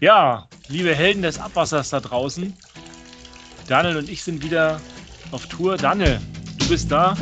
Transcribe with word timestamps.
Ja, 0.00 0.48
liebe 0.68 0.94
Helden 0.94 1.20
des 1.20 1.38
Abwassers 1.38 1.90
da 1.90 2.00
draußen, 2.00 2.56
Daniel 3.68 3.98
und 3.98 4.08
ich 4.08 4.22
sind 4.22 4.42
wieder 4.42 4.80
auf 5.30 5.46
Tour. 5.46 5.76
Daniel, 5.76 6.18
du 6.58 6.68
bist 6.70 6.90
da. 6.90 7.14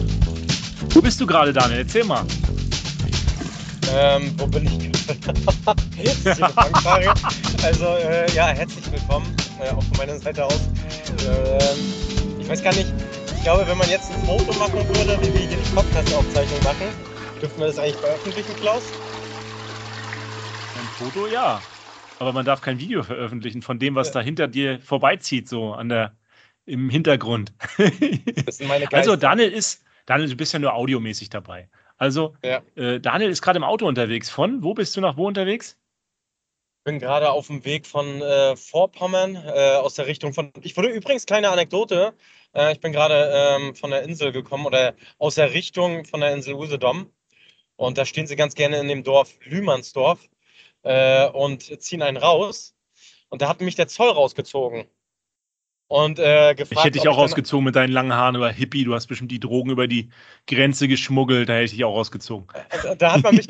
Wo 0.90 1.02
bist 1.02 1.20
du 1.20 1.26
gerade, 1.26 1.52
Daniel? 1.52 1.80
Erzähl 1.80 2.04
mal. 2.04 2.24
Ähm, 3.92 4.32
wo 4.38 4.46
bin 4.46 4.64
ich 4.66 4.78
gerade? 4.78 5.82
ist 6.00 6.24
die. 6.24 7.64
Also, 7.64 7.86
äh, 7.96 8.30
ja, 8.30 8.46
herzlich 8.46 8.92
willkommen, 8.92 9.26
äh, 9.60 9.70
auch 9.70 9.82
von 9.82 9.96
meiner 9.96 10.16
Seite 10.20 10.44
aus. 10.44 10.60
Ähm, 11.26 12.38
ich 12.38 12.48
weiß 12.48 12.62
gar 12.62 12.74
nicht, 12.74 12.86
ich 13.34 13.42
glaube, 13.42 13.66
wenn 13.66 13.78
man 13.78 13.90
jetzt 13.90 14.12
ein 14.12 14.24
Foto 14.24 14.56
machen 14.56 14.86
würde, 14.90 15.18
wie 15.22 15.34
wir 15.34 15.40
hier 15.40 15.56
die 15.56 15.74
Podcast-Aufzeichnung 15.74 16.62
machen, 16.62 16.86
dürfen 17.42 17.58
wir 17.58 17.66
das 17.66 17.78
eigentlich 17.80 17.96
veröffentlichen, 17.96 18.54
Klaus? 18.60 18.82
Ein 20.76 20.88
Foto, 20.96 21.26
ja. 21.26 21.60
Aber 22.18 22.32
man 22.32 22.44
darf 22.44 22.60
kein 22.60 22.80
Video 22.80 23.02
veröffentlichen 23.02 23.62
von 23.62 23.78
dem, 23.78 23.94
was 23.94 24.10
da 24.10 24.20
hinter 24.20 24.48
dir 24.48 24.80
vorbeizieht, 24.80 25.48
so 25.48 25.72
an 25.72 25.88
der, 25.88 26.16
im 26.66 26.90
Hintergrund. 26.90 27.52
Das 28.44 28.58
sind 28.58 28.68
meine 28.68 28.84
Geister. 28.86 28.96
Also 28.96 29.16
Daniel 29.16 29.52
ist, 29.52 29.84
Daniel, 30.06 30.28
du 30.28 30.36
bist 30.36 30.52
ja 30.52 30.58
nur 30.58 30.74
audiomäßig 30.74 31.30
dabei. 31.30 31.68
Also 31.96 32.36
ja. 32.44 32.62
äh, 32.76 33.00
Daniel 33.00 33.30
ist 33.30 33.42
gerade 33.42 33.58
im 33.58 33.64
Auto 33.64 33.86
unterwegs. 33.86 34.30
Von 34.30 34.62
wo 34.62 34.74
bist 34.74 34.96
du 34.96 35.00
nach 35.00 35.16
wo 35.16 35.26
unterwegs? 35.26 35.76
Ich 36.78 36.84
bin 36.84 36.98
gerade 37.00 37.30
auf 37.30 37.48
dem 37.48 37.64
Weg 37.64 37.86
von 37.86 38.22
äh, 38.22 38.56
Vorpommern 38.56 39.36
äh, 39.36 39.76
aus 39.76 39.94
der 39.94 40.06
Richtung 40.06 40.32
von. 40.32 40.52
Ich 40.62 40.76
wurde 40.76 40.88
übrigens 40.88 41.26
kleine 41.26 41.50
Anekdote. 41.50 42.14
Äh, 42.54 42.72
ich 42.72 42.80
bin 42.80 42.92
gerade 42.92 43.30
ähm, 43.32 43.74
von 43.74 43.90
der 43.90 44.02
Insel 44.02 44.32
gekommen 44.32 44.64
oder 44.64 44.94
aus 45.18 45.34
der 45.34 45.52
Richtung 45.52 46.04
von 46.04 46.20
der 46.20 46.32
Insel 46.32 46.54
Usedom. 46.54 47.12
Und 47.76 47.98
da 47.98 48.06
stehen 48.06 48.26
sie 48.26 48.36
ganz 48.36 48.54
gerne 48.54 48.78
in 48.78 48.88
dem 48.88 49.04
Dorf 49.04 49.34
Lühmannsdorf 49.44 50.20
äh, 50.88 51.28
und 51.28 51.82
ziehen 51.82 52.02
einen 52.02 52.16
raus. 52.16 52.74
Und 53.28 53.42
da 53.42 53.48
hat 53.48 53.60
mich 53.60 53.74
der 53.74 53.88
Zoll 53.88 54.08
rausgezogen. 54.08 54.86
Und 55.86 56.18
äh, 56.18 56.54
gefragt. 56.54 56.72
Ich 56.72 56.84
hätte 56.84 56.98
dich 56.98 57.08
auch 57.08 57.16
rausgezogen 57.16 57.64
mit 57.64 57.76
deinen 57.76 57.92
langen 57.92 58.12
Haaren 58.12 58.34
über 58.34 58.50
Hippie. 58.50 58.84
Du 58.84 58.94
hast 58.94 59.06
bestimmt 59.06 59.30
die 59.30 59.40
Drogen 59.40 59.70
über 59.70 59.86
die 59.86 60.10
Grenze 60.46 60.88
geschmuggelt. 60.88 61.48
Da 61.48 61.54
hätte 61.54 61.64
ich 61.64 61.70
dich 61.72 61.84
auch 61.84 61.94
rausgezogen. 61.94 62.46
Äh, 62.70 62.96
da, 62.96 63.12
hat 63.12 63.22
man 63.22 63.36
mich 63.36 63.46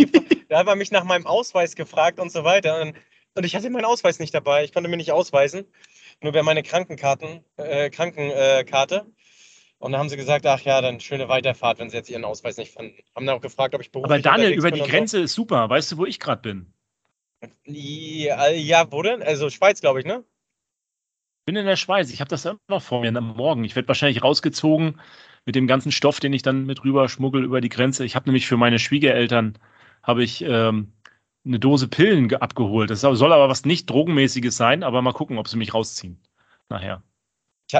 da 0.49 0.59
hat 0.59 0.67
man 0.67 0.79
mich 0.79 0.91
nach 0.91 1.05
meinem 1.05 1.27
Ausweis 1.27 1.75
gefragt 1.75 2.21
und 2.21 2.31
so 2.31 2.45
weiter. 2.45 2.81
Und, 2.81 2.95
und, 3.35 3.45
ich 3.45 3.57
hatte 3.57 3.71
meinen 3.71 3.85
Ausweis 3.85 4.19
nicht 4.21 4.35
dabei. 4.35 4.65
Ich 4.65 4.73
konnte 4.73 4.89
mir 4.89 4.97
nicht 4.97 5.13
ausweisen. 5.13 5.65
Nur 6.21 6.33
bei 6.33 6.43
meine 6.43 6.63
Krankenkarten, 6.63 7.45
äh, 7.57 7.91
Krankenkarte. 7.91 9.07
Und 9.79 9.93
dann 9.93 10.01
haben 10.01 10.09
sie 10.09 10.17
gesagt, 10.17 10.45
ach 10.47 10.61
ja, 10.61 10.81
dann 10.81 10.99
schöne 10.99 11.29
Weiterfahrt, 11.29 11.79
wenn 11.79 11.91
sie 11.91 11.97
jetzt 11.97 12.11
ihren 12.11 12.25
Ausweis 12.25 12.57
nicht 12.57 12.73
fanden. 12.73 12.95
Haben 13.15 13.27
dann 13.27 13.37
auch 13.37 13.41
gefragt, 13.41 13.75
ob 13.77 13.81
ich 13.81 13.93
beruflich 13.93 14.13
Aber 14.13 14.23
Daniel, 14.23 14.53
über 14.53 14.73
die 14.73 14.81
Grenze 14.81 15.19
so. 15.19 15.23
ist 15.25 15.35
super. 15.35 15.71
Weißt 15.71 15.93
du, 15.93 15.99
wo 15.99 16.07
ich 16.07 16.19
gerade 16.19 16.43
bin? 16.43 16.73
Ja, 17.65 18.49
ja, 18.49 18.91
wo 18.91 19.03
denn? 19.03 19.23
Also 19.23 19.51
Schweiz, 19.51 19.81
glaube 19.81 20.01
ich, 20.01 20.07
ne? 20.07 20.25
bin 21.49 21.57
in 21.57 21.65
der 21.65 21.77
Schweiz. 21.77 22.13
Ich 22.13 22.21
habe 22.21 22.29
das 22.29 22.45
immer 22.45 22.59
noch 22.69 22.83
vor 22.83 23.01
mir 23.01 23.17
am 23.17 23.29
Morgen. 23.29 23.65
Ich 23.65 23.75
werde 23.75 23.89
wahrscheinlich 23.89 24.23
rausgezogen 24.23 25.01
mit 25.47 25.55
dem 25.55 25.67
ganzen 25.67 25.91
Stoff, 25.91 26.21
den 26.21 26.35
ich 26.35 26.43
dann 26.43 26.67
mit 26.67 26.85
rüber 26.85 27.09
schmuggel 27.09 27.43
über 27.43 27.63
die 27.63 27.71
Grenze. 27.71 28.05
Ich 28.05 28.17
habe 28.17 28.29
nämlich 28.29 28.47
für 28.47 28.59
meine 28.59 28.79
Schwiegereltern 28.79 29.57
habe 30.03 30.23
ich 30.23 30.43
ähm, 30.43 30.93
eine 31.47 31.59
Dose 31.59 31.89
Pillen 31.89 32.35
abgeholt. 32.35 32.91
Das 32.91 33.01
soll 33.01 33.33
aber 33.33 33.49
was 33.49 33.65
nicht 33.65 33.89
drogenmäßiges 33.89 34.59
sein, 34.59 34.83
aber 34.83 35.01
mal 35.01 35.15
gucken, 35.15 35.39
ob 35.39 35.49
sie 35.49 35.57
mich 35.57 35.73
rausziehen. 35.73 36.21
Nachher. 36.69 37.03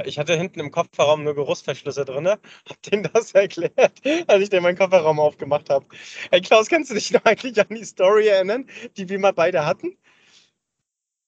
Ich 0.05 0.19
hatte 0.19 0.37
hinten 0.37 0.61
im 0.61 0.71
Kofferraum 0.71 1.25
nur 1.25 1.35
Geruchsverschlüsse 1.35 2.05
drin, 2.05 2.27
hab 2.69 2.83
denen 2.83 3.09
das 3.13 3.33
erklärt, 3.33 4.01
als 4.27 4.43
ich 4.43 4.51
dir 4.51 4.61
meinen 4.61 4.77
Kofferraum 4.77 5.19
aufgemacht 5.19 5.71
habe. 5.71 5.87
Hey 6.31 6.43
Klaus, 6.43 6.69
kannst 6.69 6.91
du 6.91 6.95
dich 6.95 7.11
noch 7.13 7.25
eigentlich 7.25 7.59
an 7.59 7.75
die 7.75 7.85
Story 7.85 8.29
erinnern, 8.29 8.67
die 8.97 9.09
wir 9.09 9.19
mal 9.19 9.33
beide 9.33 9.65
hatten? 9.65 9.97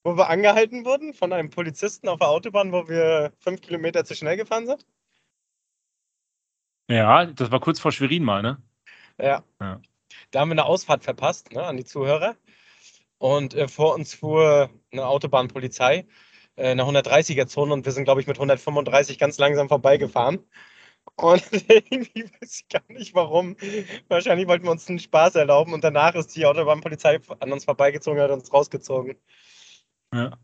Wo 0.03 0.15
wir 0.15 0.29
angehalten 0.29 0.85
wurden 0.85 1.13
von 1.13 1.33
einem 1.33 1.49
Polizisten 1.49 2.07
auf 2.07 2.19
der 2.19 2.29
Autobahn, 2.29 2.71
wo 2.71 2.87
wir 2.87 3.33
fünf 3.39 3.61
Kilometer 3.61 4.05
zu 4.05 4.15
schnell 4.15 4.37
gefahren 4.37 4.67
sind? 4.67 4.85
Ja, 6.87 7.25
das 7.25 7.51
war 7.51 7.59
kurz 7.59 7.79
vor 7.79 7.91
Schwerin 7.91 8.23
mal, 8.23 8.41
ne? 8.41 8.61
Ja. 9.19 9.43
ja. 9.59 9.81
Da 10.31 10.39
haben 10.39 10.49
wir 10.49 10.53
eine 10.53 10.65
Ausfahrt 10.65 11.03
verpasst, 11.03 11.51
ne, 11.53 11.63
an 11.63 11.77
die 11.77 11.85
Zuhörer. 11.85 12.35
Und 13.17 13.53
äh, 13.53 13.67
vor 13.67 13.93
uns 13.93 14.15
fuhr 14.15 14.69
eine 14.91 15.05
Autobahnpolizei 15.05 16.07
äh, 16.61 16.71
eine 16.71 16.83
130er-Zone 16.83 17.73
und 17.73 17.85
wir 17.85 17.91
sind, 17.91 18.05
glaube 18.05 18.21
ich, 18.21 18.27
mit 18.27 18.37
135 18.37 19.17
ganz 19.17 19.37
langsam 19.39 19.67
vorbeigefahren. 19.67 20.39
Und 21.15 21.43
irgendwie 21.69 22.23
weiß 22.23 22.61
ich 22.61 22.69
gar 22.69 22.83
nicht 22.89 23.15
warum. 23.15 23.57
Wahrscheinlich 24.07 24.47
wollten 24.47 24.65
wir 24.65 24.71
uns 24.71 24.87
einen 24.87 24.99
Spaß 24.99 25.35
erlauben 25.35 25.73
und 25.73 25.83
danach 25.83 26.13
ist 26.15 26.35
die 26.35 26.45
Autobahnpolizei 26.45 27.19
an 27.39 27.51
uns 27.51 27.65
vorbeigezogen 27.65 28.19
und 28.19 28.23
hat 28.23 28.31
uns 28.31 28.53
rausgezogen. 28.53 29.15
Ja. 30.13 30.37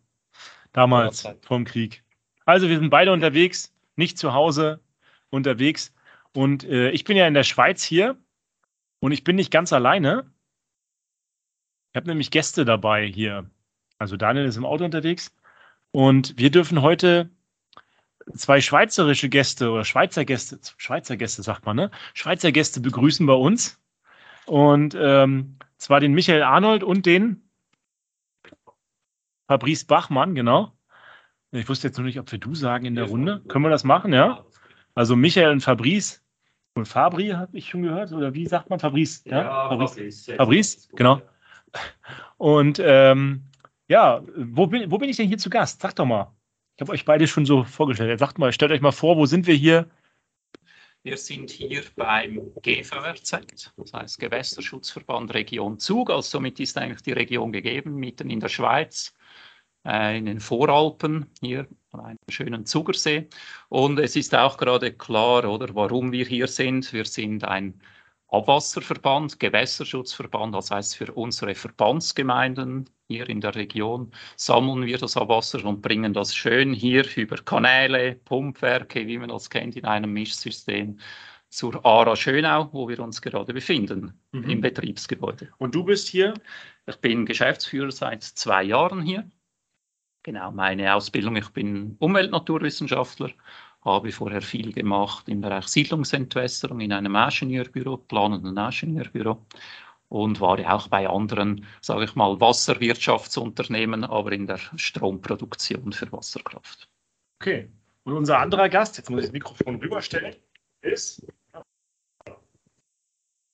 Damals, 0.74 1.22
vor 1.22 1.58
dem 1.58 1.66
Krieg. 1.66 2.04
Also, 2.46 2.70
wir 2.70 2.78
sind 2.78 2.90
beide 2.90 3.12
unterwegs, 3.12 3.74
nicht 3.96 4.18
zu 4.18 4.34
Hause 4.34 4.80
unterwegs. 5.30 5.94
Und 6.34 6.64
äh, 6.64 6.92
ich 6.92 7.04
bin 7.04 7.18
ja 7.18 7.28
in 7.28 7.34
der 7.34 7.44
Schweiz 7.44 7.84
hier 7.84 8.18
und 9.00 9.12
ich 9.12 9.24
bin 9.24 9.36
nicht 9.36 9.52
ganz 9.52 9.74
alleine. 9.74 10.32
Ich 11.92 11.98
habe 11.98 12.08
nämlich 12.08 12.32
Gäste 12.32 12.66
dabei 12.66 13.06
hier. 13.08 13.50
Also, 13.98 14.18
Daniel 14.18 14.46
ist 14.46 14.58
im 14.58 14.66
Auto 14.66 14.86
unterwegs 14.86 15.37
und 15.98 16.38
wir 16.38 16.52
dürfen 16.52 16.84
heute 16.84 17.32
zwei 18.36 18.62
schweizerische 18.62 19.30
Gäste 19.30 19.72
oder 19.72 19.84
Schweizer 19.84 20.26
Gäste, 20.26 20.60
Schweizer 20.78 21.18
Gäste 21.18 21.42
sagt 21.42 21.66
man, 21.66 21.76
ne? 21.76 21.90
Schweizer 22.14 22.52
Gäste 22.52 22.82
begrüßen 22.82 23.26
bei 23.26 23.34
uns. 23.34 23.82
Und 24.46 24.96
ähm, 24.96 25.58
zwar 25.78 26.00
den 26.00 26.14
Michael 26.14 26.44
Arnold 26.44 26.84
und 26.84 27.08
den 27.08 27.50
Fabrice 29.48 29.86
Bachmann, 29.88 30.36
genau. 30.36 30.72
Ich 31.50 31.68
wusste 31.68 31.88
jetzt 31.88 31.98
noch 31.98 32.06
nicht, 32.06 32.20
ob 32.20 32.32
wir 32.32 32.38
du 32.38 32.54
sagen 32.54 32.86
in 32.86 32.94
der 32.94 33.06
Runde. 33.06 33.42
Können 33.48 33.66
wir 33.66 33.72
das 33.72 33.84
machen, 33.84 34.14
ja? 34.14 34.46
Also 34.94 35.16
Michael 35.16 35.50
und 35.50 35.62
Fabrice. 35.62 36.22
Und 36.76 36.88
Fabri 36.88 37.30
habe 37.30 37.58
ich 37.58 37.70
schon 37.70 37.82
gehört, 37.82 38.12
oder 38.12 38.36
wie 38.36 38.46
sagt 38.46 38.70
man 38.70 38.80
Fabrice? 38.80 39.24
Ja, 39.26 39.42
ja 39.42 39.70
Fabrice. 39.70 40.36
Fabrice, 40.38 40.90
genau. 40.96 41.24
Und 42.38 42.80
ähm, 42.84 43.48
ja, 43.88 44.24
wo 44.36 44.68
bin, 44.68 44.92
wo 44.92 44.98
bin 44.98 45.10
ich 45.10 45.18
denn 45.18 45.28
hier 45.28 45.38
zu 45.38 45.50
Gast? 45.50 45.82
Sag 45.82 45.96
doch 45.96 46.06
mal. 46.06 46.34
Ich 46.76 46.82
habe 46.82 46.92
euch 46.92 47.06
beide 47.06 47.28
schon 47.28 47.46
so 47.46 47.64
vorgestellt. 47.64 48.20
Sagt 48.20 48.38
mal, 48.38 48.52
stellt 48.52 48.72
euch 48.72 48.82
mal 48.82 48.92
vor, 48.92 49.18
wo 49.18 49.26
sind 49.26 49.48
wir 49.48 49.56
hier? 49.56 49.90
Wir 51.04 51.18
sind 51.18 51.50
hier 51.50 51.84
beim 51.96 52.54
GVRZ, 52.62 53.72
das 53.78 53.94
heißt 53.94 54.20
Gewässerschutzverband 54.20 55.34
Region 55.34 55.80
Zug. 55.80 56.10
Also 56.10 56.30
somit 56.38 56.60
ist 56.60 56.78
eigentlich 56.78 57.02
die 57.02 57.14
Region 57.14 57.52
gegeben, 57.52 57.96
mitten 57.96 58.30
in 58.30 58.42
der 58.42 58.50
Schweiz 58.50 59.14
äh, 59.86 60.18
in 60.18 60.26
den 60.26 60.40
Voralpen, 60.42 61.28
hier 61.40 61.68
an 61.92 62.02
einem 62.02 62.18
schönen 62.30 62.66
Zugersee. 62.66 63.28
Und 63.70 64.00
es 64.00 64.16
ist 64.16 64.36
auch 64.36 64.58
gerade 64.58 64.92
klar, 64.92 65.50
oder, 65.50 65.74
warum 65.76 66.12
wir 66.12 66.26
hier 66.26 66.48
sind. 66.48 66.92
Wir 66.92 67.06
sind 67.06 67.46
ein 67.46 67.82
Abwasserverband, 68.28 69.40
Gewässerschutzverband, 69.40 70.54
das 70.56 70.72
heißt 70.72 70.98
für 70.98 71.14
unsere 71.14 71.56
Verbandsgemeinden 71.56 72.90
hier 73.08 73.30
in 73.30 73.42
der 73.42 73.56
Region 73.56 74.12
sammeln 74.36 74.86
wir 74.86 74.98
das 74.98 75.18
Abwasser 75.18 75.64
und 75.66 75.82
bringen 75.82 76.14
das 76.14 76.36
schön 76.36 76.74
hier 76.74 77.06
über 77.16 77.38
Kanäle, 77.38 78.16
Pumpwerke, 78.16 79.08
wie 79.08 79.18
man 79.18 79.30
das 79.30 79.50
kennt, 79.50 79.76
in 79.76 79.86
einem 79.86 80.12
Mischsystem 80.14 81.00
zur 81.50 81.86
ARA 81.86 82.16
Schönau, 82.16 82.70
wo 82.74 82.90
wir 82.90 83.00
uns 83.00 83.22
gerade 83.22 83.54
befinden, 83.54 84.20
mhm. 84.34 84.50
im 84.50 84.62
Betriebsgebäude. 84.62 85.50
Und 85.58 85.74
du 85.74 85.84
bist 85.86 86.10
hier? 86.10 86.34
Ich 86.86 86.98
bin 86.98 87.26
Geschäftsführer 87.26 87.92
seit 87.92 88.24
zwei 88.24 88.64
Jahren 88.64 89.02
hier. 89.02 89.30
Genau, 90.24 90.52
meine 90.52 90.94
Ausbildung, 90.94 91.38
ich 91.38 91.48
bin 91.50 91.96
Umweltnaturwissenschaftler, 92.00 93.30
habe 93.86 94.12
vorher 94.12 94.42
viel 94.42 94.74
gemacht 94.74 95.30
im 95.30 95.40
Bereich 95.40 95.70
Siedlungsentwässerung 95.70 96.82
in 96.82 96.92
einem 96.92 97.16
Ingenieurbüro, 97.16 97.96
planenden 97.96 98.58
Ingenieurbüro 98.58 99.46
und 100.10 100.40
war 100.40 100.60
auch 100.74 100.88
bei 100.88 101.08
anderen, 101.08 101.66
sage 101.82 102.06
ich 102.06 102.16
mal, 102.16 102.40
Wasserwirtschaftsunternehmen, 102.40 104.04
aber 104.04 104.32
in 104.32 104.48
der 104.48 104.60
Stromproduktion 104.76 105.92
für 105.92 106.12
Wasserkraft. 106.12 106.90
Okay. 107.42 107.70
Und 108.04 108.14
unser 108.14 108.40
anderer 108.40 108.70
Gast, 108.70 108.98
jetzt 108.98 109.10
muss 109.10 109.20
ich 109.20 109.26
das 109.26 109.34
Mikrofon 109.34 109.76
rüberstellen, 109.76 110.36
ist. 110.82 111.28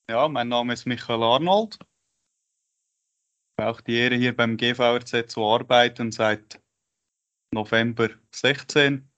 Ja, 0.08 0.28
mein 0.28 0.50
Name 0.50 0.74
ist 0.74 0.86
Michael 0.86 1.24
Arnold. 1.24 1.80
Ich 3.58 3.64
habe 3.64 3.72
auch 3.72 3.82
die 3.82 3.96
Ehre, 3.96 4.16
hier 4.16 4.36
beim 4.36 4.58
GVRZ 4.58 5.32
zu 5.32 5.44
arbeiten 5.44 6.12
seit 6.12 6.62
November 7.52 8.10
16, 8.32 9.10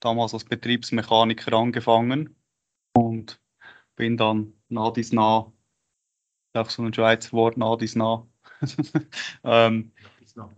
damals 0.00 0.34
als 0.34 0.44
Betriebsmechaniker 0.44 1.52
angefangen 1.52 2.34
und 2.94 3.40
bin 3.94 4.16
dann 4.16 4.52
nah 4.68 4.90
dies 4.90 5.12
nah, 5.12 5.51
auch 6.54 6.70
so 6.70 6.82
ein 6.82 6.94
Schweizer 6.94 7.32
Wort, 7.32 7.56
nah 7.56 7.76
dies 7.76 7.96
nah, 7.96 8.26
ähm, 9.44 9.92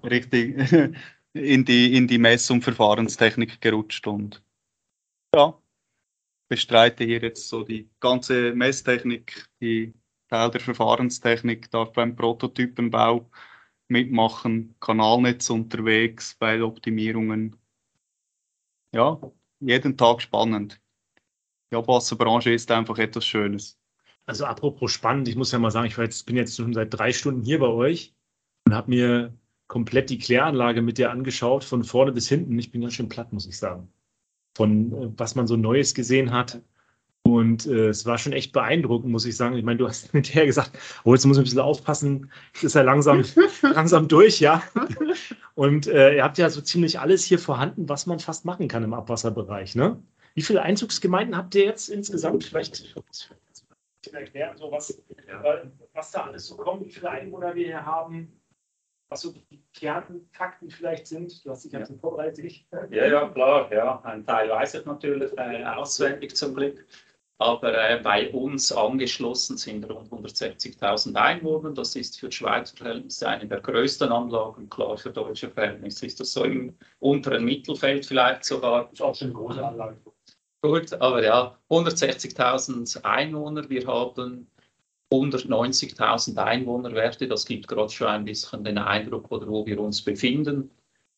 richtig 0.03 0.73
in 1.33 1.65
die, 1.65 1.97
in 1.97 2.07
die 2.07 2.19
Mess- 2.19 2.51
und 2.51 2.63
Verfahrenstechnik 2.63 3.61
gerutscht 3.61 4.07
und 4.07 4.43
ja, 5.35 5.59
bestreite 6.49 7.05
hier 7.05 7.21
jetzt 7.21 7.49
so 7.49 7.65
die 7.65 7.91
ganze 8.01 8.55
Messtechnik, 8.55 9.49
die 9.61 9.95
Teil 10.29 10.51
der 10.51 10.61
Verfahrenstechnik, 10.61 11.71
darf 11.71 11.93
beim 11.93 12.17
Prototypenbau 12.17 13.29
mitmachen, 13.89 14.75
Kanalnetz 14.81 15.51
unterwegs 15.51 16.35
bei 16.35 16.63
Optimierungen. 16.63 17.57
Ja, 18.93 19.21
jeden 19.61 19.97
Tag 19.97 20.23
spannend. 20.23 20.81
Die 21.71 21.77
Abwasserbranche 21.77 22.53
ist 22.53 22.71
einfach 22.71 22.99
etwas 22.99 23.27
Schönes. 23.27 23.79
Also 24.27 24.47
apropos 24.47 24.91
spannend, 24.93 25.29
ich 25.29 25.37
muss 25.37 25.53
ja 25.53 25.59
mal 25.59 25.71
sagen, 25.71 25.87
ich 25.87 25.97
jetzt, 25.97 26.27
bin 26.27 26.37
jetzt 26.37 26.57
schon 26.57 26.73
seit 26.73 26.95
drei 26.95 27.13
Stunden 27.13 27.43
hier 27.43 27.59
bei 27.59 27.67
euch 27.67 28.15
und 28.67 28.75
habe 28.75 28.91
mir 28.91 29.35
komplett 29.67 30.11
die 30.11 30.19
Kläranlage 30.19 30.83
mit 30.83 30.99
dir 30.99 31.11
angeschaut, 31.11 31.65
von 31.65 31.85
vorne 31.85 32.13
bis 32.13 32.29
hinten. 32.29 32.59
Ich 32.59 32.71
bin 32.71 32.81
ganz 32.81 32.95
schön 32.95 33.09
platt, 33.09 33.33
muss 33.33 33.47
ich 33.47 33.59
sagen. 33.59 33.89
Von 34.57 34.93
äh, 34.93 35.11
was 35.17 35.35
man 35.35 35.47
so 35.47 35.57
Neues 35.57 35.95
gesehen 35.95 36.33
hat. 36.33 36.63
Und 37.27 37.67
äh, 37.67 37.89
es 37.89 38.05
war 38.05 38.19
schon 38.19 38.35
echt 38.35 38.53
beeindruckend, 38.53 39.11
muss 39.11 39.25
ich 39.25 39.37
sagen. 39.37 39.57
Ich 39.57 39.65
meine, 39.65 39.79
du 39.79 39.89
hast 39.89 40.11
hinterher 40.13 40.47
gesagt, 40.47 40.79
oh, 41.05 41.15
jetzt 41.15 41.25
muss 41.25 41.37
ich 41.37 41.43
ein 41.43 41.45
bisschen 41.45 41.61
aufpassen, 41.61 42.31
jetzt 42.53 42.65
ist 42.65 42.75
er 42.75 42.85
langsam, 42.85 43.25
langsam 43.63 44.09
durch, 44.09 44.41
ja. 44.41 44.63
Und 45.55 45.87
äh, 45.87 46.17
ihr 46.17 46.25
habt 46.25 46.39
ja 46.39 46.51
so 46.51 46.61
ziemlich 46.61 47.01
alles 47.01 47.25
hier 47.25 47.39
vorhanden, 47.39 47.89
was 47.89 48.07
man 48.07 48.21
fast 48.21 48.45
machen 48.45 48.69
kann 48.69 48.85
im 48.85 48.95
Abwasserbereich, 48.95 49.75
ne? 49.75 50.03
Wie 50.35 50.43
viele 50.43 50.63
Einzugsgemeinden 50.63 51.37
habt 51.37 51.55
ihr 51.55 51.65
jetzt 51.65 51.89
insgesamt? 51.89 52.45
Vielleicht 52.45 52.95
erklären, 54.13 54.57
so 54.57 54.71
was, 54.71 55.03
was 55.93 56.11
da 56.11 56.25
alles 56.25 56.47
so 56.47 56.57
kommt, 56.57 56.85
wie 56.85 56.91
viele 56.91 57.11
Einwohner 57.11 57.55
wir 57.55 57.67
hier 57.67 57.87
haben 57.87 58.41
was 59.09 59.23
so 59.23 59.33
die 59.33 59.63
Kernfakten 59.73 60.71
vielleicht 60.71 61.07
sind. 61.07 61.45
Du 61.45 61.51
hast 61.51 61.65
dich 61.65 61.73
ja 61.73 61.81
ein 61.81 61.99
vorbereitet. 61.99 62.53
Ja, 62.91 63.07
ja, 63.07 63.29
klar. 63.29 63.73
Ja. 63.73 64.01
Ein 64.03 64.25
Teil 64.25 64.49
weiß 64.49 64.75
ich 64.75 64.87
natürlich 64.87 65.33
äh, 65.39 65.65
auswendig 65.65 66.37
zum 66.37 66.55
Glück. 66.55 66.85
Aber 67.39 67.77
äh, 67.77 68.01
bei 68.01 68.31
uns 68.33 68.71
angeschlossen 68.73 69.57
sind 69.57 69.89
rund 69.91 70.09
160.000 70.11 71.15
Einwohner. 71.17 71.73
Das 71.73 71.97
ist 71.97 72.19
für 72.19 72.31
Schweizer 72.31 72.77
Verhältnisse 72.77 73.29
eine 73.29 73.47
der 73.47 73.61
größten 73.61 74.11
Anlagen. 74.11 74.69
Klar, 74.69 74.97
für 74.97 75.11
deutsche 75.11 75.51
Verhältnisse 75.51 76.07
ist 76.07 76.21
das 76.21 76.33
so 76.33 76.45
im 76.45 76.77
unteren 77.01 77.45
Mittelfeld 77.45 78.07
vielleicht 78.07 78.45
sogar. 78.45 78.85
Das 78.85 78.93
ist 78.95 79.03
auch 79.03 79.15
schon 79.15 79.29
eine 79.29 79.37
große 79.37 79.65
Anlage. 79.65 79.97
Gut, 80.65 80.95
aber 80.95 81.23
ja, 81.23 81.59
160.000 81.69 83.05
Einwohner. 83.05 83.69
Wir 83.69 83.87
haben 83.87 84.47
190.000 85.13 86.39
Einwohnerwerte. 86.39 87.29
Das 87.29 87.45
gibt 87.45 87.69
gerade 87.69 87.91
schon 87.91 88.07
ein 88.07 88.25
bisschen 88.25 88.65
den 88.65 88.79
Eindruck, 88.79 89.31
oder 89.31 89.47
wo 89.47 89.67
wir 89.67 89.79
uns 89.79 90.01
befinden. 90.01 90.71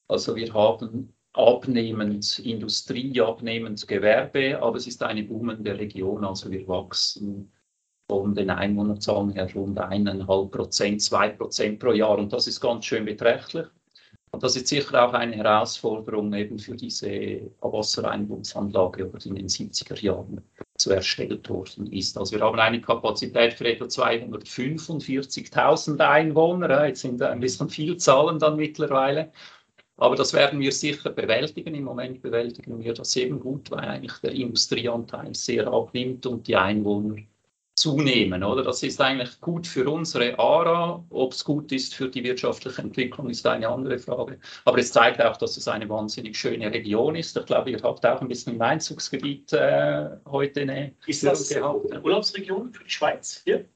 Also 0.09 0.35
wir 0.35 0.53
haben 0.53 1.15
abnehmend 1.33 2.41
Industrie, 2.41 3.21
abnehmend 3.21 3.87
Gewerbe, 3.87 4.61
aber 4.61 4.79
es 4.79 4.89
ist 4.89 5.05
eine 5.05 5.23
boomende 5.23 5.79
Region. 5.79 6.25
Also 6.25 6.51
wir 6.51 6.67
wachsen 6.67 7.53
von 8.11 8.35
den 8.35 8.51
Einwohnerzahlen 8.51 9.31
her 9.31 9.49
rund 9.55 9.79
eineinhalb 9.79 10.51
Prozent, 10.51 11.03
zwei 11.03 11.29
Prozent 11.29 11.79
pro 11.79 11.93
Jahr 11.93 12.19
und 12.19 12.33
das 12.33 12.49
ist 12.49 12.61
ganz 12.61 12.85
schön 12.85 13.05
beträchtlich. 13.05 13.69
Und 14.33 14.43
das 14.43 14.57
ist 14.57 14.69
sicher 14.69 15.07
auch 15.07 15.13
eine 15.15 15.37
Herausforderung 15.37 16.33
eben 16.35 16.59
für 16.59 16.77
diese 16.77 17.51
Wasserreinigungsanlage, 17.61 19.07
die 19.07 19.29
in 19.29 19.37
den 19.37 19.49
70er 19.49 20.03
Jahren 20.03 20.43
zu 20.77 20.91
erstellt 20.91 21.49
worden 21.49 21.91
ist. 21.93 22.19
Also 22.19 22.37
wir 22.37 22.45
haben 22.45 22.59
eine 22.59 22.81
Kapazität 22.81 23.55
für 23.55 23.67
etwa 23.67 23.85
245.000 23.87 26.01
Einwohner. 26.01 26.87
Jetzt 26.87 27.01
sind 27.01 27.23
ein 27.23 27.41
bisschen 27.41 27.71
viel 27.71 27.97
Zahlen 27.97 28.39
dann 28.39 28.57
mittlerweile. 28.57 29.33
Aber 29.97 30.17
das 30.17 30.35
werden 30.35 30.61
wir 30.61 30.73
sicher 30.73 31.11
bewältigen. 31.11 31.75
Im 31.75 31.85
Moment 31.85 32.21
bewältigen 32.21 32.79
wir 32.79 32.93
das 32.93 33.17
eben 33.17 33.41
gut, 33.41 33.71
weil 33.71 33.89
eigentlich 33.89 34.21
der 34.21 34.33
Industrieanteil 34.33 35.35
sehr 35.35 35.67
abnimmt 35.69 36.27
und 36.27 36.47
die 36.47 36.57
Einwohner 36.57 37.17
zunehmen. 37.77 38.43
Oder? 38.43 38.63
Das 38.63 38.83
ist 38.83 39.01
eigentlich 39.01 39.41
gut 39.41 39.67
für 39.67 39.89
unsere 39.89 40.39
ARA. 40.39 41.05
Ob 41.11 41.33
es 41.33 41.45
gut 41.45 41.71
ist 41.73 41.95
für 41.95 42.09
die 42.09 42.25
wirtschaftliche 42.25 42.83
Entwicklung, 42.83 43.31
ist 43.31 43.47
eine 43.47 43.69
andere 43.69 43.99
Frage. 43.99 44.39
Aber 44.65 44.79
es 44.79 44.93
zeigt 44.93 45.21
auch, 45.23 45.37
dass 45.37 45.57
es 45.57 45.69
eine 45.69 45.89
wahnsinnig 45.89 46.37
schöne 46.37 46.73
Region 46.73 47.15
ist. 47.15 47.37
Ich 47.37 47.47
glaube, 47.47 47.71
ihr 47.71 47.83
habt 47.83 48.05
auch 48.05 48.21
ein 48.21 48.29
bisschen 48.29 48.55
im 48.55 48.63
Einzugsgebiet 48.63 49.53
äh, 49.53 50.09
heute 50.27 50.63
eine 50.63 50.95
Ist 51.07 51.23
das 51.23 51.49
gehabt. 51.49 51.93
eine 51.93 52.03
Urlaubsregion 52.03 52.73
für 52.73 52.85
die 52.85 52.91
Schweiz 52.91 53.43
hier? 53.45 53.67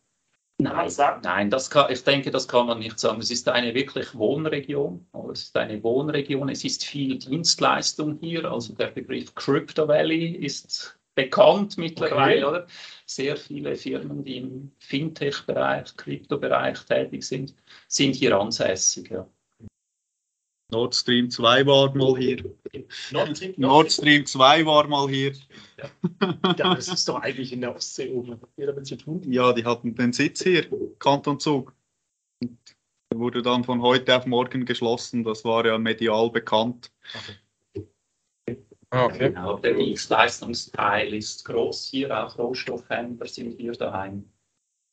Nein, 0.61 0.91
nein 1.23 1.49
das 1.49 1.71
kann, 1.71 1.91
ich 1.91 2.05
denke, 2.05 2.31
das 2.31 2.47
kann 2.47 2.67
man 2.67 2.81
nicht 2.81 2.99
sagen. 2.99 3.21
Es 3.21 3.31
ist 3.31 3.49
eine 3.49 3.75
wirklich 3.75 4.15
Wohnregion. 4.15 5.07
Es 5.33 5.45
ist 5.45 5.57
eine 5.57 5.83
Wohnregion. 5.83 6.51
Es 6.51 6.65
ist 6.65 6.85
viel 6.85 7.19
Dienstleistung 7.19 8.19
hier. 8.21 8.51
Also 8.51 8.75
der 8.75 8.89
Begriff 8.89 9.35
Crypto 9.35 9.89
Valley 9.89 10.33
ist 10.33 11.00
bekannt 11.25 11.79
mittlerweile, 11.79 12.47
okay. 12.47 12.57
oder? 12.57 12.67
Sehr 13.07 13.37
viele 13.37 13.75
Firmen, 13.77 14.25
die 14.25 14.37
im 14.39 14.73
Fintech-Bereich, 14.79 15.97
Kryptobereich 15.97 16.79
tätig 16.85 17.25
sind, 17.25 17.55
sind 17.89 18.15
hier 18.15 18.39
ansässig. 18.39 19.11
Ja. 19.11 19.29
Nord 20.71 20.95
Stream 20.95 21.31
2 21.31 21.67
war 21.67 21.95
mal 21.97 22.17
hier. 22.17 22.45
Nord 23.11 23.37
Stream, 23.37 23.55
Nord 23.57 23.93
Stream 23.93 24.25
2 24.25 24.65
war 24.67 24.87
mal 24.87 25.09
hier. 25.09 25.33
Ja. 25.77 26.39
ja. 26.57 26.75
das 26.75 26.89
ist 26.89 27.09
doch 27.09 27.21
eigentlich 27.21 27.53
in 27.53 27.63
der 27.63 27.75
Ostsee 27.75 28.11
oben. 28.11 28.41
damit 28.57 28.87
zu 28.87 28.97
tun. 28.97 29.23
Ja, 29.31 29.53
die 29.53 29.65
hatten 29.65 29.95
den 29.95 30.13
Sitz 30.13 30.43
hier, 30.43 30.67
Kanton 30.99 31.41
Zug. 31.41 31.75
Und 32.41 32.59
wurde 33.13 33.43
dann 33.43 33.65
von 33.65 33.83
heute 33.83 34.17
auf 34.17 34.27
morgen 34.27 34.65
geschlossen. 34.65 35.25
Das 35.25 35.45
war 35.45 35.67
ja 35.67 35.77
medial 35.79 36.31
bekannt. 36.31 36.93
Okay. 37.15 37.35
Ah, 38.91 39.05
okay. 39.05 39.29
Genau, 39.29 39.57
der 39.57 39.75
Dienstleistungsteil 39.75 41.15
ist 41.15 41.45
groß 41.45 41.89
hier, 41.91 42.27
auch 42.27 42.37
Rohstoffhändler 42.37 43.27
sind 43.27 43.53
hier 43.53 43.73
daheim. 43.73 44.29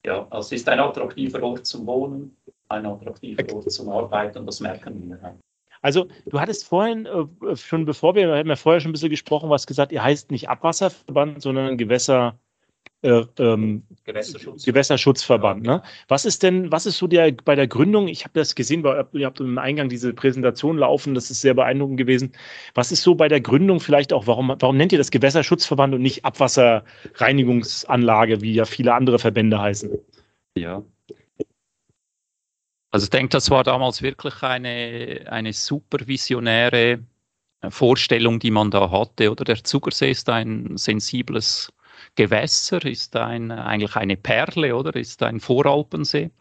Ja, 0.05 0.27
also 0.29 0.53
es 0.53 0.61
ist 0.61 0.69
ein 0.69 0.79
attraktiver 0.79 1.41
Ort 1.41 1.65
zum 1.65 1.88
Wohnen, 1.88 2.38
ein 2.69 2.85
attraktiver 2.85 3.44
Ort 3.53 3.71
zum 3.71 3.89
Arbeiten, 3.89 4.45
das 4.45 4.59
merken 4.59 5.09
wir. 5.09 5.38
Also 5.81 6.07
du 6.27 6.39
hattest 6.39 6.67
vorhin, 6.67 7.05
äh, 7.05 7.55
schon 7.55 7.85
bevor 7.85 8.13
wir, 8.15 8.27
wir 8.27 8.38
haben 8.38 8.49
ja 8.49 8.55
vorher 8.55 8.79
schon 8.79 8.89
ein 8.89 8.94
bisschen 8.94 9.09
gesprochen, 9.09 9.49
was 9.49 9.65
gesagt, 9.65 9.91
ihr 9.91 10.03
heißt 10.03 10.29
nicht 10.31 10.47
Abwasserverband, 10.47 11.41
sondern 11.41 11.77
Gewässer, 11.77 12.39
äh, 13.07 13.25
ähm, 13.39 13.81
Gewässerschutz. 14.04 14.65
Gewässerschutzverband. 14.65 15.63
Ne? 15.63 15.81
Was 16.09 16.25
ist 16.25 16.44
denn, 16.44 16.69
was 16.74 16.86
ist 16.86 16.98
so 16.98 17.07
der 17.07 17.31
bei 17.31 17.56
der 17.56 17.68
Gründung? 17.68 18.09
Ich 18.09 18.25
habe 18.25 18.33
das 18.33 18.54
gesehen, 18.54 18.83
ihr 19.13 19.25
habt 19.25 19.39
im 19.39 19.57
Eingang 19.57 19.88
diese 19.88 20.13
Präsentation 20.13 20.77
laufen, 20.77 21.15
das 21.15 21.31
ist 21.31 21.39
sehr 21.39 21.54
beeindruckend 21.54 21.98
gewesen. 21.98 22.33
Was 22.74 22.92
ist 22.92 23.04
so 23.04 23.15
bei 23.15 23.30
der 23.30 23.39
Gründung 23.39 23.80
vielleicht 23.80 24.12
auch, 24.12 24.27
warum, 24.27 24.54
warum 24.59 24.75
nennt 24.75 24.92
ihr 24.92 24.98
das 24.98 25.12
Gewässerschutzverband 25.12 25.95
und 25.95 26.01
nicht 26.01 26.25
Abwasserreinigungsanlage, 26.25 28.42
wie 28.42 28.54
ja 28.54 28.65
viele 28.65 28.94
andere 28.94 29.19
Verbände 29.19 29.62
heißen? 29.62 29.98
Ja. 30.57 30.83
Also 32.92 33.06
ich 33.06 33.09
denke, 33.09 33.30
das 33.30 33.50
war 33.50 33.63
damals 33.63 34.01
wirklich 34.01 34.44
eine, 34.44 35.27
eine 35.30 35.54
supervisionäre 35.54 37.00
Vorstellung, 37.69 38.40
die 38.40 38.52
man 38.52 38.71
da 38.71 38.92
hatte. 38.92 39.31
Oder 39.31 39.45
der 39.45 39.64
Zugersee 39.64 40.11
ist 40.11 40.30
ein 40.30 40.76
sensibles 40.78 41.71
Gewässer, 42.18 42.83
ist 42.86 43.16
ein, 43.16 43.52
eigentlich 43.52 43.95
eine 43.95 44.18
Perle, 44.18 44.76
oder? 44.76 44.94
Ist 44.95 45.24
ein 45.24 45.40
Voralpensee. 45.40 46.31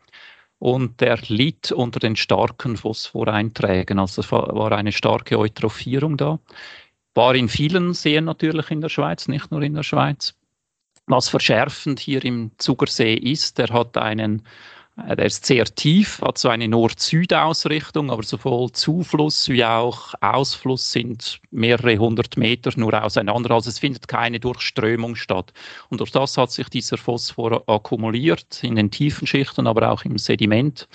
Und 0.58 1.00
der 1.00 1.18
litt 1.28 1.70
unter 1.70 2.00
den 2.00 2.16
starken 2.16 2.76
Phosphoreinträgen. 2.76 3.98
Also 3.98 4.22
es 4.22 4.32
war 4.32 4.72
eine 4.72 4.90
starke 4.90 5.38
Eutrophierung 5.38 6.16
da. 6.16 6.40
War 7.14 7.34
in 7.34 7.48
vielen 7.48 7.92
Seen 7.94 8.24
natürlich 8.24 8.70
in 8.70 8.80
der 8.80 8.88
Schweiz, 8.88 9.28
nicht 9.28 9.50
nur 9.50 9.62
in 9.62 9.74
der 9.74 9.82
Schweiz. 9.82 10.34
Was 11.06 11.28
verschärfend 11.28 12.00
hier 12.00 12.24
im 12.24 12.50
Zugersee 12.58 13.14
ist, 13.14 13.58
der 13.58 13.68
hat 13.68 13.96
einen 13.96 14.42
der 14.96 15.26
ist 15.26 15.44
sehr 15.44 15.66
tief, 15.66 16.22
hat 16.22 16.38
so 16.38 16.48
eine 16.48 16.68
Nord-Süd-Ausrichtung, 16.68 18.10
aber 18.10 18.22
sowohl 18.22 18.72
Zufluss 18.72 19.48
wie 19.50 19.64
auch 19.64 20.14
Ausfluss 20.22 20.90
sind 20.90 21.38
mehrere 21.50 21.98
hundert 21.98 22.38
Meter 22.38 22.72
nur 22.76 23.02
auseinander. 23.02 23.50
Also 23.50 23.68
es 23.68 23.78
findet 23.78 24.08
keine 24.08 24.40
Durchströmung 24.40 25.14
statt. 25.14 25.52
Und 25.90 26.00
durch 26.00 26.12
das 26.12 26.38
hat 26.38 26.50
sich 26.50 26.70
dieser 26.70 26.96
Phosphor 26.96 27.62
akkumuliert 27.68 28.64
in 28.64 28.76
den 28.76 28.90
tiefen 28.90 29.26
Schichten, 29.26 29.66
aber 29.66 29.92
auch 29.92 30.02
im 30.04 30.16
Sediment. 30.16 30.88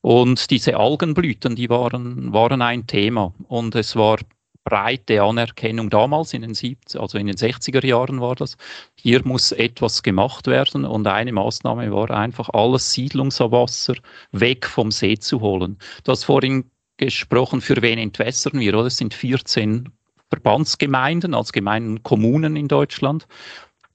Und 0.00 0.50
diese 0.50 0.76
Algenblüten, 0.76 1.54
die 1.54 1.70
waren, 1.70 2.32
waren 2.32 2.62
ein 2.62 2.86
Thema. 2.86 3.32
Und 3.46 3.76
es 3.76 3.94
war 3.94 4.18
breite 4.66 5.22
Anerkennung 5.22 5.90
damals 5.90 6.34
in 6.34 6.42
den 6.42 6.52
70, 6.52 7.00
also 7.00 7.18
in 7.18 7.28
den 7.28 7.36
60er 7.36 7.86
Jahren 7.86 8.20
war 8.20 8.34
das. 8.34 8.56
Hier 8.96 9.24
muss 9.24 9.52
etwas 9.52 10.02
gemacht 10.02 10.48
werden 10.48 10.84
und 10.84 11.06
eine 11.06 11.32
Maßnahme 11.32 11.92
war 11.92 12.10
einfach 12.10 12.50
alles 12.50 12.92
Siedlungsabwasser 12.92 13.94
weg 14.32 14.66
vom 14.66 14.90
See 14.90 15.16
zu 15.16 15.40
holen. 15.40 15.78
Du 16.02 16.10
hast 16.10 16.24
vorhin 16.24 16.68
gesprochen, 16.96 17.60
für 17.60 17.80
wen 17.80 17.98
entwässern 17.98 18.58
wir, 18.58 18.74
oder? 18.74 18.86
Es 18.86 18.96
sind 18.96 19.14
14 19.14 19.88
Verbandsgemeinden, 20.30 21.34
als 21.34 21.52
Gemeinden 21.52 22.02
Kommunen 22.02 22.56
in 22.56 22.66
Deutschland 22.66 23.28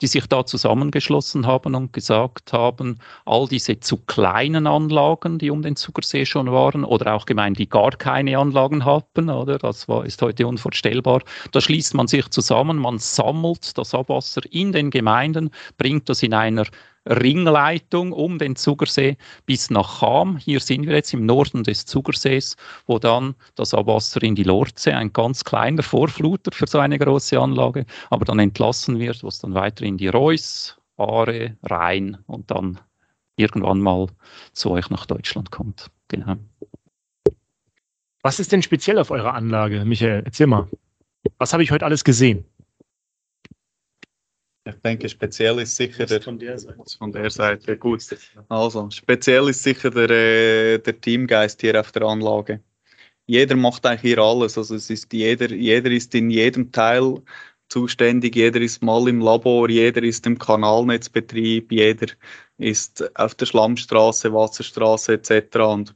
die 0.02 0.08
sich 0.08 0.26
da 0.28 0.46
zusammengeschlossen 0.46 1.46
haben 1.46 1.76
und 1.76 1.94
gesagt 1.94 2.54
haben, 2.54 2.98
all 3.26 3.48
diese 3.48 3.80
zu 3.80 3.98
kleinen 3.98 4.68
Anlagen, 4.68 5.38
die 5.38 5.52
um 5.52 5.62
den 5.62 5.76
Zuckersee 5.76 6.26
schon 6.26 6.52
waren, 6.52 6.84
oder 6.84 7.14
auch 7.14 7.26
Gemeinden, 7.26 7.58
die 7.58 7.70
gar 7.70 7.92
keine 7.92 8.38
Anlagen 8.38 8.84
hatten, 8.84 9.30
oder? 9.30 9.60
Das 9.60 9.88
war, 9.88 10.06
ist 10.06 10.22
heute 10.22 10.48
unvorstellbar, 10.48 11.22
da 11.52 11.62
schließt 11.62 11.94
man 11.94 12.08
sich 12.08 12.30
zusammen, 12.30 12.78
man 12.78 12.98
sammelt 13.00 13.78
das 13.78 13.94
Abwasser 13.94 14.42
in 14.50 14.72
den 14.72 14.90
Gemeinden, 14.90 15.52
bringt 15.78 16.10
das 16.10 16.24
in 16.24 16.34
einer 16.34 16.66
Ringleitung 17.10 18.12
um 18.12 18.38
den 18.38 18.56
Zugersee 18.56 19.18
bis 19.46 19.70
nach 19.70 20.00
Cham. 20.00 20.38
Hier 20.38 20.60
sind 20.60 20.86
wir 20.86 20.96
jetzt 20.96 21.14
im 21.14 21.26
Norden 21.26 21.64
des 21.64 21.86
Zugersees, 21.86 22.56
wo 22.86 23.00
dann 23.00 23.36
das 23.56 23.74
Abwasser 23.74 24.22
in 24.22 24.36
die 24.36 24.44
Lordsee, 24.44 24.92
ein 24.92 25.12
ganz 25.12 25.44
kleiner 25.44 25.84
Vorfluter 25.84 26.52
für 26.52 26.68
so 26.68 26.80
eine 26.80 27.00
große 27.00 27.40
Anlage, 27.40 27.86
aber 28.10 28.26
dann 28.26 28.40
entlassen 28.40 29.00
wird, 29.00 29.24
wo 29.24 29.28
es 29.28 29.40
dann 29.40 29.54
weiter 29.54 29.84
in 29.84 29.98
die 29.98 30.10
Reuss, 30.10 30.78
Aare, 30.98 31.58
Rhein 31.64 32.18
und 32.28 32.52
dann 32.52 32.80
irgendwann 33.36 33.80
mal 33.80 34.08
zu 34.54 34.72
euch 34.72 34.90
nach 34.90 35.06
Deutschland 35.06 35.50
kommt. 35.52 35.90
Genau. 36.10 36.36
Was 38.22 38.40
ist 38.40 38.52
denn 38.52 38.62
speziell 38.62 39.00
auf 39.00 39.10
eurer 39.10 39.34
Anlage, 39.34 39.84
Michael? 39.84 40.22
Erzähl 40.26 40.46
mal. 40.46 40.68
Was 41.40 41.54
habe 41.54 41.64
ich 41.64 41.72
heute 41.72 41.86
alles 41.86 42.04
gesehen? 42.04 42.46
Ich 44.64 44.76
denke, 44.76 45.10
speziell 45.10 45.60
ist 45.60 45.76
sicher 45.76 46.06
der. 46.06 46.22
Von 46.22 46.38
der 46.38 46.60
Seite. 46.60 46.84
Von 47.00 47.12
der 47.12 47.30
Seite, 47.32 47.78
gut. 47.78 48.04
Also, 48.48 48.90
speziell 48.92 49.50
ist 49.50 49.64
sicher 49.64 49.90
der, 49.90 50.10
äh, 50.10 50.78
der 50.78 51.02
Teamgeist 51.02 51.62
hier 51.62 51.80
auf 51.80 51.92
der 51.92 52.04
Anlage. 52.04 52.62
Jeder 53.26 53.56
macht 53.56 53.86
eigentlich 53.88 54.02
hier 54.02 54.20
alles. 54.20 54.60
Also, 54.60 54.76
es 54.76 54.92
ist 54.92 55.12
jeder, 55.14 55.52
jeder 55.52 55.90
ist 55.90 56.14
in 56.14 56.30
jedem 56.30 56.72
Teil 56.72 57.24
zuständig, 57.70 58.36
jeder 58.36 58.62
ist 58.62 58.84
mal 58.84 59.08
im 59.08 59.20
Labor, 59.20 59.68
jeder 59.68 60.04
ist 60.04 60.28
im 60.28 60.38
Kanalnetzbetrieb, 60.38 61.72
jeder 61.72 62.08
ist 62.58 63.04
auf 63.18 63.34
der 63.34 63.48
Schlammstraße, 63.48 64.32
Wasserstraße 64.32 65.14
etc. 65.14 65.56
Und, 65.58 65.96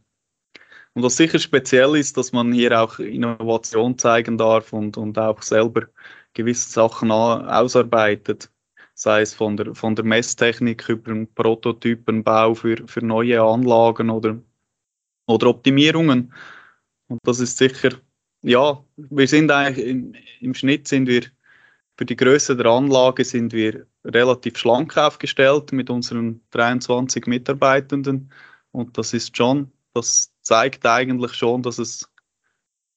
und 0.94 1.04
was 1.04 1.18
sicher 1.18 1.38
speziell 1.38 1.96
ist, 1.96 2.18
dass 2.18 2.32
man 2.32 2.52
hier 2.52 2.82
auch 2.82 2.98
Innovation 2.98 3.96
zeigen 4.00 4.40
darf 4.40 4.74
und, 4.74 4.98
und 4.98 5.20
auch 5.20 5.44
selber 5.44 5.88
gewisse 6.34 6.72
Sachen 6.72 7.12
ausarbeitet 7.12 8.50
sei 8.96 9.22
es 9.22 9.34
von 9.34 9.58
der, 9.58 9.76
von 9.76 9.96
der 9.96 10.06
Messtechnik 10.06 10.90
über 10.90 11.14
den 11.14 11.32
Prototypenbau 11.34 12.56
für, 12.56 12.88
für 12.88 13.06
neue 13.06 13.42
Anlagen 13.42 14.10
oder, 14.10 14.42
oder 15.28 15.48
Optimierungen. 15.48 16.34
Und 17.08 17.20
das 17.24 17.40
ist 17.40 17.58
sicher, 17.58 17.90
ja, 18.42 18.84
wir 18.96 19.28
sind 19.28 19.52
eigentlich 19.52 19.86
im, 19.86 20.16
im 20.40 20.54
Schnitt 20.54 20.88
sind 20.88 21.08
wir 21.08 21.24
für 21.98 22.06
die 22.06 22.16
Größe 22.16 22.58
der 22.58 22.66
Anlage 22.66 23.24
sind 23.24 23.54
wir 23.54 23.86
relativ 24.04 24.58
schlank 24.58 24.98
aufgestellt 24.98 25.72
mit 25.72 25.90
unseren 25.90 26.42
23 26.52 27.26
Mitarbeitenden. 27.28 28.32
Und 28.72 28.98
das 28.98 29.14
ist 29.14 29.36
schon, 29.38 29.72
das 29.94 30.34
zeigt 30.42 30.86
eigentlich 30.86 31.34
schon, 31.34 31.64
dass 31.64 31.80
es, 31.80 32.10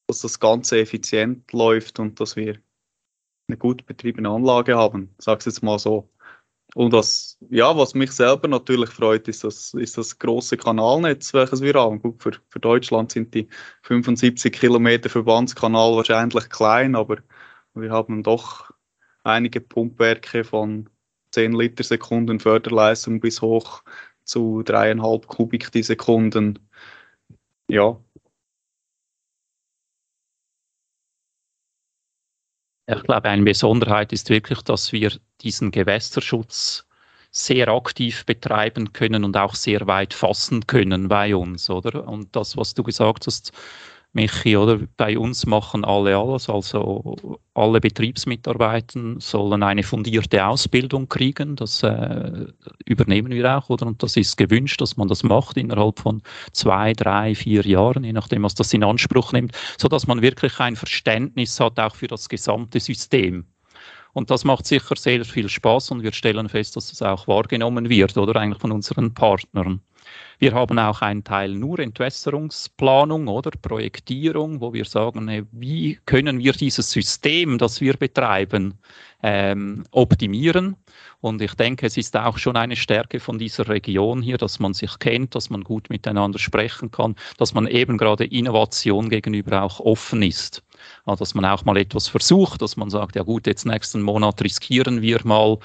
dass 0.09 0.21
das 0.21 0.41
Ganze 0.41 0.81
effizient 0.81 1.53
läuft 1.53 2.01
und 2.01 2.19
dass 2.19 2.35
wir 2.35 2.59
eine 3.49 3.57
gut 3.57 3.87
betriebene 3.87 4.29
Anlage 4.29 4.77
haben, 4.77 5.15
sag's 5.19 5.47
jetzt 5.47 5.63
mal 5.63 5.79
so. 5.79 6.11
Und 6.75 6.93
was, 6.93 7.39
ja, 7.49 7.77
was 7.77 7.95
mich 7.95 8.13
selber 8.13 8.47
natürlich 8.47 8.91
freut, 8.91 9.27
ist 9.27 9.43
das, 9.43 9.73
ist 9.75 9.97
das 9.97 10.19
große 10.19 10.59
Kanalnetz, 10.59 11.33
welches 11.33 11.63
wir 11.63 11.73
haben. 11.75 12.01
Gut, 12.01 12.23
für, 12.23 12.33
für 12.51 12.61
Deutschland 12.61 13.11
sind 13.11 13.35
die 13.35 13.49
75 13.83 14.53
Kilometer 14.53 15.09
Verbandskanal 15.09 15.97
wahrscheinlich 15.97 16.51
klein, 16.51 16.95
aber 16.95 17.19
wir 17.75 17.91
haben 17.91 18.23
doch 18.23 18.71
einige 19.25 19.61
Pumpwerke 19.63 20.45
von 20.45 20.91
10 21.33 21.53
Liter 21.53 21.85
Sekunden 21.85 22.39
Förderleistung 22.39 23.21
bis 23.21 23.41
hoch 23.41 23.83
zu 24.25 24.63
dreieinhalb 24.63 25.27
Kubik 25.27 25.73
die 25.73 25.83
Sekunden. 25.83 26.59
Ja, 27.69 27.99
Ich 32.91 33.03
glaube, 33.03 33.29
eine 33.29 33.43
Besonderheit 33.43 34.15
ist 34.15 34.31
wirklich, 34.31 34.63
dass 34.63 34.93
wir 34.93 35.13
diesen 35.43 35.71
Gewässerschutz 35.71 36.87
sehr 37.31 37.69
aktiv 37.69 38.25
betreiben 38.25 38.95
können 38.95 39.25
und 39.25 39.37
auch 39.37 39.55
sehr 39.55 39.87
weit 39.87 40.15
fassen 40.15 40.67
können 40.67 41.09
bei 41.09 41.37
uns, 41.37 41.69
oder? 41.69 42.09
Und 42.09 42.35
das, 42.35 42.57
was 42.57 42.73
du 42.73 42.83
gesagt 42.83 43.27
hast, 43.27 43.53
Michi, 44.19 44.57
oder? 44.57 44.81
Bei 44.97 45.17
uns 45.17 45.47
machen 45.47 45.85
alle 45.85 46.17
alles, 46.17 46.51
also 46.51 47.39
alle 47.55 47.81
Betriebsmitarbeiter 47.81 49.15
sollen 49.21 49.63
eine 49.63 49.85
fundierte 49.85 50.45
Ausbildung 50.45 51.09
kriegen. 51.09 51.55
Das 51.55 51.85
äh, 51.85 52.47
übernehmen 52.85 53.31
wir 53.31 53.57
auch, 53.57 53.71
oder? 53.71 53.87
Und 53.87 54.03
das 54.03 54.17
ist 54.17 54.37
gewünscht, 54.37 54.81
dass 54.81 54.97
man 54.97 55.07
das 55.07 55.23
macht 55.23 55.57
innerhalb 55.57 56.01
von 56.01 56.21
zwei, 56.53 56.95
drei, 56.95 57.37
vier 57.37 57.65
Jahren, 57.65 58.03
je 58.03 58.13
nachdem, 58.13 58.43
was 58.43 58.57
das 58.57 58.75
in 58.75 58.83
Anspruch 58.83 59.33
nimmt, 59.33 59.53
so 59.79 59.87
dass 59.87 60.09
man 60.09 60.21
wirklich 60.21 60.59
ein 60.59 60.75
Verständnis 60.75 61.61
hat 61.61 61.79
auch 61.79 61.95
für 61.95 62.09
das 62.09 62.29
gesamte 62.29 62.81
System. 62.81 63.47
Und 64.15 64.31
das 64.31 64.45
macht 64.45 64.67
sicher 64.67 64.97
sehr 64.97 65.25
viel 65.25 65.49
Spaß 65.49 65.93
und 65.93 66.03
wir 66.03 66.13
stellen 66.13 66.49
fest, 66.49 66.75
dass 66.75 66.89
das 66.89 67.03
auch 67.03 67.29
wahrgenommen 67.29 67.89
wird, 67.89 68.17
oder 68.17 68.35
eigentlich 68.35 68.61
von 68.61 68.73
unseren 68.73 69.15
Partnern. 69.15 69.81
Wir 70.41 70.53
haben 70.55 70.79
auch 70.79 71.03
einen 71.03 71.25
Teil 71.25 71.53
nur 71.53 71.81
Entwässerungsplanung 71.81 73.27
oder 73.27 73.51
Projektierung, 73.51 74.61
wo 74.61 74.73
wir 74.73 74.85
sagen, 74.85 75.49
wie 75.51 75.99
können 76.07 76.39
wir 76.39 76.53
dieses 76.53 76.93
System, 76.93 77.59
das 77.59 77.81
wir 77.81 77.95
betreiben, 77.95 78.79
ähm, 79.25 79.83
optimieren. 79.91 80.77
Und 81.21 81.43
ich 81.43 81.55
denke, 81.55 81.87
es 81.87 81.97
ist 81.97 82.17
auch 82.17 82.39
schon 82.39 82.57
eine 82.57 82.77
Stärke 82.77 83.19
von 83.19 83.39
dieser 83.39 83.69
Region 83.69 84.23
hier, 84.23 84.39
dass 84.39 84.61
man 84.61 84.75
sich 84.75 85.01
kennt, 85.01 85.35
dass 85.35 85.51
man 85.51 85.65
gut 85.65 85.91
miteinander 85.91 86.39
sprechen 86.39 86.93
kann, 86.93 87.17
dass 87.37 87.53
man 87.53 87.67
eben 87.67 87.99
gerade 87.99 88.25
Innovation 88.25 89.09
gegenüber 89.11 89.63
auch 89.63 89.81
offen 89.81 90.23
ist. 90.23 90.63
Also, 91.05 91.19
dass 91.21 91.35
man 91.35 91.45
auch 91.47 91.65
mal 91.65 91.77
etwas 91.77 92.07
versucht, 92.07 92.63
dass 92.63 92.77
man 92.77 92.91
sagt, 92.91 93.17
ja 93.17 93.25
gut, 93.25 93.49
jetzt 93.49 93.67
nächsten 93.67 94.03
Monat 94.03 94.41
riskieren 94.43 95.03
wir 95.03 95.19
mal 95.25 95.59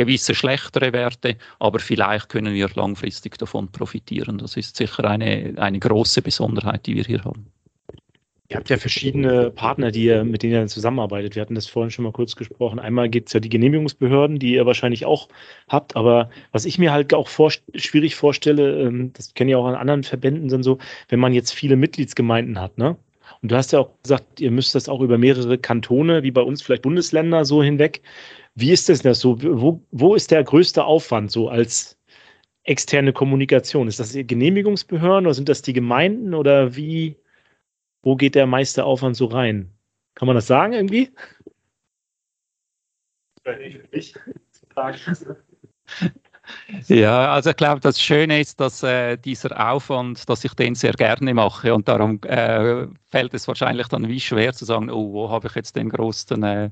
gewisse 0.00 0.34
schlechtere 0.34 0.92
Werte, 0.92 1.36
aber 1.58 1.78
vielleicht 1.78 2.28
können 2.28 2.54
wir 2.54 2.68
langfristig 2.74 3.36
davon 3.36 3.70
profitieren. 3.70 4.38
Das 4.38 4.56
ist 4.56 4.76
sicher 4.76 5.04
eine, 5.04 5.54
eine 5.56 5.78
große 5.78 6.22
Besonderheit, 6.22 6.86
die 6.86 6.96
wir 6.96 7.04
hier 7.04 7.24
haben. 7.24 7.46
Ihr 8.48 8.56
habt 8.56 8.68
ja 8.68 8.78
verschiedene 8.78 9.50
Partner, 9.50 9.92
die 9.92 10.04
ihr, 10.06 10.24
mit 10.24 10.42
denen 10.42 10.54
ihr 10.54 10.66
zusammenarbeitet. 10.66 11.36
Wir 11.36 11.42
hatten 11.42 11.54
das 11.54 11.66
vorhin 11.66 11.92
schon 11.92 12.02
mal 12.02 12.12
kurz 12.12 12.34
gesprochen. 12.34 12.80
Einmal 12.80 13.08
gibt 13.08 13.28
es 13.28 13.32
ja 13.32 13.38
die 13.38 13.48
Genehmigungsbehörden, 13.48 14.40
die 14.40 14.54
ihr 14.54 14.66
wahrscheinlich 14.66 15.04
auch 15.04 15.28
habt. 15.68 15.94
Aber 15.94 16.30
was 16.50 16.64
ich 16.64 16.76
mir 16.76 16.90
halt 16.90 17.14
auch 17.14 17.28
vor, 17.28 17.52
schwierig 17.76 18.16
vorstelle, 18.16 18.80
ähm, 18.80 19.12
das 19.12 19.34
kenne 19.34 19.52
ich 19.52 19.56
auch 19.56 19.66
an 19.66 19.76
anderen 19.76 20.02
Verbänden, 20.02 20.50
sind 20.50 20.64
so, 20.64 20.78
wenn 21.10 21.20
man 21.20 21.32
jetzt 21.32 21.52
viele 21.52 21.76
Mitgliedsgemeinden 21.76 22.58
hat, 22.60 22.76
ne? 22.76 22.96
Und 23.42 23.52
du 23.52 23.56
hast 23.56 23.72
ja 23.72 23.78
auch 23.78 23.90
gesagt, 24.02 24.40
ihr 24.40 24.50
müsst 24.50 24.74
das 24.74 24.88
auch 24.88 25.00
über 25.00 25.16
mehrere 25.16 25.56
Kantone, 25.56 26.22
wie 26.22 26.30
bei 26.30 26.42
uns 26.42 26.60
vielleicht 26.62 26.82
Bundesländer 26.82 27.44
so 27.44 27.62
hinweg. 27.62 28.02
Wie 28.54 28.72
ist 28.72 28.88
das 28.88 29.02
denn 29.02 29.14
so? 29.14 29.40
Wo, 29.42 29.84
wo 29.90 30.14
ist 30.14 30.30
der 30.30 30.44
größte 30.44 30.84
Aufwand 30.84 31.30
so 31.30 31.48
als 31.48 31.98
externe 32.64 33.12
Kommunikation? 33.12 33.88
Ist 33.88 34.00
das 34.00 34.12
die 34.12 34.26
Genehmigungsbehörden 34.26 35.26
oder 35.26 35.34
sind 35.34 35.48
das 35.48 35.62
die 35.62 35.72
Gemeinden 35.72 36.34
oder 36.34 36.76
wie, 36.76 37.16
wo 38.02 38.16
geht 38.16 38.34
der 38.34 38.46
meiste 38.46 38.84
Aufwand 38.84 39.16
so 39.16 39.26
rein? 39.26 39.72
Kann 40.14 40.26
man 40.26 40.36
das 40.36 40.46
sagen 40.46 40.72
irgendwie? 40.72 41.10
Ja, 46.88 47.32
also 47.32 47.50
ich 47.50 47.56
glaube, 47.56 47.80
das 47.80 48.00
Schöne 48.00 48.40
ist, 48.40 48.60
dass 48.60 48.82
äh, 48.82 49.16
dieser 49.16 49.70
Aufwand, 49.70 50.28
dass 50.28 50.44
ich 50.44 50.54
den 50.54 50.74
sehr 50.74 50.92
gerne 50.92 51.32
mache 51.34 51.74
und 51.74 51.88
darum 51.88 52.20
äh, 52.24 52.86
fällt 53.08 53.34
es 53.34 53.46
wahrscheinlich 53.48 53.88
dann 53.88 54.08
wie 54.08 54.20
schwer 54.20 54.52
zu 54.52 54.64
sagen, 54.64 54.90
oh, 54.90 55.12
wo 55.12 55.30
habe 55.30 55.48
ich 55.48 55.54
jetzt 55.54 55.76
den 55.76 55.90
größten 55.90 56.42
äh, 56.42 56.70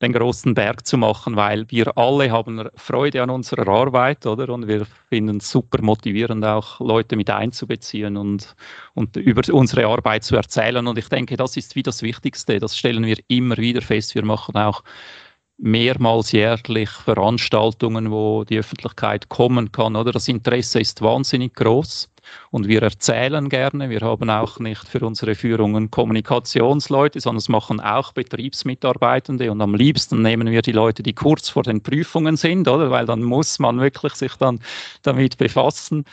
den 0.00 0.12
großen 0.12 0.54
Berg 0.54 0.86
zu 0.86 0.96
machen, 0.96 1.34
weil 1.36 1.66
wir 1.70 1.96
alle 1.98 2.30
haben 2.30 2.68
Freude 2.76 3.22
an 3.22 3.30
unserer 3.30 3.66
Arbeit, 3.66 4.26
oder? 4.26 4.48
Und 4.52 4.68
wir 4.68 4.86
finden 5.08 5.38
es 5.38 5.50
super 5.50 5.82
motivierend, 5.82 6.44
auch 6.44 6.78
Leute 6.80 7.16
mit 7.16 7.30
einzubeziehen 7.30 8.16
und, 8.16 8.54
und 8.94 9.16
über 9.16 9.42
unsere 9.52 9.86
Arbeit 9.86 10.22
zu 10.22 10.36
erzählen. 10.36 10.86
Und 10.86 10.98
ich 10.98 11.08
denke, 11.08 11.36
das 11.36 11.56
ist 11.56 11.74
wie 11.74 11.82
das 11.82 12.02
Wichtigste. 12.02 12.60
Das 12.60 12.76
stellen 12.76 13.04
wir 13.04 13.18
immer 13.26 13.56
wieder 13.56 13.82
fest. 13.82 14.14
Wir 14.14 14.24
machen 14.24 14.56
auch 14.56 14.84
mehrmals 15.58 16.30
jährlich 16.30 16.90
Veranstaltungen, 16.90 18.12
wo 18.12 18.44
die 18.44 18.58
Öffentlichkeit 18.58 19.28
kommen 19.28 19.72
kann, 19.72 19.96
oder? 19.96 20.12
Das 20.12 20.28
Interesse 20.28 20.80
ist 20.80 21.02
wahnsinnig 21.02 21.54
groß. 21.54 22.08
Und 22.50 22.68
wir 22.68 22.82
erzählen 22.82 23.48
gerne. 23.48 23.90
Wir 23.90 24.00
haben 24.00 24.30
auch 24.30 24.58
nicht 24.58 24.88
für 24.88 25.00
unsere 25.00 25.34
Führungen 25.34 25.90
Kommunikationsleute, 25.90 27.20
sondern 27.20 27.38
es 27.38 27.48
machen 27.48 27.80
auch 27.80 28.12
Betriebsmitarbeitende. 28.12 29.50
Und 29.50 29.60
am 29.60 29.74
liebsten 29.74 30.22
nehmen 30.22 30.50
wir 30.50 30.62
die 30.62 30.72
Leute, 30.72 31.02
die 31.02 31.14
kurz 31.14 31.48
vor 31.48 31.62
den 31.62 31.82
Prüfungen 31.82 32.36
sind, 32.36 32.68
oder? 32.68 32.90
Weil 32.90 33.06
dann 33.06 33.22
muss 33.22 33.58
man 33.58 33.80
wirklich 33.80 34.14
sich 34.14 34.34
dann 34.36 34.60
damit 35.02 35.38
befassen. 35.38 36.04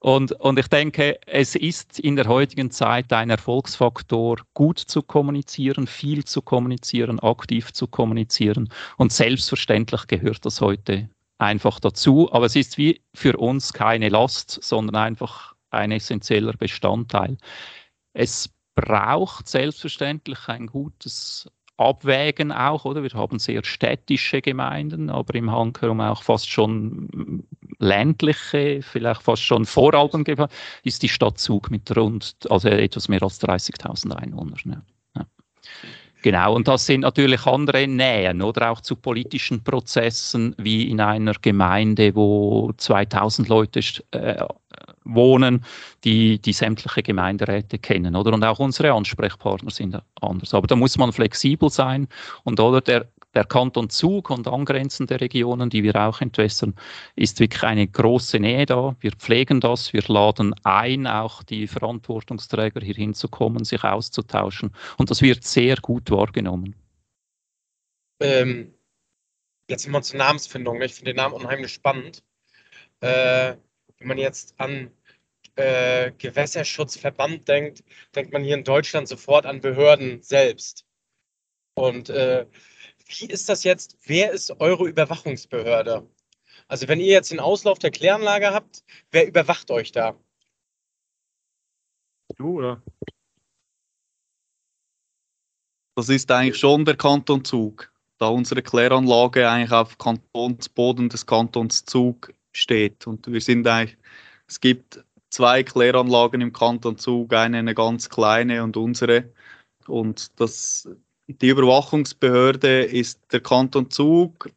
Und, 0.00 0.32
und 0.32 0.58
ich 0.58 0.68
denke, 0.68 1.18
es 1.26 1.54
ist 1.54 2.00
in 2.00 2.16
der 2.16 2.26
heutigen 2.26 2.70
Zeit 2.70 3.12
ein 3.12 3.28
Erfolgsfaktor, 3.28 4.38
gut 4.54 4.78
zu 4.78 5.02
kommunizieren, 5.02 5.86
viel 5.86 6.24
zu 6.24 6.40
kommunizieren, 6.40 7.20
aktiv 7.20 7.72
zu 7.74 7.86
kommunizieren. 7.86 8.70
Und 8.96 9.12
selbstverständlich 9.12 10.06
gehört 10.06 10.46
das 10.46 10.62
heute 10.62 11.10
einfach 11.36 11.80
dazu. 11.80 12.32
Aber 12.32 12.46
es 12.46 12.56
ist 12.56 12.78
wie 12.78 13.02
für 13.14 13.36
uns 13.36 13.74
keine 13.74 14.08
Last, 14.08 14.58
sondern 14.62 14.96
einfach 14.96 15.49
ein 15.70 15.92
essentieller 15.92 16.52
Bestandteil. 16.52 17.36
Es 18.12 18.50
braucht 18.74 19.48
selbstverständlich 19.48 20.48
ein 20.48 20.66
gutes 20.66 21.48
abwägen 21.80 22.52
auch, 22.52 22.84
oder? 22.84 23.02
Wir 23.02 23.10
haben 23.14 23.38
sehr 23.38 23.64
städtische 23.64 24.42
Gemeinden, 24.42 25.08
aber 25.08 25.34
im 25.34 25.50
Hang 25.50 25.76
herum 25.80 26.00
auch 26.00 26.22
fast 26.22 26.48
schon 26.48 27.42
ländliche, 27.78 28.82
vielleicht 28.82 29.22
fast 29.22 29.42
schon 29.42 29.64
Voralpen 29.64 30.24
ist 30.84 31.02
die 31.02 31.08
Stadt 31.08 31.38
Zug 31.38 31.70
mit 31.70 31.96
rund, 31.96 32.36
also 32.50 32.68
etwas 32.68 33.08
mehr 33.08 33.22
als 33.22 33.40
30.000 33.40 34.12
Einwohnern. 34.12 34.58
Ja. 34.66 34.82
Ja. 35.16 35.26
Genau, 36.22 36.54
und 36.54 36.68
das 36.68 36.84
sind 36.84 37.00
natürlich 37.00 37.46
andere 37.46 37.88
Nähen 37.88 38.42
oder 38.42 38.70
auch 38.70 38.82
zu 38.82 38.94
politischen 38.94 39.64
Prozessen 39.64 40.54
wie 40.58 40.90
in 40.90 41.00
einer 41.00 41.32
Gemeinde, 41.32 42.14
wo 42.14 42.72
2000 42.76 43.48
Leute 43.48 43.80
äh, 44.10 44.44
wohnen, 45.14 45.64
die 46.04 46.38
die 46.38 46.52
sämtliche 46.52 47.02
Gemeinderäte 47.02 47.78
kennen, 47.78 48.16
oder? 48.16 48.32
Und 48.32 48.44
auch 48.44 48.58
unsere 48.58 48.92
Ansprechpartner 48.92 49.70
sind 49.70 50.00
anders. 50.20 50.54
Aber 50.54 50.66
da 50.66 50.76
muss 50.76 50.98
man 50.98 51.12
flexibel 51.12 51.70
sein 51.70 52.08
und 52.44 52.60
oder 52.60 52.80
der 52.80 53.08
der 53.34 53.44
Kanton 53.44 53.88
Zug 53.90 54.30
und 54.30 54.48
angrenzende 54.48 55.20
Regionen, 55.20 55.70
die 55.70 55.82
wir 55.82 55.94
auch 55.96 56.20
entwässern, 56.20 56.74
ist 57.14 57.38
wirklich 57.40 57.62
eine 57.62 57.86
große 57.86 58.40
Nähe 58.40 58.66
da. 58.66 58.96
Wir 59.00 59.12
pflegen 59.12 59.60
das, 59.60 59.92
wir 59.92 60.02
laden 60.08 60.54
ein, 60.64 61.06
auch 61.06 61.42
die 61.44 61.66
Verantwortungsträger 61.66 62.80
hier 62.80 62.94
hinzukommen, 62.94 63.64
sich 63.64 63.84
auszutauschen 63.84 64.74
und 64.98 65.10
das 65.10 65.22
wird 65.22 65.44
sehr 65.44 65.76
gut 65.76 66.10
wahrgenommen. 66.10 66.74
Ähm, 68.20 68.74
jetzt 69.68 69.86
immer 69.86 70.02
zur 70.02 70.18
Namensfindung. 70.18 70.82
Ich 70.82 70.94
finde 70.94 71.12
den 71.12 71.16
Namen 71.16 71.34
unheimlich 71.34 71.72
spannend. 71.72 72.22
Äh, 73.00 73.56
wenn 73.98 74.08
man 74.08 74.18
jetzt 74.18 74.54
an 74.58 74.90
äh, 75.56 76.12
Gewässerschutzverband 76.12 77.48
denkt, 77.48 77.84
denkt 78.14 78.32
man 78.32 78.42
hier 78.44 78.56
in 78.56 78.64
Deutschland 78.64 79.08
sofort 79.08 79.46
an 79.46 79.60
Behörden 79.60 80.22
selbst. 80.22 80.84
Und 81.74 82.10
äh, 82.10 82.46
wie 83.06 83.26
ist 83.26 83.48
das 83.48 83.64
jetzt? 83.64 83.96
Wer 84.04 84.32
ist 84.32 84.50
eure 84.60 84.88
Überwachungsbehörde? 84.88 86.08
Also 86.68 86.86
wenn 86.88 87.00
ihr 87.00 87.06
jetzt 87.06 87.32
den 87.32 87.40
Auslauf 87.40 87.78
der 87.78 87.90
Kläranlage 87.90 88.52
habt, 88.52 88.84
wer 89.10 89.26
überwacht 89.26 89.70
euch 89.70 89.92
da? 89.92 90.16
Du 92.36 92.58
oder? 92.58 92.82
Das 95.96 96.08
ist 96.08 96.30
eigentlich 96.30 96.56
schon 96.56 96.84
der 96.84 96.96
Kanton 96.96 97.44
Zug, 97.44 97.92
da 98.18 98.28
unsere 98.28 98.62
Kläranlage 98.62 99.50
eigentlich 99.50 99.72
auf 99.72 99.98
Kantonsboden 99.98 101.08
des 101.08 101.26
Kantons 101.26 101.84
Zug 101.84 102.32
steht. 102.52 103.06
Und 103.06 103.26
wir 103.26 103.40
sind 103.40 103.66
eigentlich, 103.66 103.98
es 104.46 104.60
gibt 104.60 105.04
zwei 105.30 105.62
Kläranlagen 105.62 106.40
im 106.40 106.52
Kanton 106.52 106.98
Zug, 106.98 107.32
eine 107.32 107.58
eine 107.58 107.74
ganz 107.74 108.08
kleine 108.08 108.62
und 108.62 108.76
unsere. 108.76 109.32
Und 109.86 110.38
das 110.40 110.88
die 111.40 111.48
Überwachungsbehörde 111.48 112.82
ist 112.82 113.20
der 113.32 113.40
Kanton 113.40 113.88
Zug, 113.90 114.50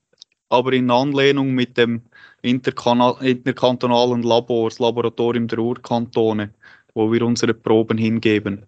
aber 0.50 0.74
in 0.74 0.89
Anlehnung 0.89 1.51
mit 1.51 1.77
dem 1.77 2.01
interkantonalen 2.42 4.24
Labor, 4.24 4.70
das 4.70 4.80
Laboratorium 4.80 5.48
der 5.48 5.60
Urkantone, 5.60 6.53
wo 6.96 7.12
wir 7.12 7.22
unsere 7.22 7.53
Proben 7.53 7.98
hingeben. 7.98 8.65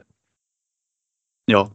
Ja. 1.49 1.71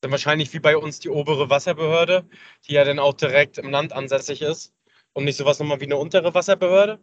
Dann 0.00 0.12
wahrscheinlich 0.12 0.52
wie 0.52 0.60
bei 0.60 0.76
uns 0.76 1.00
die 1.00 1.08
obere 1.08 1.50
Wasserbehörde, 1.50 2.28
die 2.66 2.74
ja 2.74 2.84
dann 2.84 3.00
auch 3.00 3.14
direkt 3.14 3.58
im 3.58 3.70
Land 3.70 3.92
ansässig 3.92 4.42
ist 4.42 4.72
und 5.12 5.24
nicht 5.24 5.36
sowas 5.36 5.58
nochmal 5.58 5.80
wie 5.80 5.86
eine 5.86 5.96
untere 5.96 6.32
Wasserbehörde? 6.34 7.00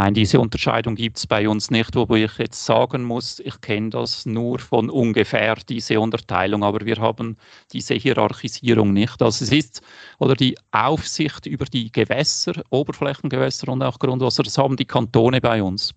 Nein, 0.00 0.14
diese 0.14 0.38
Unterscheidung 0.38 0.94
gibt 0.94 1.16
es 1.16 1.26
bei 1.26 1.48
uns 1.48 1.72
nicht, 1.72 1.96
wobei 1.96 2.22
ich 2.22 2.38
jetzt 2.38 2.64
sagen 2.64 3.02
muss, 3.02 3.40
ich 3.40 3.60
kenne 3.60 3.90
das 3.90 4.26
nur 4.26 4.60
von 4.60 4.90
ungefähr, 4.90 5.56
diese 5.68 5.98
Unterteilung, 5.98 6.62
aber 6.62 6.86
wir 6.86 6.98
haben 6.98 7.36
diese 7.72 7.94
Hierarchisierung 7.94 8.92
nicht. 8.92 9.20
Also 9.20 9.44
es 9.44 9.50
ist, 9.50 9.82
oder 10.20 10.36
die 10.36 10.56
Aufsicht 10.70 11.46
über 11.46 11.64
die 11.64 11.90
Gewässer, 11.90 12.52
Oberflächengewässer 12.70 13.72
und 13.72 13.82
auch 13.82 13.98
Grundwasser, 13.98 14.44
das 14.44 14.56
haben 14.56 14.76
die 14.76 14.84
Kantone 14.84 15.40
bei 15.40 15.60
uns. 15.60 15.92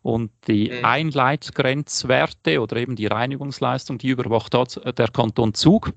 Und 0.00 0.30
die 0.48 0.70
mhm. 0.70 0.84
Einleitgrenzwerte 0.86 2.58
oder 2.58 2.76
eben 2.78 2.96
die 2.96 3.06
Reinigungsleistung, 3.06 3.98
die 3.98 4.08
überwacht 4.08 4.54
der 4.54 5.08
Kanton 5.08 5.52
Zug. 5.52 5.92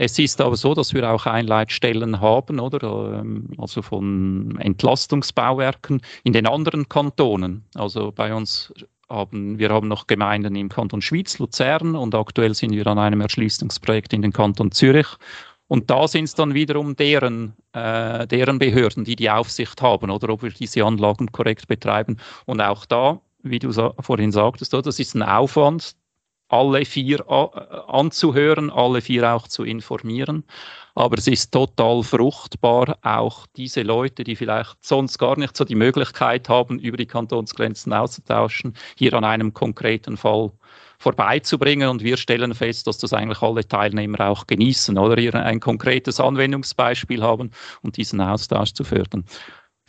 Es 0.00 0.16
ist 0.16 0.40
aber 0.40 0.56
so, 0.56 0.74
dass 0.74 0.94
wir 0.94 1.10
auch 1.10 1.26
Einleitstellen 1.26 2.20
haben, 2.20 2.60
oder? 2.60 3.18
Ähm, 3.18 3.48
also 3.58 3.82
von 3.82 4.56
Entlastungsbauwerken 4.60 6.00
in 6.22 6.32
den 6.32 6.46
anderen 6.46 6.88
Kantonen. 6.88 7.64
Also 7.74 8.12
bei 8.12 8.32
uns 8.32 8.72
haben 9.08 9.58
wir 9.58 9.70
haben 9.70 9.88
noch 9.88 10.06
Gemeinden 10.06 10.54
im 10.54 10.68
Kanton 10.68 11.02
Schwyz, 11.02 11.40
Luzern 11.40 11.96
und 11.96 12.14
aktuell 12.14 12.54
sind 12.54 12.74
wir 12.74 12.86
an 12.86 13.00
einem 13.00 13.20
Erschließungsprojekt 13.22 14.12
in 14.12 14.22
den 14.22 14.32
Kanton 14.32 14.70
Zürich. 14.70 15.08
Und 15.66 15.90
da 15.90 16.06
sind 16.06 16.24
es 16.24 16.34
dann 16.36 16.54
wiederum 16.54 16.94
deren, 16.94 17.54
äh, 17.72 18.24
deren 18.28 18.60
Behörden, 18.60 19.02
die 19.02 19.16
die 19.16 19.28
Aufsicht 19.28 19.82
haben, 19.82 20.10
oder 20.10 20.28
ob 20.28 20.44
wir 20.44 20.50
diese 20.50 20.84
Anlagen 20.84 21.32
korrekt 21.32 21.66
betreiben. 21.66 22.18
Und 22.46 22.60
auch 22.60 22.86
da, 22.86 23.20
wie 23.42 23.58
du 23.58 23.72
vorhin 23.72 24.30
sagtest, 24.30 24.72
das 24.72 25.00
ist 25.00 25.16
ein 25.16 25.24
Aufwand, 25.24 25.96
alle 26.48 26.84
vier 26.84 27.28
anzuhören, 27.88 28.70
alle 28.70 29.00
vier 29.00 29.34
auch 29.34 29.48
zu 29.48 29.64
informieren. 29.64 30.44
Aber 30.94 31.16
es 31.16 31.28
ist 31.28 31.52
total 31.52 32.02
fruchtbar, 32.02 32.98
auch 33.02 33.46
diese 33.56 33.82
Leute, 33.82 34.24
die 34.24 34.34
vielleicht 34.34 34.76
sonst 34.84 35.18
gar 35.18 35.38
nicht 35.38 35.56
so 35.56 35.64
die 35.64 35.76
Möglichkeit 35.76 36.48
haben, 36.48 36.80
über 36.80 36.96
die 36.96 37.06
Kantonsgrenzen 37.06 37.92
auszutauschen, 37.92 38.74
hier 38.96 39.14
an 39.14 39.24
einem 39.24 39.54
konkreten 39.54 40.16
Fall 40.16 40.50
vorbeizubringen. 40.98 41.88
Und 41.88 42.02
wir 42.02 42.16
stellen 42.16 42.52
fest, 42.54 42.88
dass 42.88 42.98
das 42.98 43.12
eigentlich 43.12 43.42
alle 43.42 43.66
Teilnehmer 43.66 44.28
auch 44.28 44.46
genießen 44.48 44.98
oder 44.98 45.20
hier 45.20 45.34
ein 45.36 45.60
konkretes 45.60 46.18
Anwendungsbeispiel 46.18 47.22
haben 47.22 47.52
und 47.82 47.96
diesen 47.96 48.20
Austausch 48.20 48.72
zu 48.72 48.82
fördern. 48.82 49.24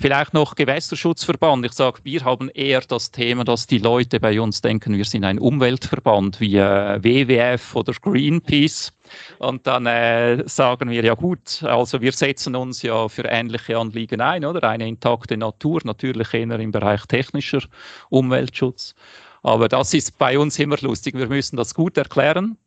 Vielleicht 0.01 0.33
noch 0.33 0.55
Gewässerschutzverband. 0.55 1.65
Ich 1.65 1.73
sage, 1.73 1.99
wir 2.03 2.23
haben 2.23 2.47
eher 2.51 2.79
das 2.79 3.11
Thema, 3.11 3.43
dass 3.43 3.67
die 3.67 3.79
Leute 3.79 4.21
bei 4.21 4.39
uns 4.39 4.61
denken, 4.61 4.95
wir 4.95 5.03
sind 5.03 5.25
ein 5.25 5.39
Umweltverband 5.39 6.39
wie 6.39 6.55
äh, 6.55 7.03
WWF 7.03 7.75
oder 7.75 7.91
Greenpeace. 7.91 8.93
Und 9.39 9.67
dann 9.67 9.85
äh, 9.87 10.47
sagen 10.47 10.89
wir, 10.89 11.03
ja 11.03 11.15
gut, 11.15 11.63
also 11.63 11.99
wir 11.99 12.13
setzen 12.13 12.55
uns 12.55 12.81
ja 12.81 13.09
für 13.09 13.25
ähnliche 13.25 13.77
Anliegen 13.77 14.21
ein, 14.21 14.45
oder? 14.45 14.69
Eine 14.69 14.87
intakte 14.87 15.35
Natur, 15.35 15.81
natürlich 15.83 16.33
eher 16.33 16.59
im 16.61 16.71
Bereich 16.71 17.05
technischer 17.05 17.63
Umweltschutz. 18.09 18.95
Aber 19.43 19.67
das 19.67 19.93
ist 19.93 20.17
bei 20.17 20.39
uns 20.39 20.57
immer 20.59 20.77
lustig. 20.79 21.15
Wir 21.15 21.27
müssen 21.27 21.57
das 21.57 21.73
gut 21.73 21.97
erklären. 21.97 22.57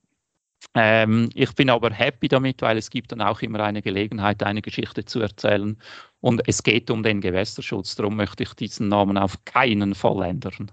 Ähm, 0.74 1.28
ich 1.34 1.54
bin 1.54 1.70
aber 1.70 1.90
happy 1.90 2.28
damit, 2.28 2.62
weil 2.62 2.78
es 2.78 2.90
gibt 2.90 3.12
dann 3.12 3.20
auch 3.20 3.42
immer 3.42 3.60
eine 3.60 3.82
Gelegenheit, 3.82 4.42
eine 4.42 4.62
Geschichte 4.62 5.04
zu 5.04 5.20
erzählen. 5.20 5.80
Und 6.20 6.42
es 6.46 6.62
geht 6.62 6.90
um 6.90 7.02
den 7.02 7.20
Gewässerschutz. 7.20 7.96
Darum 7.96 8.16
möchte 8.16 8.42
ich 8.42 8.54
diesen 8.54 8.88
Namen 8.88 9.18
auf 9.18 9.44
keinen 9.44 9.94
Fall 9.94 10.22
ändern. 10.22 10.70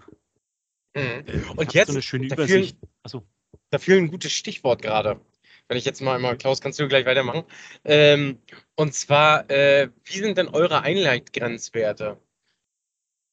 Mhm. 0.95 1.52
Und 1.56 1.73
jetzt, 1.73 1.88
so 1.88 1.93
eine 1.93 2.02
schöne 2.02 2.28
dafür, 2.28 2.45
Übersicht. 2.45 2.78
Also. 3.04 3.23
dafür 3.71 3.97
ein 3.97 4.10
gutes 4.10 4.32
Stichwort 4.32 4.82
gerade. 4.82 5.19
Wenn 5.67 5.78
ich 5.78 5.86
jetzt 5.86 6.02
mal 6.02 6.15
einmal, 6.15 6.36
Klaus, 6.38 6.62
kannst 6.62 6.80
du 6.80 6.88
gleich 6.88 7.06
weitermachen. 7.06 7.43
Ähm, 7.86 8.39
und 8.75 8.93
zwar, 8.93 9.49
äh, 9.52 9.89
wie 10.04 10.17
sind 10.17 10.38
denn 10.38 10.47
eure 10.47 10.82
Einleitgrenzwerte? 10.82 12.17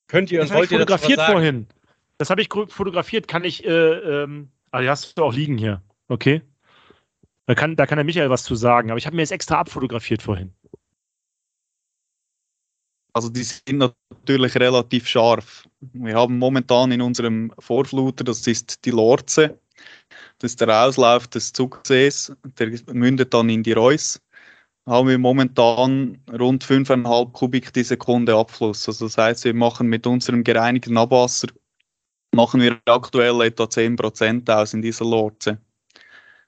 Könnt 0.07 0.31
ihr 0.31 0.42
und 0.42 0.53
wollt 0.53 0.71
ihr 0.71 0.79
fotografiert 0.79 1.21
vorhin. 1.21 1.66
Das 2.19 2.31
habe 2.31 2.42
ich 2.42 2.49
fotografiert. 2.49 3.27
Kann 3.27 3.45
ich, 3.45 3.64
äh, 3.64 3.71
ähm, 3.71 4.51
ah, 4.71 4.81
die 4.81 4.88
hast 4.88 5.16
du 5.19 5.25
auch 5.25 5.33
liegen 5.33 5.57
hier. 5.59 5.83
Okay. 6.09 6.42
Da 7.47 7.55
kann, 7.55 7.77
da 7.77 7.87
kann 7.87 7.97
der 7.97 8.05
Michael 8.05 8.31
was 8.31 8.42
zu 8.42 8.55
sagen, 8.55 8.90
aber 8.90 8.99
ich 8.99 9.07
habe 9.07 9.16
mir 9.16 9.23
jetzt 9.23 9.33
extra 9.33 9.59
abfotografiert 9.59 10.23
vorhin. 10.23 10.53
Also 13.12 13.29
die 13.31 13.45
sind 13.45 13.79
natürlich 13.79 14.57
relativ 14.57 15.07
scharf. 15.07 15.66
Wir 15.81 16.14
haben 16.16 16.38
momentan 16.38 16.92
in 16.92 17.01
unserem 17.01 17.53
Vorfluter, 17.59 18.25
das 18.25 18.47
ist 18.47 18.85
die 18.85 18.90
Lorze, 18.90 19.59
das 20.38 20.53
ist 20.53 20.61
der 20.61 20.85
Auslauf 20.85 21.27
des 21.29 21.53
Zugsees, 21.53 22.33
der 22.59 22.79
mündet 22.92 23.33
dann 23.33 23.49
in 23.49 23.62
die 23.62 23.73
Reuss. 23.73 24.21
Haben 24.87 25.09
wir 25.09 25.19
momentan 25.19 26.21
rund 26.38 26.64
5,5 26.64 27.33
Kubik 27.33 27.73
die 27.73 27.85
Sekunde 27.85 28.37
Abfluss. 28.37 28.87
Also 28.87 29.07
das 29.07 29.16
heißt, 29.16 29.45
wir 29.45 29.55
machen 29.55 29.88
mit 29.88 30.07
unserem 30.07 30.45
gereinigten 30.45 30.97
Abwasser 30.99 31.49
machen 32.37 32.61
wir 32.61 32.79
aktuell 32.85 33.40
etwa 33.40 33.64
10% 33.64 34.51
aus 34.51 34.75
in 34.75 34.83
dieser 34.83 35.07
Lorze 35.07 35.59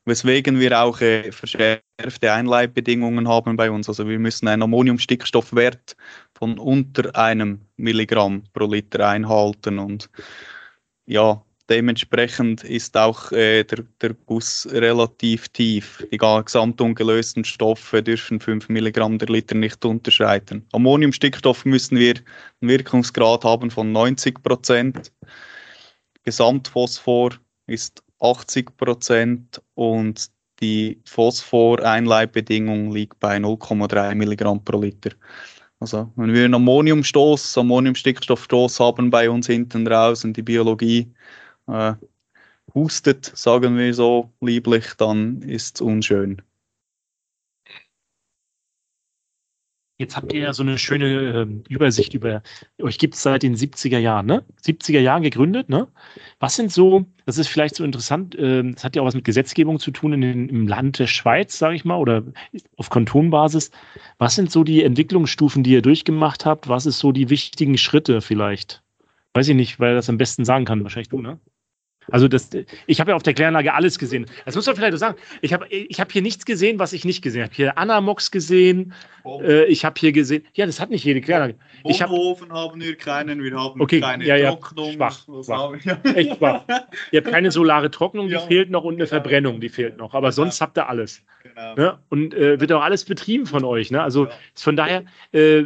weswegen 0.09 0.59
wir 0.59 0.81
auch 0.81 1.01
äh, 1.01 1.31
verschärfte 1.31 2.33
Einleibbedingungen 2.33 3.29
haben 3.29 3.57
bei 3.57 3.71
uns. 3.71 3.88
Also 3.88 4.09
wir 4.09 4.18
müssen 4.18 4.49
einen 4.49 4.62
Ammoniumstickstoffwert 4.62 5.97
von 6.37 6.59
unter 6.59 7.14
einem 7.14 7.61
Milligramm 7.77 8.44
pro 8.53 8.66
Liter 8.66 9.07
einhalten 9.09 9.79
und 9.79 10.11
ja, 11.07 11.42
dementsprechend 11.68 12.64
ist 12.64 12.97
auch 12.97 13.33
äh, 13.33 13.64
der, 13.64 13.85
der 14.01 14.14
Guss 14.27 14.68
relativ 14.71 15.49
tief. 15.49 16.07
Die 16.11 16.18
gesamt 16.18 16.81
ungelösten 16.81 17.44
Stoffe 17.44 18.03
dürfen 18.03 18.40
5 18.40 18.68
Milligramm 18.68 19.18
der 19.18 19.29
Liter 19.29 19.55
nicht 19.55 19.85
unterschreiten. 19.85 20.66
Ammoniumstickstoff 20.73 21.64
müssen 21.64 21.99
wir 21.99 22.14
einen 22.61 22.71
Wirkungsgrad 22.71 23.44
haben 23.44 23.71
von 23.71 23.92
90 23.92 24.42
Prozent. 24.42 25.12
Gesamtphosphor 26.25 27.31
ist 27.66 28.03
80 28.20 28.76
Prozent 28.76 29.62
und 29.74 30.31
die 30.61 31.00
Phosphor-Einleibbedingung 31.04 32.90
liegt 32.90 33.20
bei 33.20 33.37
0,3 33.37 34.14
Milligramm 34.14 34.64
pro 34.64 34.81
Liter. 34.81 35.11
Also 35.81 36.11
wenn 36.16 36.35
wir 36.35 36.44
einen 36.44 36.54
Ammoniumstoß, 36.54 37.57
Ammoniumstickstoffstoß 37.59 38.81
haben 38.81 39.11
bei 39.11 39.31
uns 39.31 39.46
hinten 39.46 39.87
raus 39.87 40.24
und 40.24 40.37
die 40.37 40.42
Biologie 40.42 41.12
äh, 41.68 41.94
hustet, 42.74 43.31
sagen 43.37 43.76
wir 43.76 43.94
so 43.94 44.33
lieblich, 44.40 44.94
dann 44.98 45.42
ist 45.42 45.76
es 45.76 45.81
unschön. 45.81 46.42
Jetzt 50.01 50.17
habt 50.17 50.33
ihr 50.33 50.41
ja 50.43 50.53
so 50.53 50.63
eine 50.63 50.79
schöne 50.79 51.07
äh, 51.69 51.73
Übersicht 51.75 52.15
über, 52.15 52.43
euch 52.81 52.99
gibt 52.99 53.15
es 53.15 53.23
seit 53.23 53.43
den 53.43 53.57
70er 53.57 53.99
Jahren, 53.99 54.27
ne? 54.27 54.45
70er 54.65 55.01
Jahren 55.01 55.25
gegründet, 55.25 55.69
ne? 55.69 55.89
Was 56.39 56.55
sind 56.55 56.71
so, 56.71 57.07
das 57.27 57.37
ist 57.37 57.49
vielleicht 57.49 57.75
so 57.75 57.83
interessant, 57.83 58.37
äh, 58.37 58.63
das 58.63 58.85
hat 58.85 58.95
ja 58.95 59.03
auch 59.03 59.07
was 59.07 59.17
mit 59.17 59.25
Gesetzgebung 59.25 59.81
zu 59.81 59.91
tun 59.91 60.13
in 60.13 60.21
den, 60.21 60.49
im 60.49 60.69
Land 60.69 61.01
der 61.01 61.09
Schweiz, 61.09 61.59
sage 61.59 61.75
ich 61.75 61.85
mal, 61.85 61.97
oder 61.97 62.23
auf 62.77 62.91
Kantonbasis. 62.91 63.73
Was 64.19 64.37
sind 64.37 64.53
so 64.53 64.63
die 64.63 64.85
Entwicklungsstufen, 64.85 65.65
die 65.65 65.73
ihr 65.73 65.83
durchgemacht 65.83 66.47
habt? 66.47 66.69
Was 66.69 66.87
ist 66.87 67.01
so 67.01 67.11
die 67.11 67.29
wichtigen 67.29 67.77
Schritte 67.77 68.21
vielleicht? 68.21 68.85
Weiß 69.35 69.49
ich 69.49 69.57
nicht, 69.57 69.81
weil 69.81 69.97
das 69.97 70.09
am 70.09 70.17
besten 70.17 70.45
sagen 70.45 70.65
kann, 70.65 70.85
wahrscheinlich 70.85 71.09
du, 71.09 71.21
ne? 71.21 71.41
Also 72.11 72.29
das, 72.29 72.51
ich 72.87 73.01
habe 73.01 73.11
ja 73.11 73.16
auf 73.16 73.23
der 73.23 73.35
Kläranlage 73.35 73.73
alles 73.75 73.99
gesehen. 73.99 74.27
Das 74.44 74.55
muss 74.55 74.66
man 74.66 74.77
vielleicht 74.77 74.94
auch 74.94 74.99
sagen. 74.99 75.18
Ich 75.42 75.53
habe 75.53 75.66
ich 75.68 76.01
hab 76.01 76.11
hier 76.12 76.23
nichts 76.23 76.44
gesehen, 76.44 76.79
was 76.79 76.92
ich 76.92 77.05
nicht 77.05 77.23
gesehen 77.23 77.42
habe. 77.44 77.55
Hier 77.55 77.77
Anamox 77.77 78.31
gesehen. 78.31 78.94
Äh, 79.42 79.64
ich 79.66 79.85
habe 79.85 79.94
hier 79.99 80.12
gesehen. 80.12 80.44
Ja, 80.55 80.66
das 80.66 80.81
hat 80.81 80.90
nicht 80.90 81.05
jede 81.05 81.21
Kläranlage. 81.21 81.59
Ich 81.85 82.03
hab, 82.03 82.11
haben 82.11 82.81
wir 82.81 82.97
keinen. 82.97 83.42
Wir 83.42 83.57
haben 83.57 83.81
okay, 83.81 84.01
keine 84.01 84.25
ja, 84.25 84.37
ja, 84.37 84.51
Trocknung. 84.53 84.92
Schwach, 84.92 85.27
schwach. 85.44 85.73
Echt 86.14 86.37
schwach. 86.37 86.64
Ihr 87.12 87.21
habt 87.21 87.31
keine 87.31 87.51
solare 87.51 87.90
Trocknung, 87.90 88.29
die 88.29 88.35
ja, 88.35 88.40
fehlt 88.40 88.71
noch 88.71 88.85
und 88.85 88.94
eine 88.94 89.07
Verbrennung, 89.07 89.61
die 89.61 89.68
fehlt 89.68 89.99
noch. 89.99 90.14
Aber 90.14 90.29
genau. 90.29 90.31
sonst 90.31 90.61
habt 90.61 90.79
ihr 90.79 90.88
alles. 90.88 91.23
Genau. 91.42 91.75
Ne? 91.75 91.99
Und 92.09 92.35
äh, 92.35 92.61
wird 92.61 92.73
auch 92.73 92.83
alles 92.83 93.05
betrieben 93.05 93.47
von 93.47 93.64
euch. 93.64 93.90
Ne? 93.90 94.03
Also 94.03 94.29
von 94.55 94.77
daher 94.77 95.05
äh, 95.33 95.64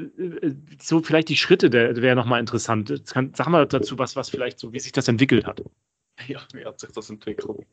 so 0.80 1.00
vielleicht 1.00 1.28
die 1.28 1.36
Schritte, 1.36 1.70
der 1.70 1.96
wäre 1.96 2.16
nochmal 2.16 2.40
interessant. 2.40 2.92
Kann, 3.10 3.32
sag 3.34 3.48
mal 3.48 3.66
dazu 3.66 3.98
was, 3.98 4.16
was 4.16 4.28
vielleicht 4.28 4.58
so, 4.58 4.72
wie 4.72 4.80
sich 4.80 4.92
das 4.92 5.08
entwickelt 5.08 5.46
hat. 5.46 5.62
Ja, 6.28 6.40
wie 6.52 6.64
hat 6.64 6.80
sich 6.80 6.92
das 6.92 7.10
entwickelt? 7.10 7.66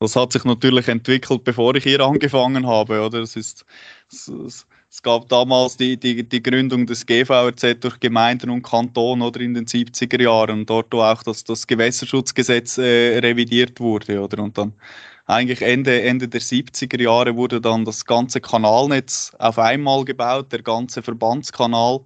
Das 0.00 0.16
hat 0.16 0.32
sich 0.32 0.44
natürlich 0.44 0.88
entwickelt, 0.88 1.44
bevor 1.44 1.74
ich 1.74 1.84
hier 1.84 2.00
angefangen 2.00 2.66
habe, 2.66 3.02
oder? 3.02 3.18
Es, 3.20 3.36
ist, 3.36 3.66
es, 4.10 4.66
es 4.88 5.02
gab 5.02 5.28
damals 5.28 5.76
die, 5.76 6.00
die, 6.00 6.26
die, 6.26 6.42
Gründung 6.42 6.86
des 6.86 7.04
GVRZ 7.04 7.80
durch 7.80 8.00
Gemeinden 8.00 8.48
und 8.48 8.62
Kanton 8.62 9.20
oder 9.20 9.40
in 9.40 9.52
den 9.52 9.66
70er 9.66 10.22
Jahren, 10.22 10.64
dort 10.64 10.92
wo 10.94 11.02
auch 11.02 11.22
das, 11.22 11.44
das 11.44 11.66
Gewässerschutzgesetz 11.66 12.78
äh, 12.78 13.18
revidiert 13.18 13.78
wurde, 13.78 14.22
oder? 14.22 14.42
Und 14.42 14.56
dann 14.56 14.72
eigentlich 15.26 15.60
Ende, 15.60 16.00
Ende 16.02 16.28
der 16.28 16.40
70er 16.40 17.00
Jahre 17.00 17.36
wurde 17.36 17.60
dann 17.60 17.84
das 17.84 18.06
ganze 18.06 18.40
Kanalnetz 18.40 19.32
auf 19.38 19.58
einmal 19.58 20.06
gebaut, 20.06 20.50
der 20.50 20.62
ganze 20.62 21.02
Verbandskanal. 21.02 22.00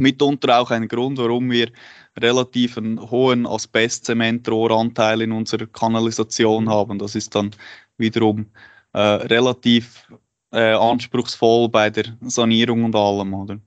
Mitunter 0.00 0.58
auch 0.60 0.70
ein 0.70 0.88
Grund, 0.88 1.18
warum 1.18 1.50
wir 1.50 1.70
relativ 2.18 2.76
einen 2.76 3.10
hohen 3.10 3.46
Asbest-Zementrohranteil 3.46 5.22
in 5.22 5.32
unserer 5.32 5.66
Kanalisation 5.66 6.68
haben. 6.68 6.98
Das 6.98 7.14
ist 7.14 7.34
dann 7.34 7.50
wiederum 7.96 8.46
äh, 8.92 8.98
relativ 8.98 10.10
äh, 10.52 10.72
anspruchsvoll 10.72 11.68
bei 11.68 11.90
der 11.90 12.16
Sanierung 12.22 12.84
und 12.84 12.96
allem, 12.96 13.34
oder? 13.34 13.60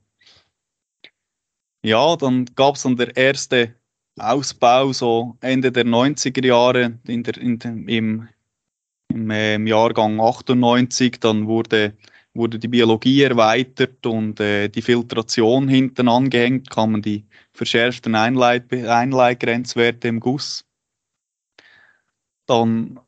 Ja, 1.86 2.16
dann 2.16 2.46
gab 2.56 2.76
es 2.76 2.84
dann 2.84 2.96
der 2.96 3.16
erste 3.16 3.76
Ausbau 4.18 4.94
so 4.94 5.38
Ende 5.42 5.72
der 5.72 5.86
90er 5.86 6.46
Jahre 6.46 7.00
in 7.08 7.24
der, 7.24 7.38
in 7.38 7.60
dem, 7.60 7.88
im, 7.88 8.30
im, 9.10 9.30
äh, 9.32 9.56
im 9.56 9.68
Jahrgang 9.68 10.20
98. 10.20 11.20
Dann 11.20 11.48
wurde 11.48 11.98
wurde 12.34 12.60
die 12.60 12.68
Biologie 12.68 13.22
erweitert 13.24 14.06
und 14.06 14.40
äh, 14.40 14.70
die 14.70 14.82
Filtration 14.82 15.68
hinten 15.68 16.08
angehängt, 16.08 16.70
kamen 16.70 17.02
die 17.02 17.26
verschärften 17.54 18.16
Einleit 18.16 18.74
Einleitgrenzwerte 18.74 20.08
im 20.08 20.20
Guss. 20.20 20.66
Dann 22.48 23.00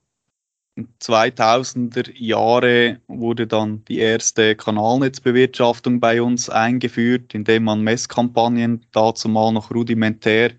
2000er 0.78 2.12
Jahre 2.18 3.00
wurde 3.08 3.48
dann 3.48 3.84
die 3.86 4.00
erste 4.00 4.56
Kanalnetzbewirtschaftung 4.56 6.00
bei 6.00 6.22
uns 6.22 6.50
eingeführt, 6.50 7.34
indem 7.34 7.64
man 7.64 7.82
Messkampagnen 7.82 8.86
dazu 8.92 9.30
mal 9.30 9.52
noch 9.54 9.72
rudimentär 9.74 10.52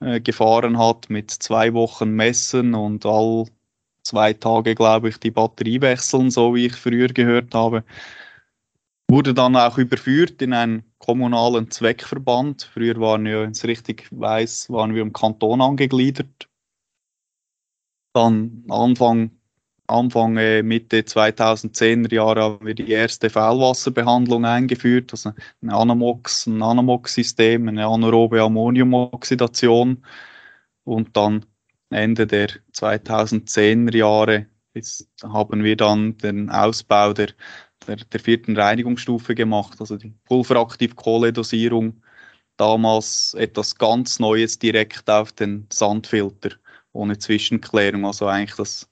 äh, 0.00 0.20
gefahren 0.20 0.78
hat 0.78 1.08
mit 1.08 1.30
zwei 1.30 1.72
Wochen 1.72 2.10
Messen 2.10 2.74
und 2.74 3.06
all 3.06 3.46
zwei 4.04 4.32
Tage, 4.34 4.74
glaube 4.74 5.08
ich, 5.08 5.18
die 5.18 5.30
Batterie 5.30 5.80
wechseln, 5.80 6.30
so 6.30 6.54
wie 6.54 6.66
ich 6.66 6.76
früher 6.76 7.08
gehört 7.08 7.54
habe. 7.54 7.84
Wurde 9.10 9.34
dann 9.34 9.56
auch 9.56 9.78
überführt 9.78 10.40
in 10.40 10.52
einen 10.52 10.84
kommunalen 10.98 11.70
Zweckverband. 11.70 12.70
Früher 12.72 12.98
waren 13.00 13.24
wir, 13.24 13.42
wenn 13.42 13.50
ich 13.50 13.58
es 13.58 13.64
richtig 13.64 14.08
weiß, 14.10 14.70
waren 14.70 14.94
wir 14.94 15.02
im 15.02 15.12
Kanton 15.12 15.60
angegliedert. 15.60 16.48
Dann 18.14 18.64
Anfang, 18.68 19.30
Anfang 19.86 20.36
äh, 20.36 20.62
Mitte 20.62 21.00
2010er 21.00 22.14
Jahre 22.14 22.42
haben 22.42 22.66
wir 22.66 22.74
die 22.74 22.90
erste 22.90 23.28
Faulwasserbehandlung 23.28 24.44
eingeführt, 24.44 25.12
also 25.12 25.32
ein 25.62 25.70
Anamox, 25.70 26.46
ein 26.46 26.62
Anamox-System, 26.62 27.68
eine 27.68 27.86
anaerobe 27.86 28.40
Ammoniumoxidation. 28.40 30.04
Und 30.84 31.16
dann 31.16 31.44
Ende 31.94 32.26
der 32.26 32.48
2010er 32.72 33.96
Jahre 33.96 34.46
ist, 34.74 35.08
haben 35.22 35.64
wir 35.64 35.76
dann 35.76 36.18
den 36.18 36.50
Ausbau 36.50 37.12
der, 37.12 37.28
der, 37.86 37.96
der 37.96 38.20
vierten 38.20 38.56
Reinigungsstufe 38.56 39.34
gemacht, 39.34 39.76
also 39.80 39.96
die 39.96 40.14
Pulveraktiv-Kohle-Dosierung. 40.24 42.02
Damals 42.56 43.34
etwas 43.34 43.76
ganz 43.76 44.20
Neues 44.20 44.58
direkt 44.58 45.08
auf 45.10 45.32
den 45.32 45.66
Sandfilter, 45.72 46.50
ohne 46.92 47.18
Zwischenklärung. 47.18 48.06
Also 48.06 48.26
eigentlich 48.26 48.56
das, 48.56 48.88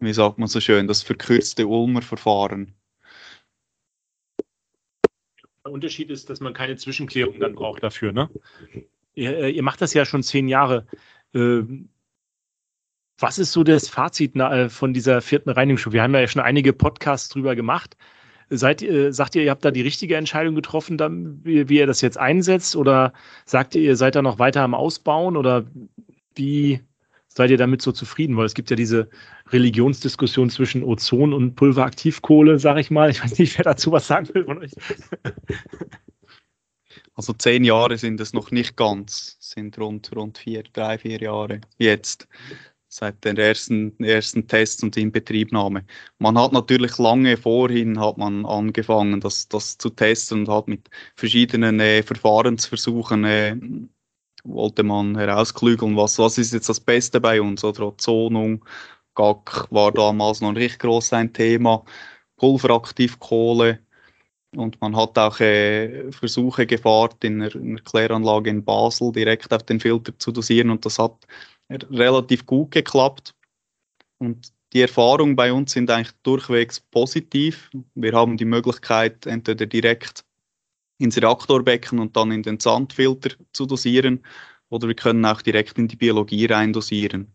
wie 0.00 0.12
sagt 0.12 0.38
man 0.38 0.48
so 0.48 0.60
schön, 0.60 0.86
das 0.86 1.02
verkürzte 1.02 1.66
Ulmer 1.66 2.02
Verfahren. 2.02 2.74
Der 5.64 5.72
Unterschied 5.72 6.10
ist, 6.10 6.30
dass 6.30 6.40
man 6.40 6.52
keine 6.52 6.76
Zwischenklärung 6.76 7.40
dann 7.40 7.54
braucht 7.54 7.82
dafür. 7.82 8.12
Ne? 8.12 8.28
Ihr, 9.14 9.36
äh, 9.36 9.50
ihr 9.50 9.62
macht 9.62 9.80
das 9.80 9.94
ja 9.94 10.04
schon 10.04 10.22
zehn 10.22 10.46
Jahre. 10.46 10.86
Ähm, 11.34 11.88
was 13.18 13.38
ist 13.38 13.52
so 13.52 13.62
das 13.62 13.88
Fazit 13.88 14.36
äh, 14.36 14.68
von 14.68 14.92
dieser 14.92 15.20
vierten 15.20 15.50
Reinigungsstufe? 15.50 15.94
Wir 15.94 16.02
haben 16.02 16.14
ja 16.14 16.26
schon 16.26 16.42
einige 16.42 16.72
Podcasts 16.72 17.28
drüber 17.28 17.54
gemacht. 17.54 17.96
Seid, 18.50 18.82
äh, 18.82 19.12
sagt 19.12 19.34
ihr, 19.34 19.42
ihr 19.42 19.50
habt 19.50 19.64
da 19.64 19.70
die 19.70 19.82
richtige 19.82 20.16
Entscheidung 20.16 20.54
getroffen, 20.54 20.98
wie, 21.44 21.68
wie, 21.68 21.78
ihr 21.78 21.86
das 21.86 22.00
jetzt 22.00 22.18
einsetzt? 22.18 22.76
Oder 22.76 23.12
sagt 23.46 23.74
ihr, 23.74 23.82
ihr 23.82 23.96
seid 23.96 24.16
da 24.16 24.22
noch 24.22 24.38
weiter 24.38 24.62
am 24.62 24.74
Ausbauen? 24.74 25.36
Oder 25.36 25.64
wie 26.34 26.80
seid 27.28 27.50
ihr 27.50 27.56
damit 27.56 27.82
so 27.82 27.92
zufrieden? 27.92 28.36
Weil 28.36 28.46
es 28.46 28.54
gibt 28.54 28.70
ja 28.70 28.76
diese 28.76 29.08
Religionsdiskussion 29.50 30.50
zwischen 30.50 30.82
Ozon 30.82 31.32
und 31.32 31.54
Pulveraktivkohle, 31.54 32.58
sage 32.58 32.80
ich 32.80 32.90
mal. 32.90 33.10
Ich 33.10 33.22
weiß 33.22 33.38
nicht, 33.38 33.56
wer 33.58 33.64
dazu 33.64 33.92
was 33.92 34.06
sagen 34.06 34.28
will 34.34 34.44
von 34.44 34.58
euch. 34.58 34.72
Also 37.14 37.32
zehn 37.32 37.62
Jahre 37.62 37.96
sind 37.96 38.20
es 38.20 38.32
noch 38.32 38.50
nicht 38.50 38.76
ganz, 38.76 39.36
sind 39.54 39.78
rund, 39.78 40.14
rund 40.14 40.38
vier, 40.38 40.64
drei, 40.72 40.98
vier 40.98 41.20
Jahre 41.20 41.60
jetzt 41.78 42.26
seit 42.88 43.24
den 43.24 43.36
ersten, 43.36 43.98
ersten 44.00 44.46
Tests 44.46 44.82
und 44.82 44.96
Inbetriebnahme. 44.96 45.84
Man 46.18 46.38
hat 46.38 46.52
natürlich 46.52 46.98
lange 46.98 47.36
vorhin 47.36 47.98
hat 47.98 48.18
man 48.18 48.46
angefangen, 48.46 49.20
das, 49.20 49.48
das 49.48 49.78
zu 49.78 49.90
testen 49.90 50.40
und 50.40 50.48
hat 50.48 50.68
mit 50.68 50.88
verschiedenen 51.16 51.80
äh, 51.80 52.02
Verfahrensversuchen 52.02 53.24
äh, 53.24 53.56
wollte 54.44 54.82
man 54.82 55.16
herausklügeln, 55.16 55.96
was, 55.96 56.18
was 56.18 56.38
ist 56.38 56.52
jetzt 56.52 56.68
das 56.68 56.80
Beste 56.80 57.20
bei 57.20 57.40
uns 57.40 57.64
oder 57.64 57.88
Ozonung, 57.88 58.64
GAC 59.14 59.68
war 59.70 59.90
damals 59.92 60.40
noch 60.40 60.52
nicht 60.52 60.78
groß 60.78 61.14
ein 61.14 61.32
Thema, 61.32 61.84
Pulveraktivkohle, 62.36 63.80
und 64.56 64.80
man 64.80 64.96
hat 64.96 65.18
auch 65.18 65.40
äh, 65.40 66.10
Versuche 66.12 66.66
gefahren, 66.66 67.16
in 67.22 67.42
einer, 67.42 67.54
in 67.54 67.70
einer 67.70 67.80
Kläranlage 67.80 68.50
in 68.50 68.64
Basel 68.64 69.12
direkt 69.12 69.52
auf 69.52 69.62
den 69.62 69.80
Filter 69.80 70.18
zu 70.18 70.32
dosieren 70.32 70.70
und 70.70 70.84
das 70.84 70.98
hat 70.98 71.26
relativ 71.70 72.46
gut 72.46 72.70
geklappt. 72.70 73.34
Und 74.18 74.52
die 74.72 74.82
Erfahrungen 74.82 75.36
bei 75.36 75.52
uns 75.52 75.72
sind 75.72 75.90
eigentlich 75.90 76.14
durchwegs 76.22 76.80
positiv. 76.80 77.70
Wir 77.94 78.12
haben 78.12 78.36
die 78.36 78.44
Möglichkeit, 78.44 79.26
entweder 79.26 79.66
direkt 79.66 80.24
ins 80.98 81.20
Reaktorbecken 81.20 81.98
und 81.98 82.16
dann 82.16 82.32
in 82.32 82.42
den 82.42 82.60
Sandfilter 82.60 83.30
zu 83.52 83.66
dosieren 83.66 84.24
oder 84.70 84.88
wir 84.88 84.94
können 84.94 85.24
auch 85.24 85.42
direkt 85.42 85.78
in 85.78 85.88
die 85.88 85.96
Biologie 85.96 86.46
rein 86.46 86.72
dosieren. 86.72 87.32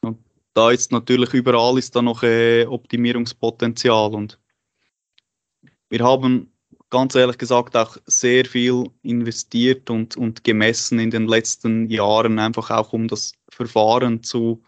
Und 0.00 0.18
da 0.54 0.70
ist 0.70 0.92
natürlich 0.92 1.34
überall 1.34 1.78
ist 1.78 1.96
da 1.96 2.02
noch 2.02 2.22
äh, 2.22 2.66
Optimierungspotenzial 2.66 4.14
und 4.14 4.38
wir 5.94 6.04
haben 6.04 6.52
ganz 6.90 7.14
ehrlich 7.14 7.38
gesagt 7.38 7.76
auch 7.76 7.96
sehr 8.06 8.44
viel 8.46 8.90
investiert 9.02 9.88
und, 9.90 10.16
und 10.16 10.42
gemessen 10.42 10.98
in 10.98 11.12
den 11.12 11.28
letzten 11.28 11.88
Jahren, 11.88 12.40
einfach 12.40 12.72
auch 12.72 12.92
um 12.92 13.06
das 13.06 13.32
Verfahren 13.48 14.24
zu 14.24 14.60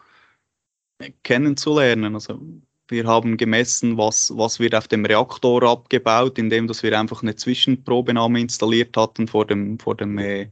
kennenzulernen. 1.23 2.15
Also 2.15 2.39
wir 2.87 3.05
haben 3.05 3.35
gemessen, 3.35 3.97
was, 3.97 4.31
was 4.37 4.61
wird 4.61 4.73
auf 4.73 4.87
dem 4.87 5.03
Reaktor 5.03 5.63
abgebaut, 5.63 6.39
indem 6.39 6.65
dass 6.67 6.81
wir 6.81 6.97
einfach 6.97 7.23
eine 7.23 7.35
Zwischenprobenahme 7.35 8.39
installiert 8.39 8.95
hatten 8.95 9.27
vor 9.27 9.45
dem, 9.45 9.77
vor 9.79 9.95
dem, 9.95 10.17
äh, 10.17 10.49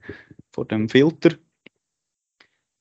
vor 0.51 0.65
dem 0.65 0.89
Filter. 0.89 1.37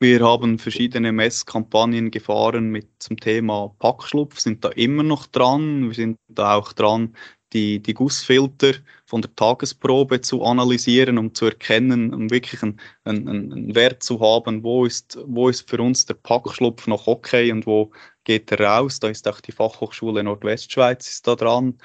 Wir 0.00 0.20
haben 0.20 0.58
verschiedene 0.58 1.12
Messkampagnen 1.12 2.10
gefahren 2.10 2.70
mit 2.70 2.88
zum 2.98 3.16
Thema 3.18 3.72
Packschlupf, 3.78 4.40
sind 4.40 4.64
da 4.64 4.70
immer 4.70 5.04
noch 5.04 5.26
dran. 5.28 5.86
Wir 5.86 5.94
sind 5.94 6.18
da 6.26 6.56
auch 6.56 6.72
dran, 6.72 7.14
die, 7.52 7.80
die 7.80 7.94
Gussfilter 7.94 8.74
von 9.06 9.22
der 9.22 9.34
Tagesprobe 9.34 10.20
zu 10.20 10.42
analysieren, 10.42 11.18
um 11.18 11.34
zu 11.34 11.46
erkennen, 11.46 12.12
um 12.12 12.30
wirklich 12.30 12.62
einen, 12.62 12.80
einen, 13.04 13.28
einen 13.28 13.74
Wert 13.74 14.02
zu 14.02 14.20
haben, 14.20 14.62
wo 14.64 14.86
ist, 14.86 15.18
wo 15.26 15.48
ist 15.48 15.68
für 15.68 15.80
uns 15.80 16.06
der 16.06 16.14
Packschlupf 16.14 16.86
noch 16.86 17.06
okay 17.06 17.52
und 17.52 17.66
wo 17.66 17.92
geht 18.24 18.50
er 18.50 18.60
raus. 18.60 18.98
Da 18.98 19.08
ist 19.08 19.28
auch 19.28 19.40
die 19.40 19.52
Fachhochschule 19.52 20.24
Nordwestschweiz 20.24 21.08
ist 21.08 21.26
da 21.26 21.36
dran. 21.36 21.78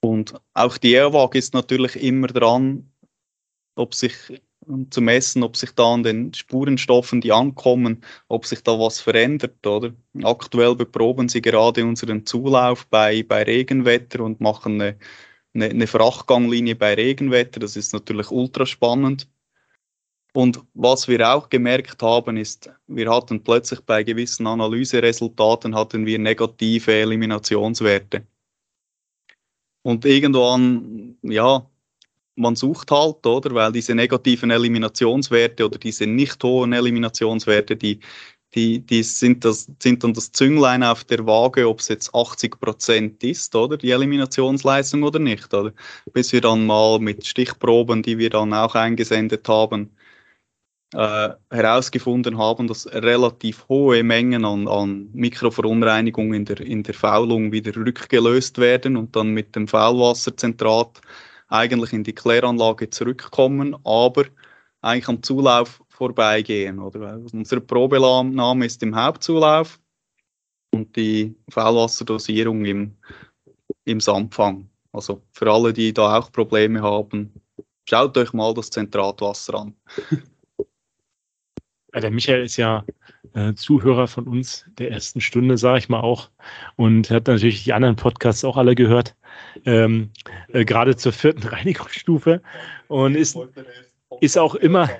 Und 0.00 0.34
auch 0.54 0.76
die 0.76 0.94
EWAG 0.94 1.34
ist 1.34 1.54
natürlich 1.54 1.96
immer 1.96 2.26
dran, 2.26 2.92
ob 3.76 3.94
sich 3.94 4.14
zu 4.90 5.00
messen, 5.00 5.42
ob 5.42 5.56
sich 5.56 5.72
da 5.72 5.94
an 5.94 6.02
den 6.02 6.34
Spurenstoffen, 6.34 7.20
die 7.20 7.32
ankommen, 7.32 8.04
ob 8.28 8.46
sich 8.46 8.62
da 8.62 8.78
was 8.78 9.00
verändert, 9.00 9.66
oder? 9.66 9.92
Aktuell 10.22 10.74
beproben 10.74 11.28
sie 11.28 11.42
gerade 11.42 11.84
unseren 11.84 12.26
Zulauf 12.26 12.86
bei, 12.86 13.22
bei 13.22 13.42
Regenwetter 13.42 14.20
und 14.20 14.40
machen 14.40 14.80
eine, 14.80 14.98
eine, 15.54 15.66
eine 15.66 15.86
Frachtganglinie 15.86 16.76
bei 16.76 16.94
Regenwetter. 16.94 17.60
Das 17.60 17.76
ist 17.76 17.92
natürlich 17.92 18.30
ultra 18.30 18.66
spannend. 18.66 19.28
Und 20.32 20.60
was 20.74 21.06
wir 21.06 21.32
auch 21.32 21.48
gemerkt 21.48 22.02
haben, 22.02 22.36
ist, 22.36 22.68
wir 22.88 23.08
hatten 23.08 23.44
plötzlich 23.44 23.80
bei 23.82 24.02
gewissen 24.02 24.48
Analyseresultaten 24.48 25.76
hatten 25.76 26.06
wir 26.06 26.18
negative 26.18 26.92
Eliminationswerte. 26.92 28.26
Und 29.82 30.04
irgendwann, 30.04 31.16
ja, 31.22 31.70
man 32.36 32.56
sucht 32.56 32.90
halt, 32.90 33.26
oder? 33.26 33.54
Weil 33.54 33.72
diese 33.72 33.94
negativen 33.94 34.50
Eliminationswerte 34.50 35.64
oder 35.66 35.78
diese 35.78 36.06
nicht 36.06 36.42
hohen 36.42 36.72
Eliminationswerte, 36.72 37.76
die, 37.76 38.00
die, 38.54 38.80
die 38.80 39.02
sind, 39.02 39.44
das, 39.44 39.68
sind 39.82 40.04
dann 40.04 40.14
das 40.14 40.32
Zünglein 40.32 40.82
auf 40.82 41.04
der 41.04 41.26
Waage, 41.26 41.68
ob 41.68 41.80
es 41.80 41.88
jetzt 41.88 42.14
80 42.14 42.60
Prozent 42.60 43.24
ist, 43.24 43.54
oder? 43.54 43.76
Die 43.76 43.90
Eliminationsleistung 43.90 45.02
oder 45.02 45.18
nicht, 45.18 45.52
oder? 45.54 45.72
Bis 46.12 46.32
wir 46.32 46.40
dann 46.40 46.66
mal 46.66 46.98
mit 46.98 47.26
Stichproben, 47.26 48.02
die 48.02 48.18
wir 48.18 48.30
dann 48.30 48.52
auch 48.54 48.74
eingesendet 48.74 49.48
haben, 49.48 49.96
äh, 50.94 51.30
herausgefunden 51.50 52.38
haben, 52.38 52.68
dass 52.68 52.86
relativ 52.92 53.66
hohe 53.68 54.04
Mengen 54.04 54.44
an, 54.44 54.68
an 54.68 55.08
Mikroverunreinigung 55.12 56.34
in 56.34 56.44
der, 56.44 56.60
in 56.60 56.84
der 56.84 56.94
Faulung 56.94 57.50
wieder 57.50 57.74
rückgelöst 57.74 58.58
werden 58.58 58.96
und 58.96 59.16
dann 59.16 59.30
mit 59.30 59.56
dem 59.56 59.66
Faulwasserzentrat 59.66 61.00
eigentlich 61.48 61.92
in 61.92 62.04
die 62.04 62.14
Kläranlage 62.14 62.90
zurückkommen, 62.90 63.76
aber 63.84 64.24
eigentlich 64.80 65.08
am 65.08 65.22
Zulauf 65.22 65.82
vorbeigehen. 65.88 66.78
Oder? 66.78 67.20
Unsere 67.32 67.60
Probenahme 67.60 68.66
ist 68.66 68.82
im 68.82 68.94
Hauptzulauf 68.94 69.80
und 70.72 70.94
die 70.96 71.34
Faulwasserdosierung 71.50 72.64
im, 72.64 72.96
im 73.84 74.00
Sandfang. 74.00 74.68
Also 74.92 75.22
für 75.32 75.50
alle, 75.52 75.72
die 75.72 75.92
da 75.92 76.18
auch 76.18 76.30
Probleme 76.30 76.82
haben, 76.82 77.32
schaut 77.88 78.16
euch 78.16 78.32
mal 78.32 78.54
das 78.54 78.70
Zentratwasser 78.70 79.54
an. 79.54 79.74
Der 81.94 82.10
Michael 82.10 82.44
ist 82.44 82.56
ja 82.56 82.84
äh, 83.34 83.54
Zuhörer 83.54 84.06
von 84.06 84.26
uns 84.26 84.66
der 84.78 84.90
ersten 84.90 85.20
Stunde, 85.20 85.56
sage 85.56 85.78
ich 85.78 85.88
mal 85.88 86.00
auch, 86.00 86.30
und 86.76 87.10
hat 87.10 87.26
natürlich 87.26 87.64
die 87.64 87.72
anderen 87.72 87.96
Podcasts 87.96 88.44
auch 88.44 88.56
alle 88.56 88.74
gehört, 88.74 89.16
ähm, 89.64 90.10
äh, 90.48 90.64
gerade 90.64 90.96
zur 90.96 91.12
vierten 91.12 91.42
Reinigungsstufe. 91.48 92.42
Und 92.88 93.16
ist, 93.16 93.36
ist 94.20 94.38
auch 94.38 94.54
immer 94.54 94.90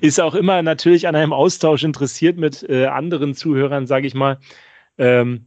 ist 0.00 0.20
auch 0.20 0.34
immer 0.34 0.62
natürlich 0.62 1.08
an 1.08 1.16
einem 1.16 1.32
Austausch 1.32 1.82
interessiert 1.84 2.36
mit 2.36 2.68
äh, 2.68 2.86
anderen 2.86 3.34
Zuhörern, 3.34 3.86
sage 3.86 4.06
ich 4.06 4.14
mal. 4.14 4.38
Ähm, 4.98 5.46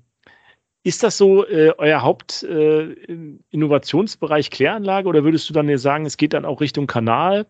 ist 0.84 1.04
das 1.04 1.18
so 1.18 1.46
äh, 1.46 1.74
euer 1.78 2.02
Hauptinnovationsbereich 2.02 4.48
äh, 4.48 4.50
Kläranlage? 4.50 5.10
Oder 5.10 5.24
würdest 5.24 5.48
du 5.50 5.54
dann 5.54 5.78
sagen, 5.78 6.06
es 6.06 6.18
geht 6.18 6.34
dann 6.34 6.46
auch 6.46 6.62
Richtung 6.62 6.88
Kanal? 6.88 7.46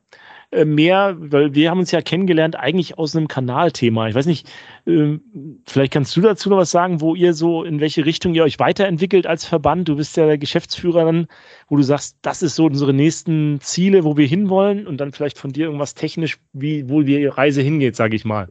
Äh, 0.52 0.66
mehr, 0.66 1.16
weil 1.20 1.54
wir 1.54 1.70
haben 1.70 1.78
uns 1.78 1.92
ja 1.92 2.02
kennengelernt 2.02 2.56
eigentlich 2.56 2.98
aus 2.98 3.16
einem 3.16 3.28
Kanalthema. 3.28 4.08
Ich 4.08 4.16
weiß 4.16 4.26
nicht, 4.26 4.48
äh, 4.88 5.20
vielleicht 5.68 5.94
kannst 5.94 6.18
du 6.18 6.22
dazu 6.22 6.50
noch 6.50 6.58
was 6.58 6.72
sagen, 6.72 7.02
wo 7.02 7.14
ihr 7.14 7.36
so, 7.36 7.64
in 7.64 7.80
welche 7.80 8.04
Richtung 8.04 8.34
ihr 8.34 8.44
euch 8.44 8.58
weiterentwickelt 8.58 9.28
als 9.28 9.46
Verband. 9.46 9.88
Du 9.88 9.96
bist 9.98 10.18
ja 10.18 10.26
der 10.26 10.40
Geschäftsführer 10.40 11.06
dann, 11.06 11.28
wo 11.68 11.76
du 11.78 11.84
sagst, 11.84 12.18
das 12.24 12.42
ist 12.42 12.56
so 12.56 12.66
unsere 12.66 12.94
nächsten 12.96 13.60
Ziele, 13.62 14.04
wo 14.04 14.18
wir 14.18 14.26
hinwollen 14.26 14.88
und 14.88 14.98
dann 14.98 15.12
vielleicht 15.12 15.38
von 15.38 15.52
dir 15.52 15.66
irgendwas 15.66 15.94
technisch, 15.94 16.40
wie, 16.54 16.90
wo 16.90 17.04
die 17.04 17.28
Reise 17.28 17.62
hingeht, 17.62 17.96
sage 17.96 18.16
ich 18.16 18.26
mal. 18.26 18.50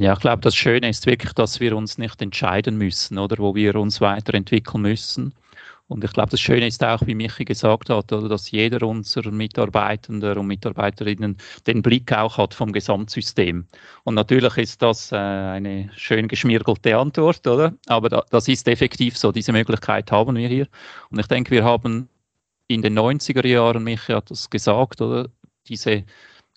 Ja, 0.00 0.12
ich 0.14 0.20
glaube, 0.20 0.42
das 0.42 0.56
Schöne 0.56 0.88
ist 0.88 1.06
wirklich, 1.06 1.32
dass 1.34 1.60
wir 1.60 1.76
uns 1.76 1.98
nicht 1.98 2.20
entscheiden 2.20 2.76
müssen, 2.78 3.18
oder 3.18 3.38
wo 3.38 3.54
wir 3.54 3.76
uns 3.76 4.00
weiterentwickeln 4.00 4.82
müssen. 4.82 5.34
Und 5.88 6.04
ich 6.04 6.12
glaube, 6.12 6.30
das 6.30 6.40
Schöne 6.40 6.66
ist 6.66 6.84
auch, 6.84 7.00
wie 7.06 7.14
Michi 7.14 7.46
gesagt 7.46 7.88
hat, 7.88 8.12
oder, 8.12 8.28
dass 8.28 8.50
jeder 8.50 8.86
unserer 8.86 9.30
Mitarbeitenden 9.30 10.36
und 10.36 10.46
Mitarbeiterinnen 10.46 11.38
den 11.66 11.82
Blick 11.82 12.12
auch 12.12 12.36
hat 12.36 12.52
vom 12.52 12.72
Gesamtsystem. 12.72 13.66
Und 14.04 14.14
natürlich 14.14 14.58
ist 14.58 14.82
das 14.82 15.12
äh, 15.12 15.16
eine 15.16 15.90
schön 15.96 16.28
geschmirgelte 16.28 16.94
Antwort, 16.96 17.46
oder? 17.46 17.72
Aber 17.86 18.10
da, 18.10 18.22
das 18.30 18.48
ist 18.48 18.68
effektiv 18.68 19.16
so. 19.16 19.32
Diese 19.32 19.52
Möglichkeit 19.52 20.12
haben 20.12 20.36
wir 20.36 20.48
hier. 20.48 20.68
Und 21.10 21.20
ich 21.20 21.26
denke, 21.26 21.52
wir 21.52 21.64
haben 21.64 22.10
in 22.68 22.82
den 22.82 22.98
90er 22.98 23.46
Jahren, 23.46 23.82
Michi 23.82 24.12
hat 24.12 24.30
das 24.30 24.50
gesagt, 24.50 25.00
oder? 25.00 25.30
Diese 25.68 26.04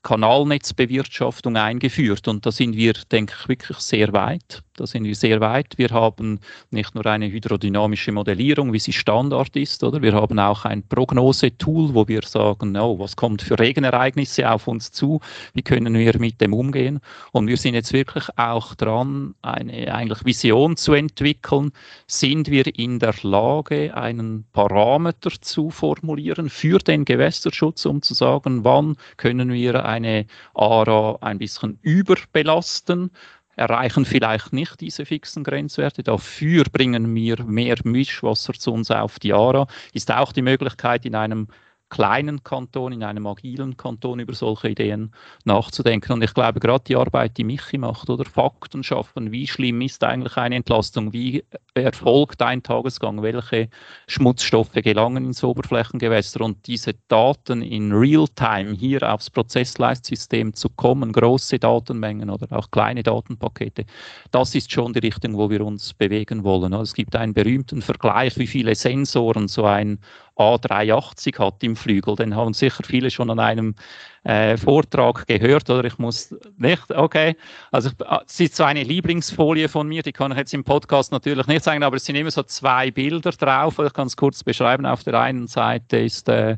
Kanalnetzbewirtschaftung 0.04 1.56
eingeführt. 1.56 2.28
Und 2.28 2.46
da 2.46 2.52
sind 2.52 2.76
wir, 2.76 2.94
denke 3.12 3.34
ich, 3.40 3.48
wirklich 3.48 3.78
sehr 3.78 4.12
weit. 4.12 4.62
Da 4.82 4.88
sind 4.88 5.04
wir 5.04 5.14
sehr 5.14 5.40
weit. 5.42 5.78
Wir 5.78 5.90
haben 5.90 6.40
nicht 6.72 6.96
nur 6.96 7.06
eine 7.06 7.30
hydrodynamische 7.30 8.12
Modellierung, 8.12 8.74
wie 8.74 8.80
sie 8.80 8.94
Standard 8.94 9.56
ist, 9.56 9.84
oder? 9.84 10.02
Wir 10.02 10.14
haben 10.14 10.40
auch 10.40 10.66
ein 10.66 10.82
Prognosetool, 10.82 11.94
wo 11.94 12.08
wir 12.08 12.24
sagen, 12.24 12.76
oh, 12.76 12.98
was 12.98 13.16
kommt 13.16 13.44
für 13.44 13.60
Regenereignisse 13.60 14.50
auf 14.50 14.68
uns 14.68 14.92
zu? 14.92 15.20
Wie 15.54 15.62
können 15.62 15.94
wir 15.94 16.18
mit 16.18 16.42
dem 16.42 16.56
umgehen? 16.56 17.00
Und 17.32 17.46
wir 17.46 17.58
sind 17.58 17.76
jetzt 17.76 17.94
wirklich 17.94 18.28
auch 18.38 18.74
dran, 18.74 19.36
eine 19.44 19.94
eigentlich 19.94 20.26
Vision 20.26 20.76
zu 20.78 20.94
entwickeln. 20.94 21.72
Sind 22.08 22.50
wir 22.50 22.66
in 22.76 22.98
der 22.98 23.14
Lage, 23.22 23.96
einen 23.96 24.46
Parameter 24.52 25.30
zu 25.42 25.70
formulieren 25.70 26.50
für 26.50 26.80
den 26.80 27.06
Gewässerschutz, 27.06 27.86
um 27.86 28.02
zu 28.02 28.16
sagen, 28.16 28.64
wann 28.64 28.96
können 29.18 29.54
wir 29.54 29.86
eine 29.86 30.26
ARA 30.56 31.20
ein 31.22 31.38
bisschen 31.38 31.78
überbelasten 31.84 33.12
erreichen 33.56 34.06
vielleicht 34.06 34.54
nicht 34.54 34.80
diese 34.82 35.06
fixen 35.06 35.44
Grenzwerte. 35.44 36.04
Dafür 36.04 36.64
bringen 36.72 37.14
wir 37.14 37.44
mehr 37.44 37.76
Mischwasser 37.84 38.54
zu 38.54 38.74
uns 38.74 38.92
auf 38.92 39.20
die 39.20 39.34
ARA. 39.34 39.68
Ist 39.94 40.12
auch 40.12 40.32
die 40.32 40.42
Möglichkeit 40.42 41.06
in 41.06 41.16
einem 41.16 41.48
kleinen 41.92 42.44
Kanton, 42.44 42.94
in 42.94 43.04
einem 43.04 43.28
agilen 43.28 43.78
Kanton 43.78 44.20
über 44.20 44.34
solche 44.34 44.70
Ideen 44.70 45.14
nachzudenken. 45.44 46.14
Und 46.14 46.24
ich 46.24 46.34
glaube, 46.34 46.60
gerade 46.60 46.86
die 46.88 46.96
Arbeit, 46.96 47.38
die 47.38 47.44
Michi 47.44 47.78
macht, 47.78 48.10
oder? 48.10 48.26
Fakten 48.26 48.82
schaffen, 48.82 49.32
wie 49.32 49.46
schlimm 49.46 49.82
ist 49.82 50.04
eigentlich 50.04 50.38
eine 50.38 50.56
Entlastung, 50.56 51.12
wie 51.14 51.44
erfolgt 51.74 52.42
ein 52.42 52.64
Tagesgang, 52.64 53.22
welche 53.22 53.70
Schmutzstoffe 54.08 54.72
gelangen 54.74 55.26
ins 55.26 55.44
Oberflächengewässer? 55.44 56.42
Und 56.42 56.66
diese 56.66 56.94
Daten 57.10 57.62
in 57.62 57.92
Real-Time 57.92 58.72
hier 58.74 59.04
aufs 59.14 59.30
Prozessleitsystem 59.30 60.54
zu 60.54 60.70
kommen, 60.70 61.12
große 61.12 61.60
Datenmengen 61.60 62.30
oder 62.30 62.58
auch 62.58 62.72
kleine 62.72 63.04
Datenpakete, 63.04 63.86
das 64.32 64.56
ist 64.56 64.72
schon 64.72 64.94
die 64.94 65.00
Richtung, 65.00 65.36
wo 65.36 65.50
wir 65.50 65.66
uns 65.66 65.94
bewegen 65.94 66.46
wollen. 66.46 66.72
Es 66.72 66.94
gibt 66.94 67.18
einen 67.18 67.34
berühmten 67.34 67.82
Vergleich, 67.82 68.38
wie 68.38 68.48
viele 68.48 68.76
Sensoren 68.76 69.50
so 69.50 69.66
ein 69.66 70.00
A380 70.38 71.38
hat 71.40 71.64
im 71.64 71.76
Flügel. 71.76 72.16
Den 72.16 72.36
haben 72.36 72.54
sicher 72.54 72.84
viele 72.86 73.12
schon 73.12 73.30
an 73.30 73.40
einem 73.40 73.76
äh, 74.24 74.58
Vortrag 74.58 75.28
gehört 75.28 75.70
oder 75.70 75.86
ich 75.86 75.98
muss 75.98 76.36
nicht, 76.58 76.92
okay. 76.92 77.36
Also 77.72 77.90
ah, 78.06 78.22
es 78.26 78.40
ist 78.40 78.56
so 78.56 78.64
eine 78.64 78.84
Lieblingsfolie 78.84 79.70
von 79.70 79.88
mir, 79.88 80.04
die 80.04 80.12
kann 80.12 80.32
ich 80.32 80.38
jetzt 80.38 80.54
im 80.54 80.64
Podcast 80.64 81.12
natürlich 81.12 81.48
nicht 81.48 81.64
zeigen, 81.64 81.84
aber 81.84 81.98
es 81.98 82.06
sind 82.06 82.16
immer 82.16 82.32
so 82.32 82.44
zwei 82.44 82.92
Bilder 82.92 83.32
drauf. 83.32 83.80
Ich 83.80 83.94
kann 83.94 84.08
es 84.08 84.18
kurz 84.18 84.44
beschreiben. 84.44 84.86
Auf 84.86 85.04
der 85.04 85.20
einen 85.20 85.48
Seite 85.48 85.98
ist 85.98 86.30
äh, 86.30 86.58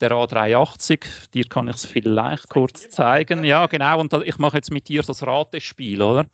der 0.00 0.10
A380. 0.10 1.30
Dir 1.32 1.44
kann 1.44 1.68
ich 1.68 1.76
es 1.76 1.86
vielleicht 1.86 2.48
kurz 2.48 2.90
zeigen. 2.90 3.44
Ja, 3.44 3.66
genau. 3.66 4.00
Und 4.00 4.12
ich 4.24 4.38
mache 4.38 4.56
jetzt 4.56 4.70
mit 4.70 4.88
dir 4.88 5.02
das 5.02 5.26
Ratespiel, 5.26 6.02
oder? 6.02 6.26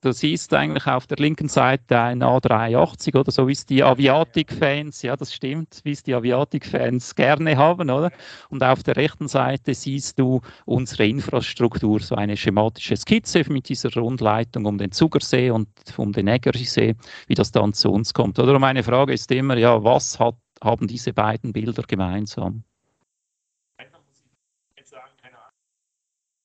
Du 0.00 0.12
siehst 0.12 0.52
eigentlich 0.54 0.86
auf 0.86 1.06
der 1.06 1.18
linken 1.18 1.48
Seite 1.48 1.98
ein 1.98 2.22
A380 2.22 3.18
oder 3.18 3.30
so, 3.30 3.48
wie 3.48 3.52
es 3.52 3.66
die 3.66 3.82
Aviatik-Fans, 3.82 5.02
ja, 5.02 5.16
das 5.16 5.34
stimmt, 5.34 5.80
wie 5.84 5.92
es 5.92 6.02
die 6.02 6.14
Aviatik-Fans 6.14 7.14
gerne 7.14 7.56
haben, 7.56 7.90
oder? 7.90 8.10
Und 8.50 8.62
auf 8.62 8.82
der 8.82 8.96
rechten 8.96 9.28
Seite 9.28 9.74
siehst 9.74 10.18
du 10.18 10.40
unsere 10.64 11.06
Infrastruktur, 11.06 12.00
so 12.00 12.14
eine 12.14 12.36
schematische 12.36 12.96
Skizze 12.96 13.44
mit 13.48 13.68
dieser 13.68 13.92
Rundleitung 13.92 14.66
um 14.66 14.78
den 14.78 14.92
Zugersee 14.92 15.50
und 15.50 15.68
um 15.96 16.12
den 16.12 16.28
Ägersee, 16.28 16.96
wie 17.26 17.34
das 17.34 17.52
dann 17.52 17.72
zu 17.72 17.90
uns 17.90 18.14
kommt. 18.14 18.38
Oder 18.38 18.58
meine 18.58 18.82
Frage 18.82 19.12
ist 19.12 19.30
immer, 19.30 19.56
ja, 19.56 19.82
was 19.82 20.18
hat, 20.18 20.36
haben 20.62 20.86
diese 20.86 21.12
beiden 21.12 21.52
Bilder 21.52 21.82
gemeinsam? 21.82 22.64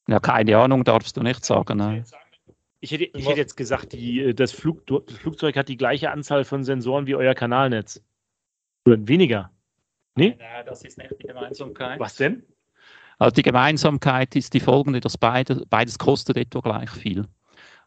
Ja, 0.07 0.19
keine 0.19 0.57
Ahnung, 0.57 0.83
darfst 0.83 1.17
du 1.17 1.21
nicht 1.21 1.45
sagen. 1.45 1.77
Nein. 1.77 2.03
Ich 2.81 2.91
hätte, 2.91 3.05
ich 3.05 3.27
hätte 3.27 3.39
jetzt 3.39 3.57
gesagt, 3.57 3.93
die, 3.93 4.21
äh, 4.21 4.33
das, 4.33 4.51
Flug, 4.51 4.85
das, 4.87 5.17
Flugzeug 5.17 5.55
hat 5.57 5.67
die 5.67 5.77
gleiche 5.77 6.11
Anzahl 6.11 6.45
von 6.45 6.63
Sensoren 6.63 7.07
wie 7.07 7.15
euer 7.15 7.33
Kanalnetz. 7.33 8.01
Oder 8.85 9.07
weniger. 9.07 9.51
Nee? 10.15 10.35
Nein, 10.37 10.65
das 10.65 10.83
ist 10.83 10.97
nicht 10.97 11.11
die 11.21 11.27
Gemeinsamkeit. 11.27 11.99
Was 11.99 12.15
denn? 12.15 12.43
Also 13.17 13.35
die 13.35 13.41
Gemeinsamkeit 13.41 14.35
ist 14.35 14.53
die 14.53 14.61
folgende, 14.61 15.01
dass 15.01 15.17
beide, 15.17 15.65
beides 15.69 15.99
kostet 15.99 16.37
etwa 16.37 16.61
gleich 16.61 16.89
viel. 16.89 17.25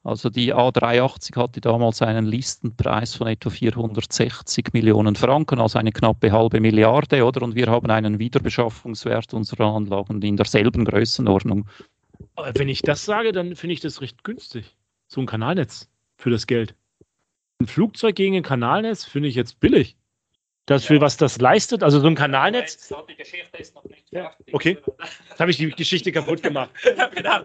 Also 0.04 0.30
die 0.30 0.52
A380 0.52 1.36
hatte 1.36 1.60
damals 1.60 2.02
einen 2.02 2.26
Listenpreis 2.26 3.14
von 3.14 3.28
etwa 3.28 3.50
460 3.50 4.72
Millionen 4.72 5.14
Franken, 5.14 5.60
also 5.60 5.78
eine 5.78 5.92
knappe 5.92 6.32
halbe 6.32 6.60
Milliarde, 6.60 7.24
oder? 7.24 7.42
Und 7.42 7.54
wir 7.54 7.68
haben 7.68 7.88
einen 7.90 8.18
Wiederbeschaffungswert 8.18 9.32
unserer 9.32 9.74
Anlagen 9.74 10.20
in 10.20 10.36
derselben 10.36 10.84
Größenordnung. 10.84 11.68
Aber 12.34 12.52
wenn 12.56 12.68
ich 12.68 12.82
das 12.82 13.04
sage, 13.04 13.32
dann 13.32 13.54
finde 13.54 13.74
ich 13.74 13.80
das 13.80 14.00
recht 14.00 14.24
günstig. 14.24 14.76
So 15.12 15.20
ein 15.20 15.26
Kanalnetz 15.26 15.90
für 16.16 16.30
das 16.30 16.46
Geld. 16.46 16.74
Ein 17.60 17.66
Flugzeug 17.66 18.16
gegen 18.16 18.34
ein 18.34 18.42
Kanalnetz 18.42 19.04
finde 19.04 19.28
ich 19.28 19.34
jetzt 19.34 19.60
billig. 19.60 19.94
Das 20.64 20.86
für 20.86 21.02
was 21.02 21.18
das 21.18 21.38
leistet, 21.38 21.82
also 21.82 22.00
so 22.00 22.06
ein 22.06 22.14
Kanalnetz. 22.14 22.88
Die 23.10 23.16
Geschichte 23.16 23.58
ist 23.58 23.74
noch 23.74 23.84
nicht 23.84 24.08
fertig. 24.08 24.54
Okay, 24.54 24.78
jetzt 25.28 25.38
habe 25.38 25.50
ich 25.50 25.58
die 25.58 25.68
Geschichte 25.68 26.12
kaputt 26.12 26.42
gemacht. 26.42 26.70
genau. 27.14 27.40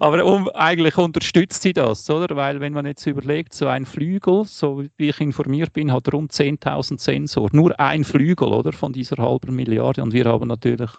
Aber 0.00 0.24
um, 0.24 0.48
eigentlich 0.48 0.98
unterstützt 0.98 1.62
sie 1.62 1.72
das, 1.72 2.10
oder? 2.10 2.34
Weil 2.34 2.58
wenn 2.58 2.72
man 2.72 2.86
jetzt 2.86 3.06
überlegt, 3.06 3.54
so 3.54 3.68
ein 3.68 3.86
Flügel, 3.86 4.44
so 4.44 4.82
wie 4.96 5.10
ich 5.10 5.20
informiert 5.20 5.72
bin, 5.74 5.92
hat 5.92 6.12
rund 6.12 6.32
10.000 6.32 6.98
Sensoren. 6.98 7.50
Nur 7.52 7.78
ein 7.78 8.02
Flügel, 8.02 8.48
oder? 8.48 8.72
Von 8.72 8.92
dieser 8.92 9.18
halben 9.18 9.54
Milliarde. 9.54 10.02
Und 10.02 10.12
wir 10.12 10.24
haben 10.24 10.48
natürlich 10.48 10.90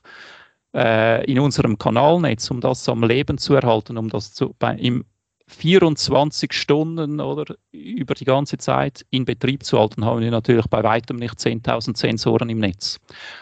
äh, 0.74 1.30
in 1.30 1.40
unserem 1.40 1.78
Kanalnetz, 1.78 2.50
um 2.50 2.62
das 2.62 2.88
am 2.88 3.04
Leben 3.04 3.38
zu 3.38 3.56
erhalten, 3.56 3.98
um 3.98 4.08
das 4.08 4.34
zu, 4.34 4.56
bei, 4.58 4.74
im 4.76 5.04
24 5.50 6.52
Stunden 6.52 7.22
oder 7.22 7.56
über 7.72 8.14
die 8.14 8.26
ganze 8.26 8.58
Zeit 8.58 9.06
in 9.12 9.24
Betrieb 9.24 9.64
zu 9.64 9.80
halten, 9.80 10.04
haben 10.04 10.20
wir 10.20 10.30
natürlich 10.30 10.68
bei 10.68 10.84
weitem 10.84 11.18
nicht 11.18 11.36
10.000 11.36 11.98
Sensoren 11.98 12.50
im 12.50 12.60
Netz. 12.60 13.00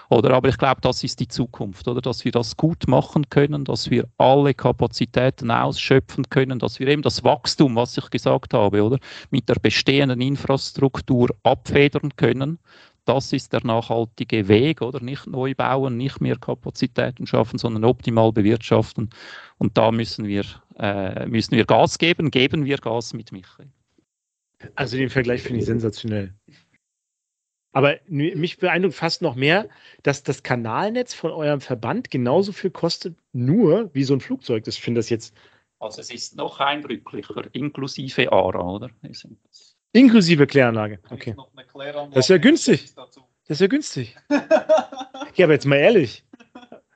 Oder 0.09 0.31
aber 0.35 0.49
ich 0.49 0.57
glaube, 0.57 0.81
das 0.81 1.03
ist 1.03 1.19
die 1.19 1.27
Zukunft, 1.27 1.87
oder 1.87 2.01
dass 2.01 2.23
wir 2.23 2.31
das 2.31 2.55
gut 2.57 2.87
machen 2.87 3.29
können, 3.29 3.65
dass 3.65 3.89
wir 3.89 4.07
alle 4.17 4.53
Kapazitäten 4.53 5.49
ausschöpfen 5.49 6.29
können, 6.29 6.59
dass 6.59 6.79
wir 6.79 6.87
eben 6.87 7.01
das 7.01 7.23
Wachstum, 7.23 7.75
was 7.75 7.97
ich 7.97 8.09
gesagt 8.11 8.53
habe, 8.53 8.83
oder 8.83 8.99
mit 9.31 9.49
der 9.49 9.55
bestehenden 9.55 10.21
Infrastruktur 10.21 11.29
abfedern 11.43 12.15
können 12.15 12.59
das 13.05 13.33
ist 13.33 13.53
der 13.53 13.65
nachhaltige 13.65 14.47
Weg, 14.47 14.81
oder? 14.81 14.99
Nicht 15.01 15.27
neu 15.27 15.53
bauen, 15.55 15.97
nicht 15.97 16.21
mehr 16.21 16.37
Kapazitäten 16.37 17.27
schaffen, 17.27 17.57
sondern 17.57 17.85
optimal 17.85 18.31
bewirtschaften. 18.31 19.09
Und 19.57 19.77
da 19.77 19.91
müssen 19.91 20.27
wir, 20.27 20.43
äh, 20.77 21.25
müssen 21.27 21.55
wir 21.55 21.65
Gas 21.65 21.97
geben. 21.97 22.31
Geben 22.31 22.65
wir 22.65 22.77
Gas 22.77 23.13
mit 23.13 23.31
Michael. 23.31 23.69
Also 24.75 24.97
den 24.97 25.09
Vergleich 25.09 25.43
finde 25.43 25.59
ich 25.59 25.65
sensationell. 25.65 26.33
Aber 27.71 27.99
mich 28.07 28.57
beeindruckt 28.57 28.95
fast 28.95 29.21
noch 29.21 29.35
mehr, 29.35 29.67
dass 30.01 30.23
das 30.23 30.43
Kanalnetz 30.43 31.13
von 31.13 31.31
eurem 31.31 31.59
Verband 31.59 32.09
genauso 32.09 32.53
viel 32.53 32.71
kostet, 32.71 33.17
nur 33.33 33.93
wie 33.93 34.05
so 34.05 34.13
ein 34.13 34.21
Flugzeug. 34.21 34.63
Das 34.63 34.77
finde 34.77 35.01
ich 35.01 35.09
jetzt. 35.09 35.35
Also 35.79 35.99
es 35.99 36.09
ist 36.09 36.37
noch 36.37 36.61
eindrücklicher, 36.61 37.53
inklusive 37.53 38.31
ARA, 38.31 38.63
oder? 38.63 38.89
Inklusive 39.95 40.45
Kläranlage. 40.45 40.99
Okay. 41.09 41.35
Das 42.11 42.25
ist 42.25 42.29
ja 42.29 42.37
günstig. 42.37 42.93
Das 42.95 43.57
ist 43.57 43.61
ja 43.61 43.67
günstig. 43.67 44.15
ja, 45.35 45.45
aber 45.45 45.53
jetzt 45.53 45.65
mal 45.65 45.77
ehrlich. 45.77 46.23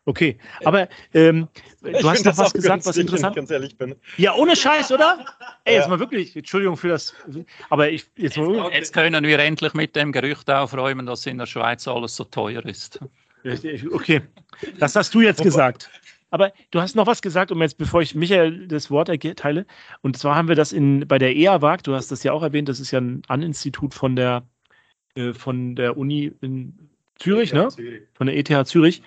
Okay, 0.05 0.38
aber 0.65 0.89
ähm, 1.13 1.47
du 1.81 2.09
hast 2.09 2.25
noch 2.25 2.35
was 2.38 2.51
gesagt, 2.51 2.85
was 2.85 2.97
interessant 2.97 3.35
ganz 3.35 3.51
ehrlich 3.51 3.77
bin. 3.77 3.95
Ja, 4.17 4.33
ohne 4.33 4.55
Scheiß, 4.55 4.91
oder? 4.91 5.23
Ey, 5.65 5.75
jetzt 5.75 5.83
ja. 5.83 5.89
mal 5.89 5.99
wirklich, 5.99 6.35
Entschuldigung 6.35 6.75
für 6.75 6.88
das. 6.88 7.13
Aber 7.69 7.89
ich, 7.89 8.05
jetzt, 8.15 8.35
mal, 8.35 8.71
jetzt 8.73 8.91
können 8.91 9.23
wir 9.23 9.39
endlich 9.39 9.73
mit 9.75 9.95
dem 9.95 10.12
Gerücht 10.12 10.49
aufräumen, 10.49 11.05
dass 11.05 11.25
in 11.27 11.38
der 11.38 11.45
Schweiz 11.45 11.88
alles 11.88 12.15
so 12.15 12.23
teuer 12.23 12.65
ist. 12.65 12.99
Okay, 13.93 14.21
das 14.79 14.95
hast 14.95 15.13
du 15.13 15.21
jetzt 15.21 15.41
gesagt. 15.41 15.89
Aber 16.30 16.52
du 16.72 16.82
hast 16.82 16.96
noch 16.96 17.08
was 17.08 17.22
gesagt, 17.22 17.52
um 17.52 17.62
jetzt, 17.62 17.78
bevor 17.78 18.02
ich 18.02 18.15
Michael 18.15 18.68
das 18.68 18.92
Wort 18.92 19.10
erteile. 19.10 19.65
Und 20.02 20.18
zwar 20.18 20.36
haben 20.36 20.48
wir 20.48 20.56
das 20.56 20.72
in, 20.72 21.08
bei 21.08 21.18
der 21.18 21.36
EAWAG, 21.36 21.84
du 21.84 21.96
hast 21.96 22.12
das 22.12 22.24
ja 22.24 22.34
auch 22.34 22.44
erwähnt, 22.44 22.70
das 22.70 22.80
ist 22.80 22.92
ja 22.92 23.00
ein 23.00 23.22
An-Institut 23.28 23.94
von 23.94 24.15
der, 24.15 24.44
äh, 25.15 25.34
von 25.34 25.76
der 25.76 25.98
Uni 25.98 26.32
in 26.42 26.89
Zürich, 27.15 27.54
ne? 27.54 27.68
Zürich. 27.70 28.02
Von 28.13 28.28
der 28.28 28.38
ETH 28.38 28.68
Zürich. 28.68 29.02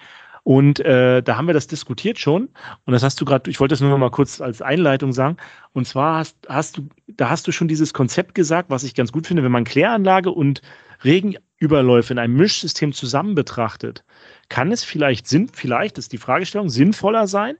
Und 0.45 0.81
äh, 0.81 1.23
da 1.23 1.37
haben 1.37 1.47
wir 1.47 1.55
das 1.55 1.69
diskutiert 1.69 2.19
schon. 2.19 2.49
Und 2.85 2.93
das 2.93 3.03
hast 3.05 3.21
du 3.21 3.25
gerade, 3.25 3.49
ich 3.49 3.61
wollte 3.61 3.75
das 3.75 3.81
nur 3.81 3.91
noch 3.91 3.99
mal 3.99 4.11
kurz 4.11 4.41
als 4.41 4.61
Einleitung 4.61 5.13
sagen. 5.13 5.37
Und 5.73 5.87
zwar 5.87 6.19
hast, 6.19 6.37
hast 6.49 6.77
du, 6.77 6.89
da 7.07 7.31
hast 7.31 7.47
du 7.47 7.53
schon 7.53 7.69
dieses 7.69 7.95
Konzept 7.95 8.35
gesagt, 8.35 8.69
was 8.69 8.83
ich 8.83 8.95
ganz 8.95 9.13
gut 9.13 9.29
finde, 9.29 9.45
wenn 9.45 9.53
man 9.53 9.65
Kläranlage 9.65 10.31
und 10.33 10.61
Regenüberläufe 11.05 12.13
in 12.13 12.19
einem 12.19 12.35
Mischsystem 12.35 12.93
zusammen 12.93 13.35
betrachtet, 13.37 14.05
kann 14.53 14.71
es 14.71 14.85
vielleicht, 14.85 15.27
Sinn, 15.27 15.49
vielleicht 15.51 15.97
ist 15.97 16.13
die 16.13 16.19
Fragestellung, 16.19 16.69
sinnvoller 16.69 17.27
sein, 17.27 17.57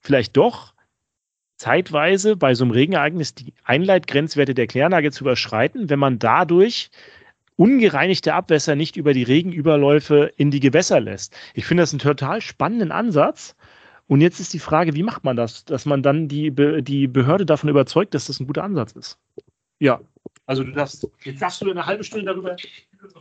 vielleicht 0.00 0.36
doch 0.36 0.74
zeitweise 1.58 2.34
bei 2.34 2.56
so 2.56 2.64
einem 2.64 2.72
Regenereignis 2.72 3.36
die 3.36 3.54
Einleitgrenzwerte 3.62 4.52
der 4.52 4.66
Kläranlage 4.66 5.12
zu 5.12 5.22
überschreiten, 5.22 5.90
wenn 5.90 6.00
man 6.00 6.18
dadurch 6.18 6.90
ungereinigte 7.54 8.34
Abwässer 8.34 8.74
nicht 8.74 8.96
über 8.96 9.12
die 9.12 9.22
Regenüberläufe 9.22 10.32
in 10.36 10.50
die 10.50 10.58
Gewässer 10.58 10.98
lässt. 10.98 11.36
Ich 11.54 11.66
finde 11.66 11.84
das 11.84 11.92
einen 11.92 12.00
total 12.00 12.40
spannenden 12.40 12.90
Ansatz. 12.90 13.54
Und 14.08 14.20
jetzt 14.20 14.40
ist 14.40 14.52
die 14.52 14.58
Frage, 14.58 14.96
wie 14.96 15.04
macht 15.04 15.22
man 15.22 15.36
das, 15.36 15.66
dass 15.66 15.86
man 15.86 16.02
dann 16.02 16.26
die, 16.26 16.50
die 16.82 17.06
Behörde 17.06 17.46
davon 17.46 17.70
überzeugt, 17.70 18.12
dass 18.14 18.26
das 18.26 18.40
ein 18.40 18.48
guter 18.48 18.64
Ansatz 18.64 18.90
ist? 18.92 19.18
Ja, 19.78 20.00
also 20.46 20.64
du 20.64 20.72
darfst, 20.72 21.06
jetzt 21.22 21.40
darfst 21.40 21.62
du 21.62 21.70
eine 21.70 21.86
halbe 21.86 22.02
Stunde 22.02 22.26
darüber. 22.26 22.56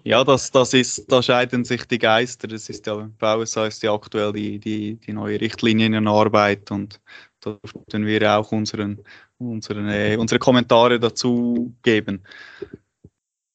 Ja, 0.03 0.23
das, 0.23 0.51
das 0.51 0.73
ist, 0.73 1.11
da 1.11 1.21
scheiden 1.21 1.63
sich 1.65 1.85
die 1.85 1.99
Geister. 1.99 2.47
Das 2.47 2.69
ist 2.69 2.85
ja, 2.87 3.09
USA 3.21 3.67
ist 3.67 3.83
ja 3.83 3.93
aktuell 3.93 4.33
die, 4.33 4.59
die, 4.59 4.95
die 4.95 5.13
neue 5.13 5.39
Richtlinie 5.39 5.87
in 5.87 6.07
Arbeit 6.07 6.71
und 6.71 6.99
da 7.41 7.57
dürfen 7.91 8.05
wir 8.05 8.37
auch 8.37 8.51
unseren, 8.51 8.99
unseren, 9.37 9.87
äh, 9.89 10.17
unsere 10.17 10.39
Kommentare 10.39 10.99
dazu 10.99 11.73
geben. 11.83 12.23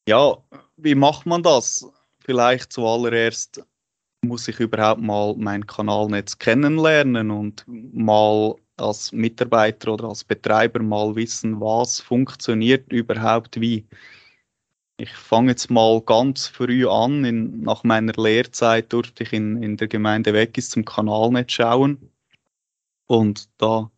Ja, 0.09 0.37
wie 0.77 0.95
macht 0.95 1.27
man 1.27 1.43
das? 1.43 1.87
Vielleicht 2.21 2.73
zuallererst 2.73 3.63
muss 4.23 4.47
ich 4.47 4.61
überhaupt 4.61 5.01
mal 5.01 5.35
mein 5.37 5.67
Kanalnetz 5.67 6.39
kennenlernen 6.39 7.31
und 7.31 7.65
mal 7.67 8.55
als 8.77 9.13
Mitarbeiter 9.13 9.93
oder 9.95 10.09
als 10.09 10.25
Betreiber 10.25 10.81
mal 10.83 11.15
wissen, 11.17 11.61
was 11.61 12.01
funktioniert 12.01 12.93
überhaupt 12.93 13.61
wie. 13.61 13.87
Ich 14.99 15.13
fange 15.13 15.51
jetzt 15.51 15.71
mal 15.71 16.01
ganz 16.03 16.47
früh 16.47 16.87
an. 16.89 17.25
In, 17.25 17.63
nach 17.63 17.83
meiner 17.85 18.13
Lehrzeit 18.13 18.93
durfte 18.93 19.25
ich 19.25 19.33
in, 19.33 19.63
in 19.63 19.77
der 19.77 19.89
Gemeinde 19.89 20.33
Weggis 20.33 20.71
zum 20.71 20.85
Kanalnetz 20.85 21.53
schauen. 21.53 22.11
Und 23.07 23.49
da 23.59 23.91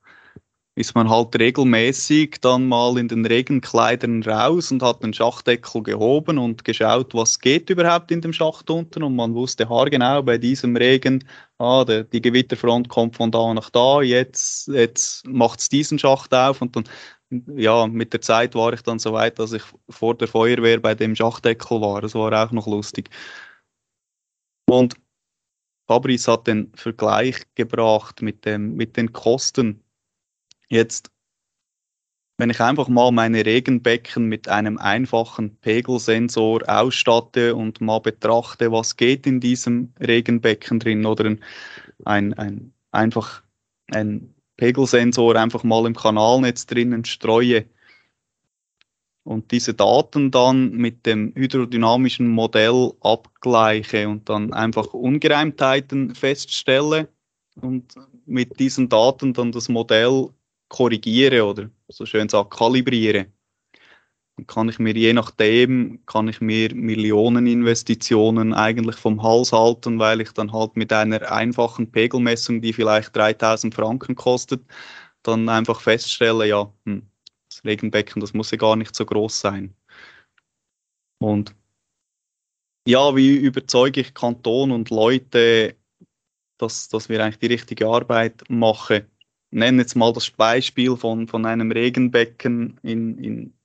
ist 0.76 0.94
man 0.96 1.08
halt 1.08 1.38
regelmäßig 1.38 2.38
dann 2.40 2.66
mal 2.66 2.98
in 2.98 3.06
den 3.06 3.24
Regenkleidern 3.24 4.24
raus 4.24 4.72
und 4.72 4.82
hat 4.82 5.04
den 5.04 5.14
Schachdeckel 5.14 5.84
gehoben 5.84 6.36
und 6.36 6.64
geschaut, 6.64 7.14
was 7.14 7.38
geht 7.38 7.70
überhaupt 7.70 8.10
in 8.10 8.20
dem 8.20 8.32
Schacht 8.32 8.68
unten. 8.70 9.04
Und 9.04 9.14
man 9.14 9.34
wusste 9.34 9.68
haargenau 9.68 10.22
bei 10.22 10.36
diesem 10.36 10.74
Regen, 10.76 11.24
ah, 11.58 11.84
der, 11.84 12.02
die 12.02 12.20
Gewitterfront 12.20 12.88
kommt 12.88 13.14
von 13.16 13.30
da 13.30 13.54
nach 13.54 13.70
da, 13.70 14.02
jetzt, 14.02 14.66
jetzt 14.68 15.24
macht 15.28 15.60
es 15.60 15.68
diesen 15.68 15.98
Schacht 16.00 16.34
auf. 16.34 16.60
Und 16.60 16.74
dann, 16.74 16.84
ja, 17.30 17.86
mit 17.86 18.12
der 18.12 18.20
Zeit 18.20 18.54
war 18.54 18.72
ich 18.72 18.82
dann 18.82 18.98
so 18.98 19.12
weit, 19.12 19.38
dass 19.38 19.52
ich 19.52 19.62
vor 19.88 20.16
der 20.16 20.28
Feuerwehr 20.28 20.80
bei 20.80 20.94
dem 20.94 21.16
Schachdeckel 21.16 21.80
war. 21.80 22.00
Das 22.00 22.14
war 22.14 22.32
auch 22.32 22.52
noch 22.52 22.66
lustig. 22.66 23.10
Und 24.68 24.94
Fabrice 25.86 26.28
hat 26.32 26.46
den 26.46 26.72
Vergleich 26.74 27.42
gebracht 27.54 28.22
mit, 28.22 28.44
dem, 28.44 28.74
mit 28.74 28.96
den 28.96 29.12
Kosten 29.12 29.84
Jetzt, 30.68 31.10
wenn 32.36 32.50
ich 32.50 32.60
einfach 32.60 32.88
mal 32.88 33.12
meine 33.12 33.46
Regenbecken 33.46 34.26
mit 34.26 34.48
einem 34.48 34.78
einfachen 34.78 35.56
Pegelsensor 35.58 36.62
ausstatte 36.66 37.54
und 37.54 37.80
mal 37.80 38.00
betrachte, 38.00 38.72
was 38.72 38.96
geht 38.96 39.26
in 39.26 39.38
diesem 39.40 39.92
Regenbecken 40.00 40.80
drin 40.80 41.06
oder 41.06 41.26
ein, 41.26 41.40
ein, 42.04 42.32
ein 42.34 42.74
einfach 42.90 43.42
ein 43.92 44.33
Pegelsensor 44.56 45.36
einfach 45.36 45.64
mal 45.64 45.86
im 45.86 45.94
Kanalnetz 45.94 46.66
drinnen 46.66 47.04
streue, 47.04 47.66
und 49.24 49.50
diese 49.50 49.72
Daten 49.72 50.30
dann 50.30 50.72
mit 50.72 51.06
dem 51.06 51.32
hydrodynamischen 51.34 52.28
Modell 52.28 52.92
abgleiche 53.00 54.08
und 54.08 54.28
dann 54.28 54.52
einfach 54.52 54.92
Ungereimtheiten 54.92 56.14
feststelle 56.14 57.08
und 57.60 57.94
mit 58.26 58.60
diesen 58.60 58.88
Daten 58.88 59.32
dann 59.32 59.50
das 59.50 59.68
Modell 59.68 60.28
korrigiere 60.68 61.44
oder 61.44 61.70
so 61.88 62.04
schön 62.04 62.28
sagt 62.28 62.50
kalibriere. 62.50 63.26
Kann 64.48 64.68
ich 64.68 64.80
mir 64.80 64.94
je 64.94 65.12
nachdem, 65.12 66.04
kann 66.06 66.26
ich 66.26 66.40
mir 66.40 66.74
Millioneninvestitionen 66.74 68.52
eigentlich 68.52 68.96
vom 68.96 69.22
Hals 69.22 69.52
halten, 69.52 70.00
weil 70.00 70.20
ich 70.20 70.32
dann 70.32 70.52
halt 70.52 70.76
mit 70.76 70.92
einer 70.92 71.30
einfachen 71.30 71.92
Pegelmessung, 71.92 72.60
die 72.60 72.72
vielleicht 72.72 73.14
3000 73.14 73.72
Franken 73.74 74.16
kostet, 74.16 74.62
dann 75.22 75.48
einfach 75.48 75.80
feststelle, 75.80 76.48
ja, 76.48 76.72
hm, 76.84 77.08
das 77.48 77.64
Regenbecken, 77.64 78.20
das 78.20 78.34
muss 78.34 78.50
ja 78.50 78.58
gar 78.58 78.74
nicht 78.76 78.94
so 78.96 79.06
groß 79.06 79.38
sein. 79.40 79.74
Und 81.18 81.54
ja, 82.86 83.16
wie 83.16 83.36
überzeuge 83.36 84.00
ich 84.00 84.14
Kanton 84.14 84.70
und 84.72 84.90
Leute, 84.90 85.76
dass, 86.58 86.88
dass 86.88 87.08
wir 87.08 87.22
eigentlich 87.22 87.38
die 87.38 87.46
richtige 87.46 87.86
Arbeit 87.86 88.44
machen? 88.48 89.06
Nennen 89.50 89.78
jetzt 89.78 89.96
mal 89.96 90.12
das 90.12 90.30
Beispiel 90.30 90.96
von, 90.96 91.28
von 91.28 91.46
einem 91.46 91.70
Regenbecken 91.72 92.78
in, 92.82 93.18
in 93.18 93.58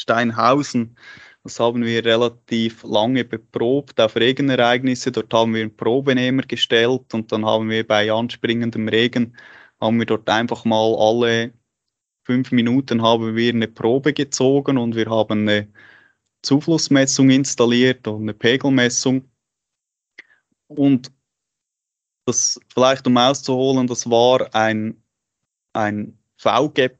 Steinhausen. 0.00 0.96
Das 1.42 1.58
haben 1.58 1.84
wir 1.84 2.04
relativ 2.04 2.82
lange 2.84 3.24
beprobt 3.24 4.00
auf 4.00 4.16
Regenereignisse. 4.16 5.12
Dort 5.12 5.32
haben 5.32 5.54
wir 5.54 5.62
einen 5.62 5.76
Probenehmer 5.76 6.42
gestellt 6.42 7.14
und 7.14 7.32
dann 7.32 7.46
haben 7.46 7.70
wir 7.70 7.86
bei 7.86 8.12
anspringendem 8.12 8.88
Regen 8.88 9.36
haben 9.80 9.98
wir 9.98 10.06
dort 10.06 10.28
einfach 10.28 10.64
mal 10.64 10.94
alle 10.98 11.54
fünf 12.24 12.52
Minuten 12.52 13.02
haben 13.02 13.34
wir 13.34 13.52
eine 13.52 13.68
Probe 13.68 14.12
gezogen 14.12 14.78
und 14.78 14.94
wir 14.94 15.06
haben 15.06 15.48
eine 15.48 15.72
Zuflussmessung 16.42 17.30
installiert 17.30 18.06
und 18.06 18.22
eine 18.22 18.34
Pegelmessung. 18.34 19.28
Und 20.68 21.10
das 22.26 22.60
vielleicht 22.72 23.06
um 23.06 23.16
auszuholen, 23.16 23.86
das 23.86 24.08
war 24.08 24.54
ein, 24.54 25.02
ein 25.72 26.18
VGAP 26.36 26.98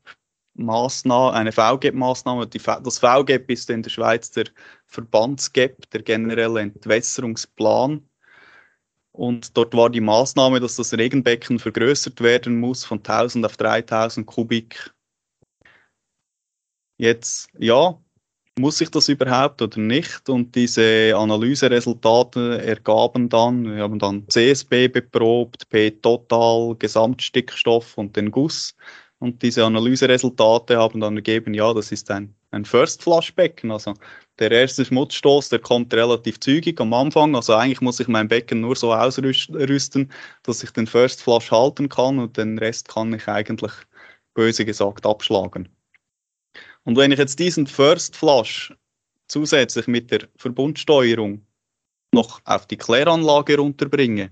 Maßnahme, 0.65 1.33
eine 1.33 1.53
VGAP-Maßnahme. 1.53 2.47
Das 2.47 2.99
VGAP 2.99 3.51
ist 3.51 3.71
in 3.71 3.83
der 3.83 3.91
Schweiz 3.91 4.31
der 4.31 4.47
Verbandsgap, 4.87 5.91
der 5.91 6.03
generelle 6.03 6.61
Entwässerungsplan. 6.61 8.03
Und 9.13 9.57
dort 9.57 9.75
war 9.75 9.91
die 9.91 10.01
Maßnahme, 10.01 10.61
dass 10.61 10.77
das 10.77 10.93
Regenbecken 10.95 11.59
vergrößert 11.59 12.21
werden 12.21 12.61
muss 12.61 12.85
von 12.85 12.99
1000 12.99 13.45
auf 13.45 13.57
3000 13.57 14.27
Kubik. 14.27 14.93
Jetzt, 16.97 17.49
ja, 17.59 17.99
muss 18.59 18.81
ich 18.81 18.91
das 18.91 19.09
überhaupt 19.09 19.63
oder 19.63 19.79
nicht? 19.79 20.29
Und 20.29 20.55
diese 20.55 21.15
Analyseresultate 21.17 22.63
ergaben 22.63 23.29
dann, 23.29 23.65
wir 23.65 23.83
haben 23.83 23.99
dann 23.99 24.29
CSB 24.29 24.89
beprobt, 24.89 25.69
P-Total, 25.71 26.77
Gesamtstickstoff 26.77 27.97
und 27.97 28.17
den 28.17 28.31
Guss. 28.31 28.75
Und 29.21 29.43
diese 29.43 29.67
Analyseresultate 29.67 30.79
haben 30.79 31.01
dann 31.01 31.17
ergeben, 31.17 31.53
ja, 31.53 31.75
das 31.75 31.93
ist 31.93 32.11
ein, 32.11 32.35
ein 32.53 32.65
First-Flush-Becken. 32.65 33.71
Also 33.71 33.93
der 34.39 34.51
erste 34.51 34.83
Schmutzstoß, 34.83 35.51
der 35.51 35.59
kommt 35.59 35.93
relativ 35.93 36.41
zügig 36.41 36.81
am 36.81 36.95
Anfang. 36.95 37.37
Also 37.37 37.55
eigentlich 37.55 37.83
muss 37.83 38.01
ich 38.01 38.09
mein 38.09 38.29
Becken 38.29 38.63
nur 38.63 38.77
so 38.77 38.95
ausrüsten, 38.95 40.11
dass 40.43 40.63
ich 40.63 40.71
den 40.71 40.87
First 40.87 41.23
Flush 41.23 41.51
halten 41.51 41.91
kann 41.91 42.19
und 42.19 42.39
den 42.39 42.59
Rest 42.59 42.89
kann 42.89 43.13
ich 43.13 43.29
eigentlich 43.29 43.73
böse 44.33 44.65
gesagt 44.65 45.05
abschlagen. 45.05 45.69
Und 46.85 46.97
wenn 46.97 47.13
ich 47.13 47.19
jetzt 47.19 47.39
diesen 47.39 47.67
First 47.67 48.17
Flush 48.17 48.75
zusätzlich 49.29 49.87
mit 49.87 50.11
der 50.11 50.29
Verbundsteuerung 50.37 51.45
noch 52.13 52.41
auf 52.47 52.67
die 52.67 52.79
Kläranlage 52.79 53.59
runterbringe, 53.59 54.31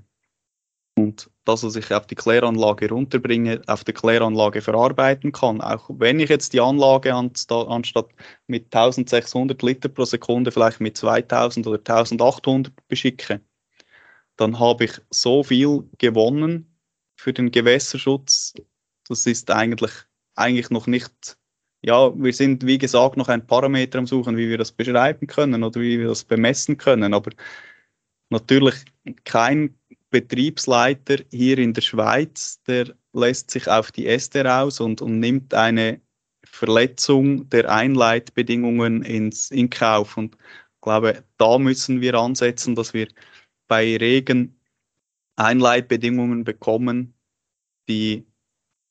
und 0.99 1.31
das, 1.45 1.63
was 1.63 1.77
ich 1.77 1.95
auf 1.95 2.07
die 2.07 2.15
Kläranlage 2.15 2.89
runterbringe, 2.89 3.63
auf 3.67 3.85
der 3.85 3.95
Kläranlage 3.95 4.61
verarbeiten 4.61 5.33
kann. 5.33 5.61
Auch 5.61 5.89
wenn 5.91 6.21
ich 6.21 6.29
jetzt 6.29 6.53
die 6.53 6.61
Anlage 6.61 7.15
anstatt 7.15 8.09
mit 8.49 8.75
1600 8.75 9.63
Liter 9.63 9.89
pro 9.89 10.05
Sekunde 10.05 10.51
vielleicht 10.51 10.81
mit 10.81 10.97
2000 10.97 11.67
oder 11.67 11.79
1800 11.79 12.73
beschicke, 12.89 13.41
dann 14.37 14.59
habe 14.59 14.85
ich 14.85 14.93
so 15.11 15.43
viel 15.43 15.89
gewonnen 15.99 16.77
für 17.17 17.33
den 17.33 17.51
Gewässerschutz. 17.51 18.55
Das 19.09 19.25
ist 19.27 19.51
eigentlich, 19.51 19.93
eigentlich 20.35 20.71
noch 20.71 20.87
nicht, 20.87 21.39
ja, 21.83 22.13
wir 22.15 22.33
sind 22.33 22.67
wie 22.67 22.79
gesagt 22.79 23.17
noch 23.17 23.29
ein 23.29 23.47
Parameter 23.47 23.99
am 23.99 24.07
Suchen, 24.07 24.37
wie 24.37 24.49
wir 24.49 24.59
das 24.59 24.73
beschreiben 24.73 25.29
können 25.29 25.63
oder 25.63 25.81
wie 25.81 25.99
wir 25.99 26.09
das 26.09 26.25
bemessen 26.25 26.77
können. 26.77 27.15
Aber 27.15 27.31
natürlich 28.31 28.75
kein 29.25 29.78
Betriebsleiter 30.11 31.19
hier 31.31 31.59
in 31.59 31.75
der 31.75 31.83
Schweiz, 31.83 32.63
der 32.63 32.95
lässt 33.13 33.51
sich 33.51 33.69
auf 33.69 33.93
die 33.93 34.07
Äste 34.07 34.53
aus 34.53 34.81
und, 34.81 35.03
und 35.03 35.21
nimmt 35.21 35.55
eine 35.55 36.01
Verletzung 36.45 37.49
der 37.51 37.71
Einleitbedingungen 37.71 39.03
ins, 39.03 39.51
in 39.51 39.71
Kauf. 39.71 40.17
Und 40.17 40.37
ich 40.37 40.81
glaube, 40.81 41.25
da 41.37 41.59
müssen 41.59 42.01
wir 42.01 42.15
ansetzen, 42.15 42.75
dass 42.75 42.95
wir 42.95 43.09
bei 43.67 43.97
Regen 43.97 44.59
Einleitbedingungen 45.37 46.45
bekommen, 46.45 47.15
die, 47.89 48.27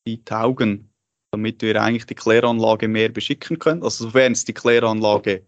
die 0.06 0.24
taugen, 0.24 0.90
damit 1.30 1.60
wir 1.62 1.82
eigentlich 1.82 2.06
die 2.06 2.14
Kläranlage 2.14 2.88
mehr 2.88 3.10
beschicken 3.10 3.58
können. 3.58 3.82
Also 3.82 4.04
sofern 4.04 4.32
es 4.32 4.44
die 4.44 4.54
Kläranlage 4.54 5.44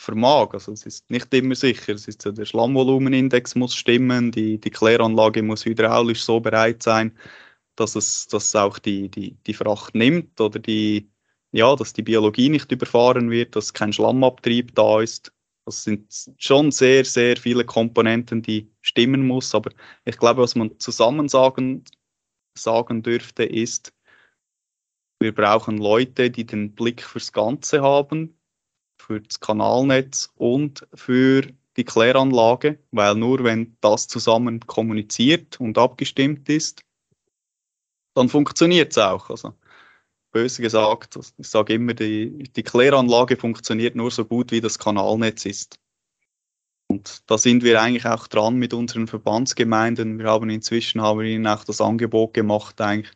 vermag. 0.00 0.54
Also 0.54 0.72
es 0.72 0.86
ist 0.86 1.10
nicht 1.10 1.32
immer 1.34 1.54
sicher. 1.54 1.94
Es 1.94 2.08
ist, 2.08 2.24
der 2.24 2.44
Schlammvolumenindex 2.44 3.54
muss 3.54 3.74
stimmen, 3.74 4.32
die, 4.32 4.58
die 4.58 4.70
Kläranlage 4.70 5.42
muss 5.42 5.64
hydraulisch 5.64 6.22
so 6.24 6.40
bereit 6.40 6.82
sein, 6.82 7.16
dass 7.76 7.96
es 7.96 8.26
dass 8.28 8.54
auch 8.56 8.78
die, 8.78 9.10
die, 9.10 9.36
die 9.46 9.54
Fracht 9.54 9.94
nimmt 9.94 10.40
oder 10.40 10.58
die, 10.58 11.10
ja, 11.52 11.76
dass 11.76 11.92
die 11.92 12.02
Biologie 12.02 12.48
nicht 12.48 12.72
überfahren 12.72 13.30
wird, 13.30 13.56
dass 13.56 13.74
kein 13.74 13.92
Schlammabtrieb 13.92 14.74
da 14.74 15.00
ist. 15.00 15.32
Das 15.66 15.84
sind 15.84 16.10
schon 16.38 16.72
sehr, 16.72 17.04
sehr 17.04 17.36
viele 17.36 17.64
Komponenten, 17.64 18.42
die 18.42 18.70
stimmen 18.80 19.26
muss. 19.26 19.54
Aber 19.54 19.70
ich 20.04 20.16
glaube, 20.16 20.42
was 20.42 20.54
man 20.54 20.78
zusammen 20.80 21.28
sagen, 21.28 21.84
sagen 22.56 23.02
dürfte, 23.02 23.44
ist, 23.44 23.92
wir 25.20 25.34
brauchen 25.34 25.76
Leute, 25.76 26.30
die 26.30 26.46
den 26.46 26.74
Blick 26.74 27.02
fürs 27.02 27.32
Ganze 27.32 27.82
haben, 27.82 28.39
für 29.10 29.20
das 29.20 29.40
Kanalnetz 29.40 30.30
und 30.36 30.86
für 30.94 31.42
die 31.76 31.82
Kläranlage, 31.82 32.78
weil 32.92 33.16
nur 33.16 33.42
wenn 33.42 33.76
das 33.80 34.06
zusammen 34.06 34.60
kommuniziert 34.60 35.58
und 35.58 35.78
abgestimmt 35.78 36.48
ist, 36.48 36.82
dann 38.14 38.28
funktioniert 38.28 38.92
es 38.92 38.98
auch. 38.98 39.28
Also, 39.28 39.54
böse 40.30 40.62
gesagt, 40.62 41.18
ich 41.38 41.48
sage 41.48 41.74
immer, 41.74 41.92
die, 41.94 42.44
die 42.54 42.62
Kläranlage 42.62 43.36
funktioniert 43.36 43.96
nur 43.96 44.12
so 44.12 44.24
gut, 44.24 44.52
wie 44.52 44.60
das 44.60 44.78
Kanalnetz 44.78 45.44
ist. 45.44 45.80
Und 46.86 47.28
da 47.28 47.36
sind 47.36 47.64
wir 47.64 47.82
eigentlich 47.82 48.06
auch 48.06 48.28
dran 48.28 48.58
mit 48.58 48.72
unseren 48.72 49.08
Verbandsgemeinden. 49.08 50.20
Wir 50.20 50.26
haben 50.26 50.50
inzwischen 50.50 51.02
haben 51.02 51.18
wir 51.18 51.26
ihnen 51.26 51.48
auch 51.48 51.64
das 51.64 51.80
Angebot 51.80 52.32
gemacht, 52.32 52.80
eigentlich 52.80 53.12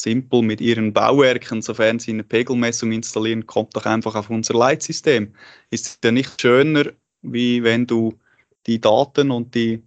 simpel 0.00 0.42
mit 0.42 0.60
ihren 0.60 0.92
Bauwerken, 0.92 1.62
sofern 1.62 1.98
sie 1.98 2.12
eine 2.12 2.24
Pegelmessung 2.24 2.92
installieren, 2.92 3.46
kommt 3.46 3.76
doch 3.76 3.86
einfach 3.86 4.14
auf 4.14 4.30
unser 4.30 4.54
Leitsystem. 4.54 5.34
Ist 5.70 5.98
ja 6.04 6.12
nicht 6.12 6.40
schöner, 6.40 6.92
wie 7.22 7.62
wenn 7.62 7.86
du 7.86 8.18
die 8.66 8.80
Daten 8.80 9.30
und 9.30 9.54
die, 9.54 9.82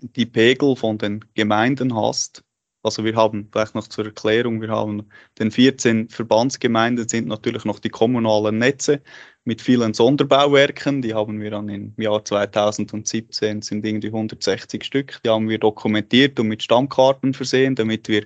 die 0.00 0.26
Pegel 0.26 0.76
von 0.76 0.98
den 0.98 1.24
Gemeinden 1.34 1.94
hast. 1.94 2.42
Also 2.82 3.04
wir 3.04 3.16
haben 3.16 3.48
vielleicht 3.50 3.74
noch 3.74 3.88
zur 3.88 4.04
Erklärung, 4.04 4.60
wir 4.60 4.68
haben 4.68 5.08
den 5.40 5.50
14 5.50 6.08
Verbandsgemeinden 6.08 7.08
sind 7.08 7.26
natürlich 7.26 7.64
noch 7.64 7.80
die 7.80 7.88
kommunalen 7.88 8.58
Netze 8.58 9.02
mit 9.44 9.60
vielen 9.60 9.92
Sonderbauwerken. 9.92 11.02
Die 11.02 11.12
haben 11.12 11.40
wir 11.40 11.50
dann 11.50 11.68
im 11.68 11.94
Jahr 11.96 12.24
2017 12.24 13.62
sind 13.62 13.84
irgendwie 13.84 14.06
160 14.06 14.84
Stück. 14.84 15.20
Die 15.24 15.30
haben 15.30 15.48
wir 15.48 15.58
dokumentiert 15.58 16.38
und 16.38 16.46
mit 16.46 16.62
Stammkarten 16.62 17.34
versehen, 17.34 17.74
damit 17.74 18.06
wir 18.06 18.24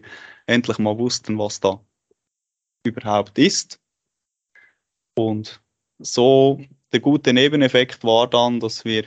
endlich 0.50 0.78
mal 0.78 0.98
wussten, 0.98 1.38
was 1.38 1.60
da 1.60 1.84
überhaupt 2.84 3.38
ist. 3.38 3.80
Und 5.16 5.62
so 5.98 6.60
der 6.92 7.00
gute 7.00 7.32
Nebeneffekt 7.32 8.04
war 8.04 8.28
dann, 8.28 8.60
dass 8.60 8.84
wir 8.84 9.04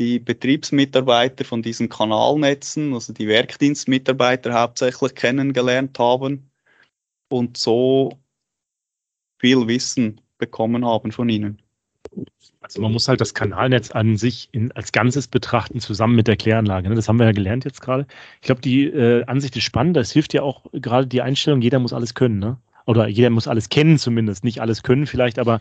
die 0.00 0.18
Betriebsmitarbeiter 0.20 1.44
von 1.44 1.62
diesen 1.62 1.88
Kanalnetzen, 1.88 2.94
also 2.94 3.12
die 3.12 3.26
Werkdienstmitarbeiter 3.26 4.52
hauptsächlich 4.54 5.14
kennengelernt 5.14 5.98
haben 5.98 6.50
und 7.28 7.56
so 7.56 8.12
viel 9.40 9.66
Wissen 9.66 10.20
bekommen 10.38 10.84
haben 10.84 11.10
von 11.10 11.28
ihnen. 11.28 11.60
Also 12.60 12.80
man 12.80 12.92
muss 12.92 13.08
halt 13.08 13.20
das 13.20 13.34
Kanalnetz 13.34 13.90
an 13.92 14.16
sich 14.16 14.48
in, 14.52 14.72
als 14.72 14.92
Ganzes 14.92 15.28
betrachten, 15.28 15.80
zusammen 15.80 16.16
mit 16.16 16.26
der 16.26 16.36
Kläranlage. 16.36 16.88
Ne? 16.88 16.94
Das 16.94 17.08
haben 17.08 17.18
wir 17.18 17.26
ja 17.26 17.32
gelernt 17.32 17.64
jetzt 17.64 17.80
gerade. 17.80 18.06
Ich 18.40 18.46
glaube, 18.46 18.60
die 18.60 18.86
äh, 18.86 19.24
Ansicht 19.26 19.56
ist 19.56 19.64
spannend. 19.64 19.96
Das 19.96 20.10
hilft 20.12 20.34
ja 20.34 20.42
auch 20.42 20.66
gerade 20.72 21.06
die 21.06 21.22
Einstellung, 21.22 21.62
jeder 21.62 21.78
muss 21.78 21.92
alles 21.92 22.14
können. 22.14 22.38
Ne? 22.38 22.58
Oder 22.84 23.06
jeder 23.08 23.30
muss 23.30 23.48
alles 23.48 23.68
kennen 23.68 23.98
zumindest. 23.98 24.44
Nicht 24.44 24.60
alles 24.60 24.82
können 24.82 25.06
vielleicht, 25.06 25.38
aber 25.38 25.60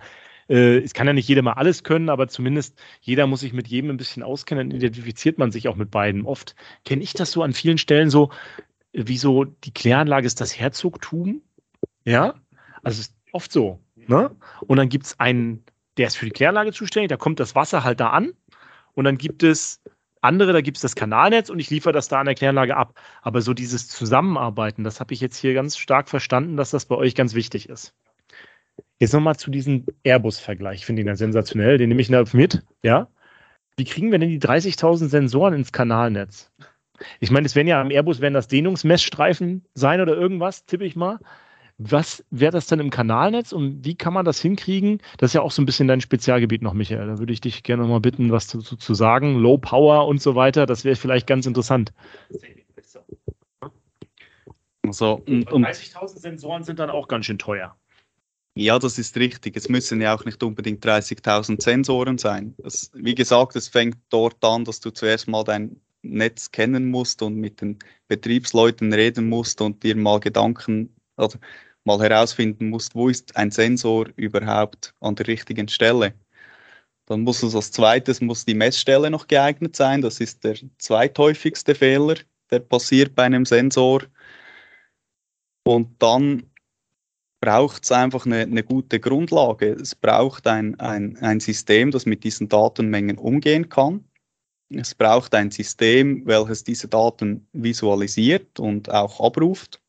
Äh, 0.50 0.78
es 0.78 0.94
kann 0.94 1.08
ja 1.08 1.12
nicht 1.12 1.28
jeder 1.28 1.42
mal 1.42 1.58
alles 1.60 1.84
können, 1.84 2.08
aber 2.08 2.30
zumindest 2.30 2.80
jeder 3.02 3.28
muss 3.28 3.42
sich 3.42 3.52
mit 3.52 3.68
jedem 3.68 3.90
ein 3.90 3.98
bisschen 3.98 4.24
auskennen, 4.24 4.70
dann 4.70 4.78
identifiziert 4.78 5.38
man 5.38 5.52
sich 5.52 5.68
auch 5.68 5.76
mit 5.76 5.92
beiden. 5.92 6.26
Oft 6.26 6.56
kenne 6.86 7.04
ich 7.04 7.12
das 7.12 7.32
so 7.32 7.44
an 7.44 7.52
vielen 7.52 7.78
Stellen 7.78 8.10
so, 8.10 8.32
wie 8.94 9.18
so 9.18 9.44
die 9.44 9.74
Kläranlage 9.74 10.26
ist 10.26 10.40
das 10.40 10.58
Herzogtum. 10.58 11.42
Ja, 12.06 12.36
also 12.82 13.02
ist 13.02 13.14
oft 13.34 13.52
so. 13.52 13.80
Ne? 13.96 14.32
Und 14.62 14.78
dann 14.78 14.88
gibt 14.88 15.08
es 15.08 15.20
einen, 15.20 15.66
der 15.98 16.08
ist 16.08 16.18
für 16.18 16.26
die 16.26 16.32
Kläranlage 16.32 16.72
zuständig, 16.72 17.10
da 17.10 17.18
kommt 17.18 17.40
das 17.40 17.56
Wasser 17.56 17.84
halt 17.84 18.00
da 18.00 18.10
an 18.10 18.34
und 18.94 19.06
dann 19.06 19.18
gibt 19.18 19.44
es 19.44 19.82
andere, 20.22 20.54
da 20.54 20.62
gibt 20.62 20.78
es 20.78 20.82
das 20.82 20.96
Kanalnetz 20.96 21.50
und 21.50 21.60
ich 21.60 21.70
liefere 21.70 21.94
das 21.94 22.08
da 22.08 22.20
an 22.20 22.26
der 22.26 22.36
Kläranlage 22.36 22.76
ab. 22.76 23.00
Aber 23.22 23.42
so 23.42 23.54
dieses 23.54 23.88
Zusammenarbeiten, 23.88 24.84
das 24.84 25.00
habe 25.00 25.14
ich 25.14 25.22
jetzt 25.22 25.38
hier 25.38 25.54
ganz 25.54 25.78
stark 25.78 26.10
verstanden, 26.10 26.58
dass 26.58 26.72
das 26.72 26.86
bei 26.86 26.96
euch 26.96 27.16
ganz 27.16 27.34
wichtig 27.34 27.70
ist. 27.70 27.94
Jetzt 29.00 29.14
nochmal 29.14 29.38
zu 29.38 29.52
diesem 29.52 29.86
Airbus-Vergleich. 30.04 30.80
Ich 30.80 30.86
finde 30.86 31.04
ihn 31.04 31.08
ja 31.08 31.16
sensationell, 31.16 31.78
den 31.78 31.90
nehme 31.90 32.02
ich 32.02 32.10
mit. 32.34 32.64
Ja? 32.82 33.08
Wie 33.76 33.86
kriegen 33.86 34.12
wir 34.12 34.20
denn 34.20 34.30
die 34.30 34.40
30.000 34.40 35.08
Sensoren 35.08 35.54
ins 35.54 35.72
Kanalnetz? 35.72 36.52
Ich 37.20 37.30
meine, 37.30 37.46
es 37.46 37.56
werden 37.56 37.68
ja 37.68 37.80
am 37.80 37.92
Airbus 37.92 38.22
werden 38.22 38.34
das 38.34 38.48
Dehnungsmessstreifen 38.48 39.66
sein 39.76 40.02
oder 40.02 40.16
irgendwas, 40.16 40.66
tippe 40.66 40.86
ich 40.86 40.96
mal. 40.96 41.20
Was 41.80 42.26
wäre 42.32 42.52
das 42.52 42.66
dann 42.66 42.80
im 42.80 42.90
Kanalnetz 42.90 43.52
und 43.52 43.86
wie 43.86 43.96
kann 43.96 44.12
man 44.12 44.26
das 44.26 44.42
hinkriegen? 44.42 45.00
Das 45.18 45.30
ist 45.30 45.34
ja 45.36 45.42
auch 45.42 45.52
so 45.52 45.62
ein 45.62 45.68
bisschen 45.68 45.88
dein 45.88 46.02
Spezialgebiet 46.02 46.64
noch, 46.64 46.74
Michael. 46.74 47.06
Da 47.06 47.20
würde 47.20 47.32
ich 47.32 47.42
dich 47.42 47.62
gerne 47.62 47.84
noch 47.84 47.90
mal 47.90 48.00
bitten, 48.00 48.32
was 48.32 48.48
zu, 48.48 48.62
zu 48.62 48.94
sagen. 48.96 49.38
Low 49.38 49.60
Power 49.60 50.08
und 50.08 50.20
so 50.20 50.34
weiter, 50.34 50.66
das 50.66 50.86
wäre 50.86 50.96
vielleicht 50.96 51.28
ganz 51.28 51.46
interessant. 51.46 51.94
Also, 54.84 55.22
und, 55.28 55.52
und 55.52 55.66
30.000 55.66 56.18
Sensoren 56.18 56.64
sind 56.64 56.80
dann 56.80 56.90
auch 56.90 57.08
ganz 57.08 57.26
schön 57.26 57.38
teuer. 57.38 57.76
Ja, 58.56 58.80
das 58.80 58.98
ist 58.98 59.16
richtig. 59.18 59.56
Es 59.56 59.70
müssen 59.70 60.02
ja 60.02 60.16
auch 60.16 60.26
nicht 60.26 60.42
unbedingt 60.42 60.84
30.000 60.84 61.62
Sensoren 61.62 62.18
sein. 62.18 62.56
Das, 62.58 62.90
wie 62.96 63.14
gesagt, 63.14 63.56
es 63.56 63.68
fängt 63.68 63.98
dort 64.10 64.44
an, 64.44 64.66
dass 64.66 64.80
du 64.80 64.90
zuerst 64.90 65.28
mal 65.28 65.44
dein 65.44 65.80
Netz 66.02 66.52
kennen 66.52 66.90
musst 66.90 67.22
und 67.22 67.36
mit 67.36 67.62
den 67.62 67.78
Betriebsleuten 68.08 68.94
reden 68.94 69.30
musst 69.30 69.62
und 69.62 69.84
dir 69.84 69.96
mal 69.96 70.20
Gedanken 70.20 70.96
oder 71.18 71.38
mal 71.88 72.00
herausfinden 72.02 72.70
musst, 72.70 72.94
wo 72.94 73.10
ist 73.10 73.36
ein 73.36 73.50
Sensor 73.50 74.08
überhaupt 74.18 74.94
an 75.00 75.16
der 75.16 75.28
richtigen 75.28 75.68
Stelle. 75.70 76.14
Dann 77.08 77.22
muss 77.22 77.42
es 77.42 77.56
als 77.56 77.72
zweites 77.72 78.20
muss 78.20 78.46
die 78.46 78.54
Messstelle 78.54 79.10
noch 79.10 79.28
geeignet 79.28 79.76
sein. 79.76 80.02
Das 80.02 80.20
ist 80.20 80.44
der 80.44 80.58
zweithäufigste 80.78 81.74
Fehler, 81.74 82.16
der 82.52 82.60
passiert 82.60 83.16
bei 83.16 83.24
einem 83.24 83.46
Sensor. 83.46 84.04
Und 85.64 85.96
dann 86.00 86.44
braucht 87.40 87.86
es 87.86 87.92
einfach 87.92 88.26
eine, 88.26 88.42
eine, 88.42 88.64
gute 88.64 89.00
Grundlage. 89.00 89.72
Es 89.72 89.96
braucht 89.96 90.46
ein, 90.46 90.78
ein, 90.82 91.18
ein 91.20 91.40
System, 91.40 91.92
das 91.92 92.06
mit 92.06 92.26
diesen 92.26 92.50
Datenmengen 92.50 93.18
umgehen 93.18 93.70
kann. 93.70 94.04
Es 94.70 94.94
braucht 94.94 95.34
ein 95.34 95.52
System, 95.52 96.26
welches 96.26 96.66
diese 96.66 96.90
Daten 96.90 97.48
visualisiert 97.54 98.60
und 98.60 98.92
auch 98.92 99.22
abruft. 99.22 99.82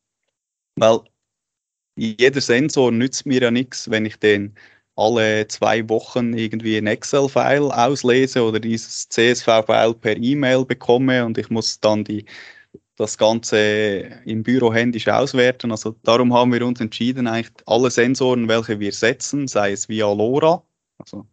Weil 0.76 1.00
jeder 1.98 2.40
Sensor 2.40 2.92
nützt 2.92 3.26
mir 3.26 3.42
ja 3.42 3.50
nichts, 3.50 3.90
wenn 3.90 4.06
ich 4.06 4.16
den 4.16 4.54
alle 4.96 5.46
zwei 5.48 5.88
Wochen 5.88 6.34
irgendwie 6.34 6.76
ein 6.76 6.86
Excel-File 6.86 7.70
auslese 7.70 8.42
oder 8.42 8.60
dieses 8.60 9.08
CSV-File 9.08 9.94
per 9.94 10.16
E-Mail 10.16 10.64
bekomme 10.64 11.24
und 11.24 11.38
ich 11.38 11.50
muss 11.50 11.80
dann 11.80 12.04
die, 12.04 12.24
das 12.96 13.16
Ganze 13.16 13.58
im 14.24 14.42
Büro 14.42 14.72
händisch 14.72 15.06
auswerten. 15.08 15.70
Also 15.70 15.94
darum 16.02 16.32
haben 16.34 16.52
wir 16.52 16.66
uns 16.66 16.80
entschieden, 16.80 17.28
eigentlich 17.28 17.52
alle 17.66 17.90
Sensoren, 17.90 18.48
welche 18.48 18.80
wir 18.80 18.92
setzen, 18.92 19.46
sei 19.46 19.72
es 19.72 19.88
via 19.88 20.12
LoRa, 20.12 20.64
also 20.98 21.26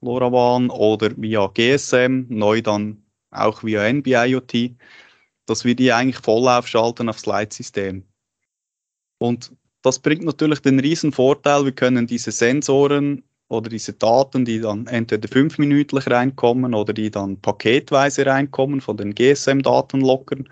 LoRaWAN 0.00 0.70
oder 0.70 1.10
via 1.16 1.46
GSM, 1.48 2.26
neu 2.28 2.62
dann 2.62 3.02
auch 3.30 3.62
via 3.62 3.84
NB-IoT, 3.84 4.74
dass 5.46 5.64
wir 5.64 5.74
die 5.74 5.92
eigentlich 5.92 6.18
voll 6.18 6.48
aufschalten 6.48 7.08
aufs 7.08 7.26
Leitsystem. 7.26 8.04
Und 9.18 9.52
das 9.82 9.98
bringt 9.98 10.24
natürlich 10.24 10.60
den 10.60 10.80
riesen 10.80 11.12
Vorteil, 11.12 11.64
wir 11.64 11.72
können 11.72 12.06
diese 12.06 12.32
Sensoren 12.32 13.22
oder 13.48 13.68
diese 13.68 13.92
Daten, 13.92 14.44
die 14.44 14.60
dann 14.60 14.86
entweder 14.86 15.28
fünfminütlich 15.28 16.08
reinkommen 16.08 16.74
oder 16.74 16.92
die 16.92 17.10
dann 17.10 17.40
paketweise 17.40 18.24
reinkommen 18.24 18.80
von 18.80 18.96
den 18.96 19.14
GSM-Datenlockern, 19.14 20.48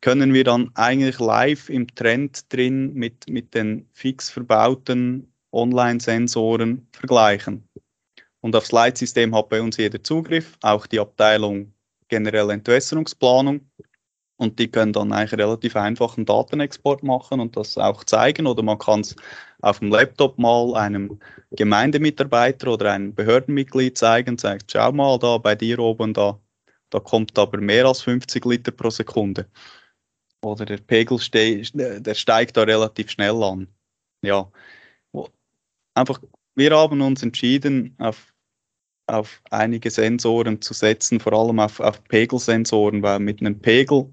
können 0.00 0.32
wir 0.32 0.44
dann 0.44 0.70
eigentlich 0.74 1.18
live 1.20 1.68
im 1.68 1.86
Trend 1.94 2.52
drin 2.52 2.94
mit, 2.94 3.28
mit 3.28 3.54
den 3.54 3.86
fix 3.92 4.30
verbauten 4.30 5.32
Online-Sensoren 5.52 6.86
vergleichen. 6.92 7.68
Und 8.40 8.56
aufs 8.56 8.72
Leitsystem 8.72 9.34
hat 9.34 9.48
bei 9.48 9.62
uns 9.62 9.76
jeder 9.76 10.02
Zugriff, 10.02 10.56
auch 10.62 10.86
die 10.86 10.98
Abteilung 10.98 11.72
generelle 12.08 12.52
Entwässerungsplanung. 12.52 13.60
Und 14.36 14.58
die 14.58 14.68
können 14.68 14.92
dann 14.92 15.12
eigentlich 15.12 15.38
relativ 15.38 15.76
einfach 15.76 16.16
einen 16.16 16.26
Datenexport 16.26 17.02
machen 17.02 17.38
und 17.40 17.56
das 17.56 17.78
auch 17.78 18.02
zeigen. 18.04 18.46
Oder 18.46 18.62
man 18.62 18.78
kann 18.78 19.00
es 19.00 19.14
auf 19.60 19.78
dem 19.78 19.90
Laptop 19.90 20.38
mal 20.38 20.74
einem 20.74 21.20
Gemeindemitarbeiter 21.52 22.72
oder 22.72 22.92
einem 22.92 23.14
Behördenmitglied 23.14 23.96
zeigen, 23.96 24.38
sagt, 24.38 24.72
schau 24.72 24.90
mal 24.90 25.18
da 25.18 25.38
bei 25.38 25.54
dir 25.54 25.78
oben, 25.78 26.12
da, 26.12 26.40
da 26.90 26.98
kommt 26.98 27.38
aber 27.38 27.58
mehr 27.58 27.86
als 27.86 28.02
50 28.02 28.44
Liter 28.44 28.72
pro 28.72 28.90
Sekunde. 28.90 29.46
Oder 30.44 30.64
der 30.64 30.78
Pegel 30.78 31.20
ste 31.20 31.62
der 31.72 32.14
steigt 32.14 32.56
da 32.56 32.62
relativ 32.62 33.10
schnell 33.10 33.40
an. 33.44 33.68
Ja, 34.22 34.50
einfach, 35.94 36.20
wir 36.54 36.70
haben 36.76 37.00
uns 37.00 37.22
entschieden, 37.22 37.94
auf, 37.98 38.32
auf 39.06 39.42
einige 39.50 39.90
Sensoren 39.90 40.60
zu 40.60 40.74
setzen, 40.74 41.20
vor 41.20 41.32
allem 41.32 41.58
auf, 41.58 41.80
auf 41.80 42.02
Pegelsensoren, 42.04 43.02
weil 43.02 43.18
mit 43.20 43.40
einem 43.40 43.58
Pegel 43.60 44.12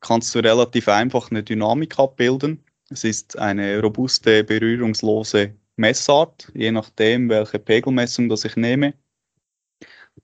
kannst 0.00 0.34
du 0.34 0.40
relativ 0.40 0.88
einfach 0.88 1.30
eine 1.30 1.42
Dynamik 1.42 1.98
abbilden. 1.98 2.64
Es 2.90 3.04
ist 3.04 3.38
eine 3.38 3.80
robuste, 3.80 4.44
berührungslose 4.44 5.54
Messart, 5.76 6.50
je 6.54 6.72
nachdem, 6.72 7.28
welche 7.28 7.58
Pegelmessung 7.58 8.28
das 8.28 8.44
ich 8.44 8.56
nehme. 8.56 8.94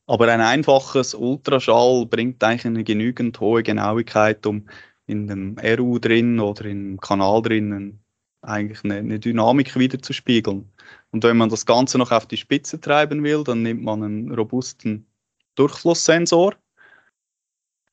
Aber 0.06 0.28
ein 0.30 0.40
einfaches 0.40 1.14
Ultraschall 1.14 2.06
bringt 2.06 2.42
eigentlich 2.42 2.66
eine 2.66 2.84
genügend 2.84 3.38
hohe 3.40 3.62
Genauigkeit, 3.62 4.44
um 4.46 4.68
in 5.06 5.26
dem 5.28 5.56
RU 5.58 5.98
drin 5.98 6.40
oder 6.40 6.64
im 6.66 7.00
Kanal 7.00 7.42
drinnen 7.42 8.02
eigentlich 8.42 8.84
eine, 8.84 8.96
eine 8.96 9.18
Dynamik 9.18 9.76
wiederzuspiegeln. 9.76 10.70
Und 11.10 11.24
wenn 11.24 11.36
man 11.36 11.48
das 11.48 11.66
Ganze 11.66 11.98
noch 11.98 12.12
auf 12.12 12.26
die 12.26 12.36
Spitze 12.36 12.80
treiben 12.80 13.22
will, 13.24 13.44
dann 13.44 13.62
nimmt 13.62 13.82
man 13.82 14.02
einen 14.02 14.32
robusten 14.32 15.06
Durchflusssensor 15.54 16.54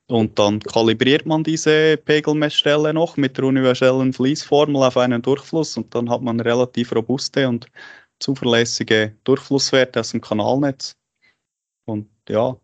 Und 0.08 0.38
dann 0.38 0.60
kalibriert 0.60 1.26
man 1.26 1.42
diese 1.42 1.96
Pegelmessstelle 1.96 2.94
noch 2.94 3.16
mit 3.16 3.36
der 3.36 3.46
universellen 3.46 4.12
Fließformel 4.12 4.84
auf 4.84 4.96
einen 4.96 5.22
Durchfluss 5.22 5.76
und 5.76 5.92
dann 5.92 6.08
hat 6.08 6.22
man 6.22 6.38
relativ 6.38 6.94
robuste 6.94 7.48
und 7.48 7.66
zuverlässige 8.20 9.16
Durchflusswerte 9.24 9.98
aus 9.98 10.12
dem 10.12 10.20
Kanalnetz. 10.20 10.94
Und 11.84 12.08
ja, 12.28 12.56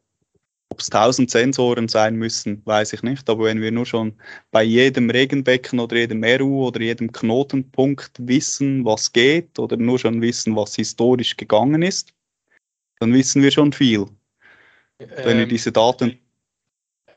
ob 0.73 0.81
es 0.81 0.91
1000 0.91 1.31
Sensoren 1.31 1.87
sein 1.87 2.17
müssen, 2.17 2.63
weiß 2.65 2.95
ich 2.95 3.03
nicht. 3.03 3.29
Aber 3.29 3.45
wenn 3.45 3.61
wir 3.61 3.71
nur 3.71 3.85
schon 3.85 4.15
bei 4.51 4.63
jedem 4.63 5.11
Regenbecken 5.11 5.79
oder 5.79 5.97
jedem 5.97 6.25
RU 6.25 6.67
oder 6.67 6.81
jedem 6.81 7.13
Knotenpunkt 7.13 8.13
wissen, 8.19 8.83
was 8.87 9.13
geht 9.13 9.59
oder 9.59 9.77
nur 9.77 9.99
schon 9.99 10.23
wissen, 10.23 10.57
was 10.57 10.75
historisch 10.75 11.37
gegangen 11.37 11.83
ist, 11.83 12.15
dann 13.01 13.13
wissen 13.13 13.43
wir 13.43 13.51
schon 13.51 13.75
viel. 13.75 14.07
Ähm, 14.99 15.09
wenn 15.25 15.37
wir 15.37 15.43
ähm, 15.43 15.51
diese 15.51 15.73
Daten. 15.73 16.19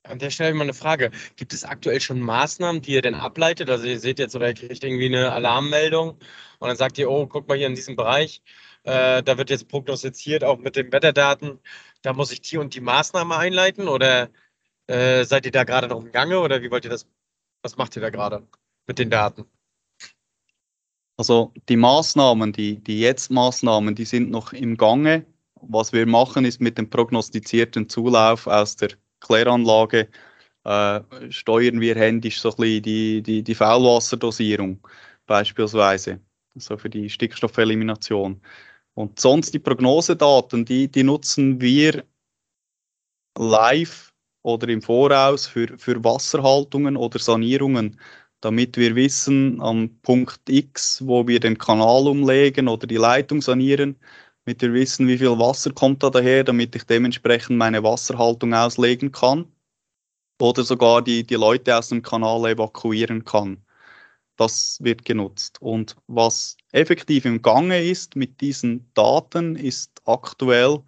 An 0.03 0.19
der 0.19 0.31
Stelle 0.31 0.53
mal 0.53 0.63
eine 0.63 0.73
Frage. 0.73 1.11
Gibt 1.37 1.53
es 1.53 1.63
aktuell 1.63 2.01
schon 2.01 2.19
Maßnahmen, 2.19 2.81
die 2.81 2.91
ihr 2.91 3.01
denn 3.01 3.15
ableitet? 3.15 3.69
Also 3.69 3.85
ihr 3.85 4.01
seht 4.01 4.19
jetzt 4.19 4.35
oder 4.35 4.49
ihr 4.49 4.53
kriegt 4.53 4.83
irgendwie 4.83 5.05
eine 5.05 5.31
Alarmmeldung 5.31 6.19
und 6.59 6.67
dann 6.67 6.75
sagt 6.75 6.97
ihr, 6.97 7.09
oh, 7.09 7.25
guck 7.25 7.47
mal 7.47 7.57
hier 7.57 7.67
in 7.67 7.75
diesem 7.75 7.95
Bereich, 7.95 8.41
äh, 8.83 9.23
da 9.23 9.37
wird 9.37 9.49
jetzt 9.49 9.69
prognostiziert, 9.69 10.43
auch 10.43 10.59
mit 10.59 10.75
den 10.75 10.91
Wetterdaten, 10.91 11.59
da 12.05 12.13
muss 12.13 12.31
ich 12.31 12.41
die 12.41 12.57
und 12.57 12.75
die 12.75 12.81
Maßnahme 12.81 13.35
einleiten 13.35 13.87
oder 13.87 14.29
äh, 14.87 15.23
seid 15.25 15.45
ihr 15.45 15.51
da 15.51 15.63
gerade 15.63 15.87
noch 15.87 16.01
im 16.03 16.11
Gange 16.11 16.39
oder 16.39 16.61
wie 16.61 16.69
wollt 16.69 16.85
ihr 16.85 16.91
das, 16.91 17.07
was 17.63 17.77
macht 17.77 17.95
ihr 17.95 18.01
da 18.01 18.11
gerade 18.11 18.47
mit 18.87 18.99
den 18.99 19.09
Daten? 19.09 19.45
Also 21.17 21.53
die 21.69 21.77
Maßnahmen, 21.77 22.51
die, 22.53 22.83
die 22.83 22.99
Jetzt-Maßnahmen, 22.99 23.95
die 23.95 24.05
sind 24.05 24.29
noch 24.29 24.53
im 24.53 24.77
Gange. 24.77 25.25
Was 25.61 25.93
wir 25.93 26.05
machen, 26.05 26.45
ist 26.45 26.61
mit 26.61 26.77
dem 26.77 26.89
prognostizierten 26.89 27.89
Zulauf 27.89 28.45
aus 28.45 28.75
der 28.75 28.89
Kläranlage 29.21 30.09
äh, 30.65 31.01
steuern 31.29 31.81
wir 31.81 31.95
händisch 31.95 32.39
so 32.39 32.49
ein 32.49 32.55
bisschen 32.57 32.83
die, 32.83 33.23
die, 33.23 33.43
die 33.43 33.55
Faulwasserdosierung 33.55 34.85
beispielsweise, 35.25 36.19
so 36.55 36.77
für 36.77 36.89
die 36.89 37.09
Stickstoffelimination. 37.09 38.41
Und 38.95 39.19
sonst 39.19 39.53
die 39.53 39.59
Prognosedaten, 39.59 40.65
die, 40.65 40.89
die 40.89 41.03
nutzen 41.03 41.59
wir 41.59 42.05
live 43.37 44.13
oder 44.41 44.69
im 44.69 44.81
Voraus 44.81 45.47
für, 45.47 45.77
für 45.77 46.03
Wasserhaltungen 46.03 46.95
oder 46.95 47.19
Sanierungen, 47.19 47.99
damit 48.39 48.77
wir 48.77 48.95
wissen, 48.95 49.59
am 49.61 49.99
Punkt 50.01 50.49
X, 50.49 51.05
wo 51.05 51.27
wir 51.27 51.39
den 51.39 51.57
Kanal 51.57 52.07
umlegen 52.07 52.67
oder 52.67 52.87
die 52.87 52.97
Leitung 52.97 53.41
sanieren, 53.41 53.99
damit 54.45 54.61
wir 54.61 54.73
wissen, 54.73 55.07
wie 55.07 55.17
viel 55.17 55.37
Wasser 55.39 55.71
kommt 55.71 56.03
da 56.03 56.09
daher, 56.09 56.43
damit 56.43 56.75
ich 56.75 56.83
dementsprechend 56.83 57.57
meine 57.57 57.83
Wasserhaltung 57.83 58.53
auslegen 58.53 59.11
kann 59.11 59.51
oder 60.39 60.63
sogar 60.63 61.01
die, 61.01 61.25
die 61.25 61.35
Leute 61.35 61.77
aus 61.77 61.89
dem 61.89 62.01
Kanal 62.01 62.45
evakuieren 62.45 63.25
kann. 63.25 63.64
Das 64.37 64.77
wird 64.81 65.05
genutzt. 65.05 65.61
Und 65.61 65.95
was 66.07 66.57
effektiv 66.71 67.25
im 67.25 67.41
Gange 67.41 67.81
ist 67.83 68.15
mit 68.15 68.41
diesen 68.41 68.89
Daten, 68.93 69.55
ist 69.55 70.01
aktuell 70.05 70.79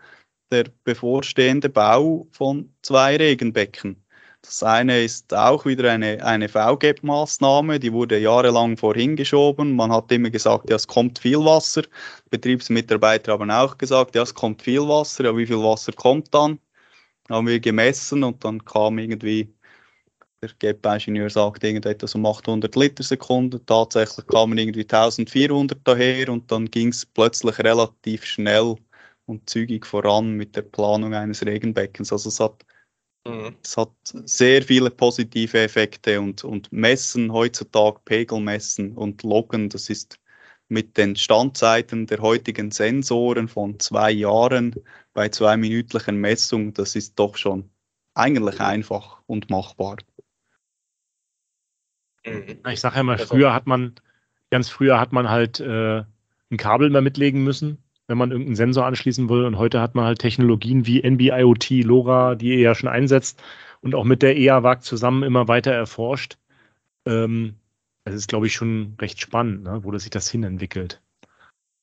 der 0.51 0.65
bevorstehende 0.83 1.69
Bau 1.69 2.27
von 2.31 2.73
zwei 2.81 3.15
Regenbecken. 3.17 4.03
Das 4.41 4.63
eine 4.63 5.03
ist 5.03 5.33
auch 5.33 5.65
wieder 5.65 5.91
eine, 5.91 6.23
eine 6.23 6.47
VGAP-Maßnahme, 6.47 7.79
die 7.79 7.91
wurde 7.91 8.17
jahrelang 8.17 8.77
vorhingeschoben. 8.77 9.75
Man 9.75 9.91
hat 9.91 10.11
immer 10.11 10.29
gesagt, 10.29 10.69
ja, 10.69 10.77
es 10.77 10.87
kommt 10.87 11.19
viel 11.19 11.39
Wasser. 11.39 11.83
Betriebsmitarbeiter 12.29 13.33
haben 13.33 13.51
auch 13.51 13.77
gesagt, 13.77 14.15
ja, 14.15 14.21
es 14.23 14.33
kommt 14.33 14.61
viel 14.61 14.87
Wasser. 14.87 15.25
Ja, 15.25 15.35
wie 15.35 15.45
viel 15.47 15.57
Wasser 15.57 15.91
kommt 15.91 16.33
dann? 16.33 16.59
Haben 17.29 17.47
wir 17.47 17.59
gemessen 17.59 18.23
und 18.23 18.43
dann 18.45 18.63
kam 18.63 18.99
irgendwie, 18.99 19.53
der 20.41 20.51
GAP-Ingenieur 20.59 21.29
sagt 21.29 21.63
irgendetwas 21.63 22.13
um 22.15 22.25
800 22.25 22.75
Liter 22.75 23.03
Sekunde. 23.03 23.63
Tatsächlich 23.65 24.25
kamen 24.27 24.57
irgendwie 24.57 24.81
1400 24.81 25.79
daher 25.83 26.29
und 26.29 26.51
dann 26.51 26.65
ging 26.69 26.89
es 26.89 27.05
plötzlich 27.05 27.57
relativ 27.59 28.23
schnell 28.23 28.75
und 29.25 29.49
zügig 29.49 29.85
voran 29.85 30.33
mit 30.33 30.55
der 30.55 30.61
Planung 30.61 31.13
eines 31.13 31.45
Regenbeckens. 31.45 32.11
Also 32.11 32.29
es 32.29 32.39
hat, 32.39 32.63
mhm. 33.27 33.55
es 33.63 33.77
hat 33.77 33.93
sehr 34.03 34.61
viele 34.61 34.91
positive 34.91 35.59
Effekte 35.59 36.21
und, 36.21 36.43
und 36.43 36.71
Messen 36.71 37.31
heutzutage, 37.33 37.99
Pegel 38.05 38.39
messen 38.39 38.93
und 38.93 39.23
loggen, 39.23 39.69
das 39.69 39.89
ist 39.89 40.19
mit 40.69 40.97
den 40.97 41.15
Standzeiten 41.15 42.07
der 42.07 42.19
heutigen 42.19 42.71
Sensoren 42.71 43.47
von 43.47 43.79
zwei 43.79 44.11
Jahren 44.11 44.75
bei 45.13 45.29
zwei 45.29 45.57
minütlichen 45.57 46.17
Messungen, 46.17 46.73
das 46.73 46.95
ist 46.95 47.17
doch 47.17 47.37
schon 47.37 47.69
eigentlich 48.13 48.59
einfach 48.59 49.21
und 49.27 49.49
machbar. 49.49 49.97
Mhm. 52.27 52.71
Ich 52.71 52.79
sage 52.79 52.97
ja 52.97 53.03
mal, 53.03 53.17
früher 53.17 53.53
hat 53.53 53.67
man, 53.67 53.95
ganz 54.51 54.69
früher 54.69 54.99
hat 54.99 55.11
man 55.11 55.29
halt 55.29 55.59
äh, 55.59 56.03
ein 56.49 56.57
Kabel 56.57 56.89
mehr 56.89 57.01
mitlegen 57.01 57.43
müssen 57.43 57.77
wenn 58.07 58.17
man 58.17 58.31
irgendeinen 58.31 58.55
Sensor 58.55 58.85
anschließen 58.85 59.29
will. 59.29 59.45
Und 59.45 59.57
heute 59.57 59.81
hat 59.81 59.95
man 59.95 60.05
halt 60.05 60.19
Technologien 60.19 60.87
wie 60.87 61.03
NB-IoT, 61.03 61.83
LoRa, 61.83 62.35
die 62.35 62.49
ihr 62.49 62.59
ja 62.59 62.75
schon 62.75 62.89
einsetzt 62.89 63.41
und 63.81 63.95
auch 63.95 64.05
mit 64.05 64.21
der 64.21 64.37
EAWAG 64.37 64.81
zusammen 64.81 65.23
immer 65.23 65.47
weiter 65.47 65.71
erforscht. 65.71 66.37
Ähm, 67.05 67.55
das 68.05 68.15
ist, 68.15 68.29
glaube 68.29 68.47
ich, 68.47 68.53
schon 68.53 68.95
recht 68.99 69.19
spannend, 69.19 69.63
ne, 69.63 69.83
wo 69.83 69.91
das 69.91 70.03
sich 70.03 70.09
das 70.09 70.29
hinentwickelt. 70.29 71.01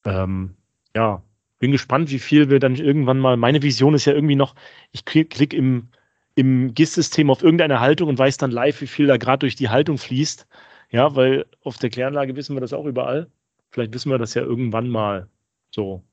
Ähm, 0.07 0.55
ja, 0.97 1.23
bin 1.59 1.73
gespannt, 1.73 2.11
wie 2.11 2.19
viel 2.19 2.51
wir 2.51 2.59
dann 2.59 2.77
irgendwann 2.77 3.19
mal. 3.19 3.37
Meine 3.37 3.63
Vision 3.63 3.95
ist 3.95 4.07
ja 4.07 4.15
irgendwie 4.15 4.37
noch, 4.37 4.55
ich 4.93 5.05
klicke 5.05 5.29
klick 5.29 5.55
im, 5.55 5.89
im 6.35 6.75
GIS-System 6.75 7.31
auf 7.31 7.43
irgendeine 7.43 7.81
Haltung 7.81 8.09
und 8.09 8.19
weiß 8.19 8.37
dann 8.39 8.51
live, 8.51 8.81
wie 8.81 8.87
viel 8.87 9.07
da 9.07 9.17
gerade 9.17 9.41
durch 9.41 9.57
die 9.57 9.69
Haltung 9.69 9.99
fließt. 9.99 10.47
Ja, 10.91 11.15
weil 11.17 11.47
auf 11.63 11.79
der 11.79 11.91
Kläranlage 11.91 12.37
wissen 12.37 12.55
wir 12.55 12.61
das 12.61 12.73
auch 12.73 12.87
überall. 12.87 13.31
Vielleicht 13.71 13.93
wissen 13.95 14.11
wir 14.11 14.19
das 14.19 14.35
ja 14.35 14.43
irgendwann 14.43 14.89
mal. 14.89 15.29
So. 15.71 16.05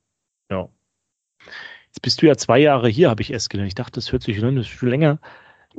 Ja. 0.50 0.70
Jetzt 1.88 2.02
bist 2.02 2.22
du 2.22 2.28
ja 2.28 2.36
zwei 2.36 2.60
Jahre 2.60 2.90
hier, 2.90 3.10
habe 3.10 3.22
ich 3.22 3.32
erst 3.32 3.50
gelernt. 3.50 3.68
Ich 3.68 3.76
dachte, 3.76 3.94
das 3.94 4.12
hört 4.12 4.24
sich 4.24 4.44
an, 4.44 4.56
das 4.56 4.66
ist 4.66 4.72
schon 4.72 4.90
länger. 4.90 5.20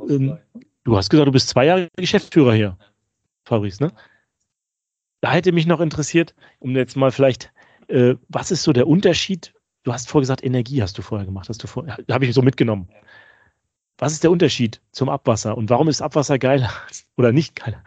Ähm, 0.09 0.37
du 0.83 0.95
hast 0.95 1.09
gesagt, 1.09 1.27
du 1.27 1.31
bist 1.31 1.49
zwei 1.49 1.65
Jahre 1.65 1.87
Geschäftsführer 1.97 2.53
hier, 2.53 2.77
Fabrice, 3.45 3.81
ne? 3.81 3.91
Da 5.21 5.31
hätte 5.31 5.53
mich 5.53 5.65
noch 5.65 5.79
interessiert, 5.79 6.35
um 6.59 6.75
jetzt 6.75 6.95
mal 6.95 7.11
vielleicht, 7.11 7.51
äh, 7.87 8.15
was 8.27 8.51
ist 8.51 8.63
so 8.63 8.73
der 8.73 8.87
Unterschied? 8.87 9.53
Du 9.83 9.93
hast 9.93 10.09
vorher 10.09 10.23
gesagt, 10.23 10.43
Energie 10.43 10.81
hast 10.81 10.97
du 10.97 11.01
vorher 11.01 11.25
gemacht, 11.25 11.49
hast 11.49 11.63
du 11.63 11.67
vor, 11.67 11.87
habe 11.87 12.25
ich 12.25 12.33
so 12.33 12.41
mitgenommen. 12.41 12.89
Was 14.03 14.11
ist 14.11 14.25
der 14.25 14.31
Unterschied 14.31 14.81
zum 14.91 15.07
Abwasser 15.07 15.55
und 15.57 15.69
warum 15.69 15.87
ist 15.87 16.01
Abwasser 16.01 16.37
geiler 16.37 16.69
oder 17.15 17.31
nicht 17.31 17.55
geiler? 17.55 17.81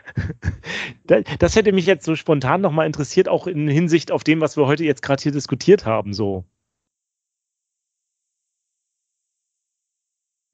Das 1.39 1.55
hätte 1.57 1.73
mich 1.73 1.85
jetzt 1.85 2.07
so 2.07 2.17
spontan 2.17 2.62
nochmal 2.62 2.87
interessiert, 2.87 3.29
auch 3.29 3.47
in 3.47 3.69
Hinsicht 3.69 4.11
auf 4.11 4.25
dem, 4.25 4.41
was 4.41 4.57
wir 4.57 4.67
heute 4.67 4.83
jetzt 4.83 5.03
gerade 5.03 5.23
hier 5.23 5.33
diskutiert 5.33 5.85
haben, 5.85 6.14
so. 6.14 6.47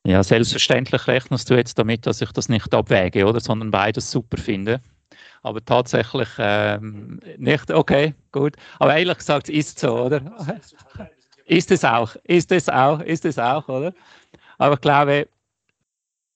Ja, 0.05 0.25
selbstverständlich 0.25 1.07
rechnest 1.07 1.49
du 1.49 1.55
jetzt 1.55 1.79
damit, 1.79 2.07
dass 2.07 2.21
ich 2.21 2.33
das 2.33 2.49
nicht 2.49 2.75
abwäge, 2.75 3.25
oder, 3.25 3.39
sondern 3.39 3.71
beides 3.71 4.11
super 4.11 4.39
finde. 4.39 4.83
Aber 5.43 5.65
tatsächlich 5.65 6.29
ähm, 6.39 7.21
nicht, 7.39 7.71
okay, 7.71 8.15
gut. 8.33 8.57
Aber 8.81 8.97
ehrlich 8.97 9.19
gesagt, 9.19 9.49
ist 9.49 9.79
so, 9.79 10.07
oder? 10.07 10.61
Ist 11.45 11.71
es 11.71 11.85
auch, 11.85 12.17
ist 12.25 12.51
es 12.51 12.69
auch, 12.69 12.99
ist 13.01 13.25
es 13.25 13.39
auch, 13.39 13.69
oder? 13.69 13.95
Aber 14.59 14.75
ich 14.75 14.81
glaube, 14.81 15.29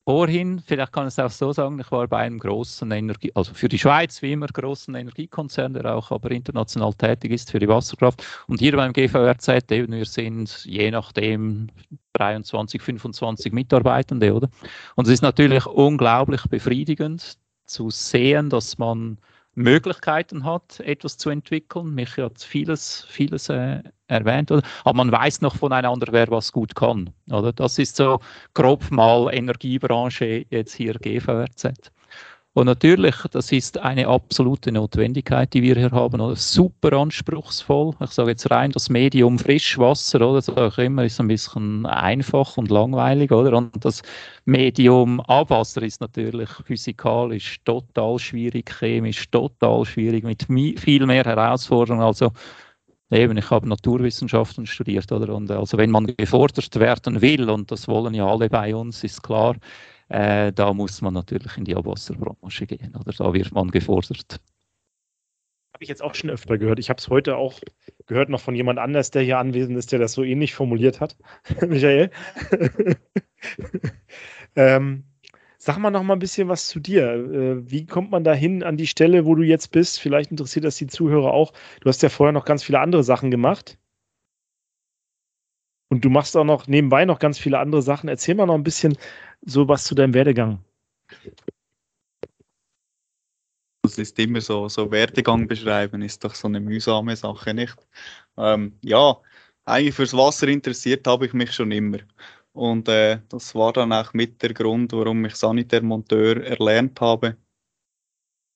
vorhin, 0.07 0.63
vielleicht 0.65 0.93
kann 0.93 1.09
ich 1.09 1.15
es 1.15 1.19
auch 1.19 1.31
so 1.31 1.53
sagen, 1.53 1.81
ich 1.81 1.91
war 1.91 2.07
bei 2.07 2.19
einem 2.19 2.39
großen 2.39 2.89
Energie, 2.93 3.33
also 3.35 3.53
für 3.53 3.69
die 3.69 3.79
Schweiz 3.79 4.23
wie 4.23 4.33
immer 4.33 4.47
großen 4.47 4.95
Energiekonzern, 4.95 5.75
der 5.75 5.97
auch 5.97 6.13
aber 6.13 6.31
international 6.31 6.95
tätig 6.95 7.33
ist 7.33 7.51
für 7.51 7.59
die 7.59 7.67
Wasserkraft. 7.67 8.25
Und 8.47 8.61
hier 8.61 8.77
beim 8.77 8.93
GVRZ, 8.93 9.73
eben, 9.73 9.93
wir 9.93 10.05
sind 10.05 10.65
je 10.65 10.93
nachdem 10.93 11.67
23, 12.13 12.81
25 12.81 13.53
Mitarbeitende, 13.53 14.33
oder? 14.33 14.49
Und 14.95 15.09
es 15.09 15.15
ist 15.15 15.23
natürlich 15.23 15.67
unglaublich 15.67 16.47
befriedigend 16.47 17.37
zu 17.65 17.91
sehen, 17.91 18.49
dass 18.49 18.79
man 18.79 19.19
Möglichkeiten 19.57 20.45
hat, 20.45 20.81
etwas 20.81 21.17
zu 21.17 21.31
entwickeln. 21.31 21.95
Mich 21.95 22.17
hat 22.19 22.41
vieles, 22.43 23.07
vieles 23.09 23.49
äh, 23.49 23.83
erwähnt, 24.07 24.51
aber 24.51 24.95
man 24.95 25.11
weiß 25.11 25.41
noch 25.41 25.57
voneinander, 25.57 26.09
wer 26.13 26.29
was 26.31 26.53
gut 26.53 26.75
kann. 26.75 27.11
Oder? 27.31 27.53
Das 27.53 27.79
ist 27.79 27.97
so 27.97 28.21
grob 28.55 28.91
mal 28.91 29.35
Energiebranche 29.35 30.47
jetzt 30.51 30.75
hier 30.75 30.95
GVRZ. 30.95 31.91
Und 32.57 32.65
natürlich, 32.65 33.15
das 33.33 33.53
ist 33.53 33.77
eine 33.77 34.09
absolute 34.09 34.73
Notwendigkeit, 34.73 35.53
die 35.53 35.61
wir 35.61 35.75
hier 35.75 35.91
haben. 35.91 36.23
Oder? 36.23 36.37
Super 36.37 36.95
anspruchsvoll. 36.95 37.93
Ich 38.03 38.13
sage 38.13 38.31
jetzt 38.31 38.51
rein, 38.51 38.73
das 38.73 38.89
Medium 38.89 39.39
Frischwasser, 39.39 40.27
oder? 40.27 40.41
Sage 40.41 40.69
ich 40.69 40.79
immer, 40.79 41.05
ist 41.05 41.21
ein 41.21 41.29
bisschen 41.29 41.85
einfach 41.85 42.57
und 42.57 42.71
langweilig, 42.71 43.31
oder? 43.31 43.59
Und 43.59 43.85
das 43.85 44.01
Medium 44.47 45.21
Abwasser 45.21 45.83
ist 45.83 46.01
natürlich 46.01 46.49
physikalisch 46.49 47.59
total 47.67 48.19
schwierig, 48.19 48.71
chemisch 48.71 49.31
total 49.31 49.85
schwierig, 49.85 50.25
mit 50.25 50.47
viel 50.81 51.05
mehr 51.05 51.25
Herausforderungen. 51.25 52.05
Also 52.05 52.33
Eben, 53.11 53.37
ich 53.37 53.51
habe 53.51 53.69
Naturwissenschaften 53.69 54.67
studiert, 54.67 55.13
oder? 55.13 55.33
Und 55.33 55.49
also 55.51 55.77
wenn 55.79 55.91
man 55.91 56.07
gefordert 56.17 56.75
werden 56.81 57.21
will, 57.21 57.49
und 57.51 57.71
das 57.71 57.87
wollen 57.87 58.15
ja 58.15 58.27
alle 58.27 58.49
bei 58.49 58.75
uns, 58.75 59.05
ist 59.05 59.23
klar, 59.23 59.55
äh, 60.09 60.53
da 60.53 60.73
muss 60.73 61.03
man 61.03 61.15
natürlich 61.15 61.57
in 61.57 61.65
die 61.65 61.75
Abwasserbranche 61.75 62.67
gehen 62.67 62.95
oder 62.97 63.13
da 63.13 63.33
wird 63.33 63.53
man 63.53 63.71
gefordert. 63.71 64.41
Habe 65.75 65.85
ich 65.85 65.89
jetzt 65.89 66.03
auch 66.03 66.15
schon 66.15 66.31
öfter 66.31 66.57
gehört. 66.57 66.79
Ich 66.79 66.89
habe 66.89 66.99
es 66.99 67.09
heute 67.09 67.37
auch 67.37 67.61
gehört 68.07 68.31
noch 68.31 68.41
von 68.41 68.55
jemand 68.55 68.79
anders, 68.79 69.11
der 69.11 69.23
hier 69.23 69.39
anwesend 69.39 69.77
ist, 69.77 69.93
der 69.93 69.99
das 69.99 70.13
so 70.13 70.23
ähnlich 70.23 70.55
formuliert 70.55 71.01
hat. 71.01 71.17
Michael. 71.69 72.11
ähm, 74.57 75.05
sag 75.59 75.79
mal 75.79 75.91
noch 75.91 76.03
mal 76.03 76.15
ein 76.15 76.21
bisschen 76.21 76.49
was 76.49 76.69
zu 76.69 76.81
dir. 76.81 77.13
Äh, 77.13 77.71
wie 77.71 77.85
kommt 77.85 78.11
man 78.11 78.25
da 78.25 78.33
hin 78.33 78.63
an 78.63 78.77
die 78.77 78.87
Stelle, 78.87 79.27
wo 79.27 79.35
du 79.35 79.43
jetzt 79.43 79.73
bist? 79.73 80.01
Vielleicht 80.01 80.31
interessiert 80.31 80.65
das 80.65 80.77
die 80.77 80.87
Zuhörer 80.87 81.35
auch. 81.35 81.53
Du 81.81 81.89
hast 81.89 82.03
ja 82.03 82.09
vorher 82.09 82.33
noch 82.33 82.45
ganz 82.45 82.63
viele 82.63 82.81
andere 82.81 83.05
Sachen 83.05 83.31
gemacht. 83.31 83.77
Und 85.89 86.05
du 86.05 86.11
machst 86.11 86.37
auch 86.37 86.45
noch 86.45 86.67
nebenbei 86.67 87.05
noch 87.05 87.19
ganz 87.19 87.39
viele 87.39 87.59
andere 87.59 87.83
Sachen. 87.83 88.09
Erzähl 88.09 88.35
mal 88.35 88.47
noch 88.47 88.55
ein 88.55 88.65
bisschen 88.65 88.97
so 89.43 89.69
was 89.69 89.85
zu 89.85 89.95
deinem 89.95 90.15
Werdegang. 90.15 90.65
Das 93.83 93.99
ist 93.99 94.19
immer 94.19 94.41
so, 94.41 94.69
so 94.69 94.91
Werdegang 94.91 95.47
beschreiben, 95.47 96.03
ist 96.03 96.25
doch 96.25 96.35
so 96.35 96.49
eine 96.49 96.59
mühsame 96.59 97.15
Sache, 97.15 97.55
nicht? 97.55 97.77
Ähm, 98.37 98.77
ja, 98.83 99.17
eigentlich 99.65 99.95
fürs 99.95 100.13
Wasser 100.13 100.49
interessiert 100.49 101.07
habe 101.07 101.27
ich 101.27 101.33
mich 101.33 101.53
schon 101.53 101.71
immer. 101.71 101.99
Und 102.53 102.89
äh, 102.89 103.21
das 103.29 103.55
war 103.55 103.73
dann 103.73 103.93
auch 103.93 104.13
mit 104.13 104.43
der 104.43 104.55
Grund, 104.55 104.93
warum 104.93 105.25
ich 105.25 105.37
Sanitärmonteur 105.37 106.43
erlernt 106.45 107.01
habe. 107.01 107.37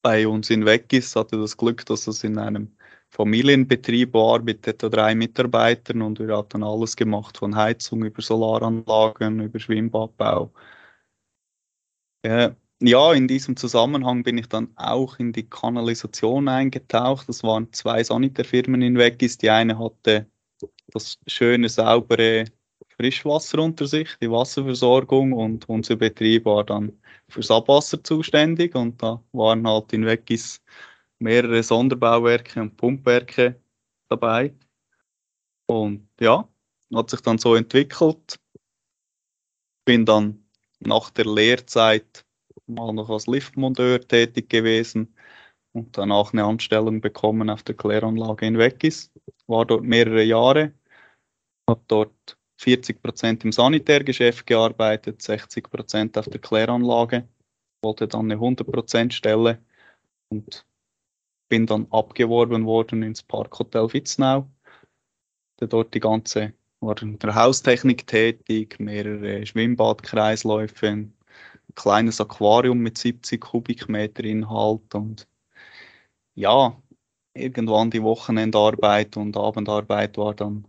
Bei 0.03 0.27
uns 0.27 0.51
in 0.51 0.65
Weggis 0.65 1.15
hatte 1.15 1.39
das 1.39 1.57
Glück, 1.57 1.85
dass 1.87 2.07
es 2.07 2.25
in 2.25 2.39
einem 2.39 2.75
Familienbetrieb 3.11 4.15
war 4.15 4.41
mit 4.43 4.67
etwa 4.67 4.89
drei 4.89 5.15
Mitarbeitern 5.15 6.03
und 6.03 6.19
wir 6.21 6.37
hatten 6.37 6.63
alles 6.63 6.97
gemacht, 6.97 7.37
von 7.39 7.57
Heizung 7.57 8.05
über 8.05 8.23
Solaranlagen, 8.23 9.41
über 9.41 9.59
Schwimmbadbau. 9.59 10.53
Ja, 12.83 13.13
in 13.13 13.29
diesem 13.29 13.57
Zusammenhang 13.57 14.23
bin 14.23 14.39
ich 14.39 14.49
dann 14.49 14.73
auch 14.77 15.19
in 15.19 15.33
die 15.33 15.49
Kanalisation 15.49 16.49
eingetaucht. 16.49 17.29
Das 17.29 17.43
waren 17.43 17.73
zwei 17.73 18.03
Sanitärfirmen 18.03 18.81
in 18.83 18.97
Weggis. 18.97 19.37
Die 19.39 19.51
eine 19.51 19.79
hatte 19.79 20.27
das 20.89 21.19
schöne, 21.27 21.69
saubere 21.69 22.47
Frischwasser 22.97 23.59
unter 23.61 23.87
sich, 23.87 24.09
die 24.21 24.31
Wasserversorgung 24.31 25.33
und 25.33 25.69
unser 25.69 25.97
Betrieb 25.97 26.45
war 26.45 26.65
dann 26.65 26.93
fürs 27.29 27.51
Abwasser 27.51 28.03
zuständig 28.05 28.75
und 28.75 29.03
da 29.03 29.23
waren 29.33 29.67
halt 29.67 29.93
in 29.93 30.05
Weggis 30.05 30.61
mehrere 31.21 31.63
Sonderbauwerke 31.63 32.61
und 32.61 32.77
Pumpwerke 32.77 33.61
dabei. 34.09 34.55
Und 35.67 36.09
ja, 36.21 36.49
hat 36.95 37.11
sich 37.11 37.21
dann 37.21 37.39
so 37.39 37.55
entwickelt. 37.55 38.41
Bin 39.85 40.05
dann 40.05 40.45
nach 40.81 41.11
der 41.11 41.27
Lehrzeit 41.27 42.25
mal 42.67 42.93
noch 42.93 43.11
als 43.11 43.27
Liftmonteur 43.27 44.01
tätig 44.01 44.49
gewesen 44.49 45.15
und 45.73 45.97
danach 45.97 46.33
eine 46.33 46.45
Anstellung 46.45 47.01
bekommen 47.01 47.51
auf 47.51 47.63
der 47.63 47.77
Kläranlage 47.77 48.47
in 48.47 48.59
Weggis. 48.59 49.11
War 49.47 49.67
dort 49.67 49.85
mehrere 49.85 50.23
Jahre, 50.23 50.73
habe 51.69 51.83
dort 51.89 52.39
40 52.59 53.03
Prozent 53.03 53.45
im 53.45 53.53
Sanitärgeschäft 53.53 54.47
gearbeitet, 54.47 55.23
60 55.23 55.71
Prozent 55.71 56.19
auf 56.19 56.27
der 56.27 56.41
Kläranlage, 56.41 57.29
wollte 57.83 58.09
dann 58.09 58.27
eine 58.27 58.35
100 58.35 58.71
Prozent 58.71 59.15
Stelle 59.15 59.63
und 60.29 60.67
bin 61.51 61.67
dann 61.67 61.87
abgeworben 61.91 62.65
worden 62.65 63.03
ins 63.03 63.23
Parkhotel 63.23 63.93
Witznau. 63.93 64.49
Dort 65.59 65.93
die 65.93 66.01
ganze, 66.01 66.55
war 66.81 67.01
in 67.03 67.19
der 67.19 67.35
Haustechnik 67.35 68.07
tätig, 68.07 68.81
mehrere 68.81 69.45
Schwimmbadkreisläufe, 69.45 70.87
ein 70.87 71.13
kleines 71.75 72.21
Aquarium 72.21 72.79
mit 72.79 72.97
70 72.97 73.43
Kubikmeter 73.43 74.25
Inhalt 74.25 74.95
und 74.95 75.29
ja, 76.35 76.81
irgendwann 77.35 77.91
die 77.91 78.03
Wochenendarbeit 78.03 79.19
und 79.19 79.37
Abendarbeit 79.37 80.17
war 80.17 80.35
dann 80.35 80.67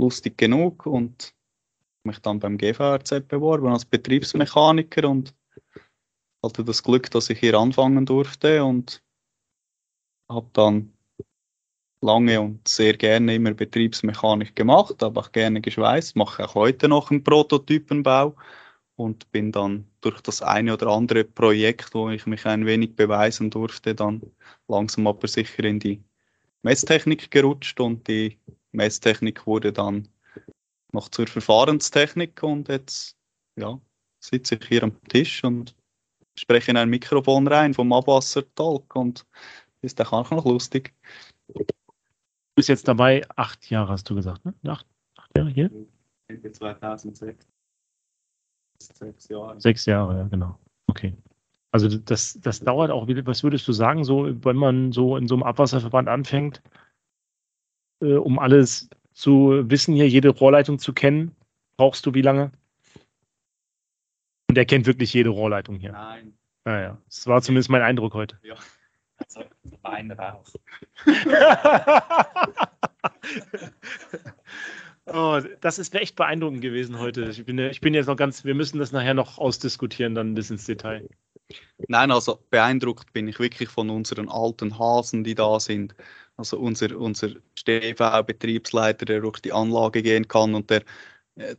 lustig 0.00 0.38
genug 0.38 0.86
und 0.86 1.34
mich 2.04 2.20
dann 2.20 2.38
beim 2.38 2.56
GVRZ 2.56 3.28
beworben 3.28 3.68
als 3.68 3.84
Betriebsmechaniker 3.84 5.08
und 5.08 5.34
hatte 6.42 6.64
das 6.64 6.82
Glück, 6.82 7.10
dass 7.10 7.28
ich 7.28 7.40
hier 7.40 7.58
anfangen 7.58 8.06
durfte 8.06 8.64
und 8.64 9.02
habe 10.28 10.48
dann 10.52 10.92
lange 12.00 12.40
und 12.40 12.66
sehr 12.68 12.96
gerne 12.96 13.34
immer 13.34 13.54
Betriebsmechanik 13.54 14.54
gemacht, 14.54 15.02
habe 15.02 15.20
auch 15.20 15.32
gerne 15.32 15.60
geschweißt, 15.60 16.16
mache 16.16 16.44
auch 16.44 16.54
heute 16.54 16.88
noch 16.88 17.10
einen 17.10 17.24
Prototypenbau 17.24 18.36
und 18.96 19.30
bin 19.32 19.52
dann 19.52 19.86
durch 20.00 20.20
das 20.20 20.42
eine 20.42 20.74
oder 20.74 20.88
andere 20.88 21.24
Projekt, 21.24 21.94
wo 21.94 22.10
ich 22.10 22.26
mich 22.26 22.46
ein 22.46 22.66
wenig 22.66 22.96
beweisen 22.96 23.50
durfte, 23.50 23.94
dann 23.94 24.22
langsam 24.68 25.06
aber 25.06 25.28
sicher 25.28 25.64
in 25.64 25.78
die 25.78 26.02
Messtechnik 26.62 27.30
gerutscht 27.30 27.80
und 27.80 28.06
die 28.08 28.38
Messtechnik 28.72 29.46
wurde 29.46 29.72
dann 29.72 30.08
noch 30.92 31.08
zur 31.08 31.26
Verfahrenstechnik 31.26 32.42
und 32.42 32.68
jetzt 32.68 33.16
ja, 33.56 33.80
sitze 34.18 34.56
ich 34.56 34.66
hier 34.66 34.82
am 34.82 35.02
Tisch 35.08 35.44
und 35.44 35.74
spreche 36.38 36.70
in 36.70 36.76
ein 36.76 36.90
Mikrofon 36.90 37.48
rein 37.48 37.74
vom 37.74 37.92
Abwassertalk 37.92 38.94
und 38.96 39.26
ist 39.86 40.00
auch 40.00 40.30
noch 40.30 40.44
lustig. 40.44 40.94
Du 41.48 41.64
bist 42.56 42.68
jetzt 42.68 42.88
dabei, 42.88 43.22
acht 43.36 43.70
Jahre 43.70 43.92
hast 43.92 44.08
du 44.10 44.14
gesagt, 44.14 44.44
ne? 44.44 44.54
Acht, 44.66 44.86
acht 45.16 45.36
Jahre 45.36 45.50
hier? 45.50 45.70
2006. 46.52 47.46
Sechs 48.78 49.28
Jahre. 49.28 49.60
Sechs 49.60 49.86
Jahre, 49.86 50.18
ja, 50.18 50.24
genau. 50.24 50.58
Okay. 50.86 51.14
Also 51.72 51.88
das, 51.88 52.38
das 52.40 52.60
dauert 52.60 52.90
auch, 52.90 53.06
was 53.08 53.42
würdest 53.42 53.66
du 53.68 53.72
sagen, 53.72 54.04
so 54.04 54.44
wenn 54.44 54.56
man 54.56 54.92
so 54.92 55.16
in 55.16 55.28
so 55.28 55.34
einem 55.34 55.42
Abwasserverband 55.42 56.08
anfängt, 56.08 56.62
äh, 58.00 58.14
um 58.14 58.38
alles 58.38 58.88
zu 59.12 59.68
wissen, 59.70 59.94
hier 59.94 60.08
jede 60.08 60.30
Rohrleitung 60.30 60.78
zu 60.78 60.92
kennen, 60.92 61.34
brauchst 61.76 62.06
du 62.06 62.14
wie 62.14 62.22
lange? 62.22 62.52
Und 64.48 64.56
er 64.56 64.64
kennt 64.64 64.86
wirklich 64.86 65.12
jede 65.12 65.30
Rohrleitung 65.30 65.76
hier. 65.76 65.92
Nein. 65.92 66.36
Naja, 66.64 66.98
das 67.06 67.26
war 67.26 67.42
zumindest 67.42 67.70
mein 67.70 67.82
Eindruck 67.82 68.14
heute. 68.14 68.38
Ja. 68.42 68.56
Also 69.18 69.42
Wein 69.82 70.10
raus. 70.10 70.52
oh, 75.06 75.40
das 75.60 75.78
ist 75.78 75.94
echt 75.94 76.16
beeindruckend 76.16 76.60
gewesen 76.60 76.98
heute. 76.98 77.24
Ich 77.30 77.44
bin, 77.44 77.58
ich 77.58 77.80
bin 77.80 77.94
jetzt 77.94 78.06
noch 78.06 78.16
ganz, 78.16 78.44
wir 78.44 78.54
müssen 78.54 78.78
das 78.78 78.92
nachher 78.92 79.14
noch 79.14 79.38
ausdiskutieren, 79.38 80.14
dann 80.14 80.34
bis 80.34 80.50
ins 80.50 80.64
Detail. 80.64 81.08
Nein, 81.88 82.10
also 82.10 82.44
beeindruckt 82.50 83.12
bin 83.12 83.28
ich 83.28 83.38
wirklich 83.38 83.68
von 83.68 83.88
unseren 83.90 84.28
alten 84.28 84.78
Hasen, 84.78 85.22
die 85.24 85.34
da 85.34 85.60
sind. 85.60 85.94
Also 86.36 86.58
unser, 86.58 86.96
unser 86.98 87.30
StV-Betriebsleiter, 87.54 89.06
der 89.06 89.20
durch 89.20 89.40
die 89.40 89.52
Anlage 89.52 90.02
gehen 90.02 90.28
kann 90.28 90.54
und 90.54 90.68
der, 90.70 90.82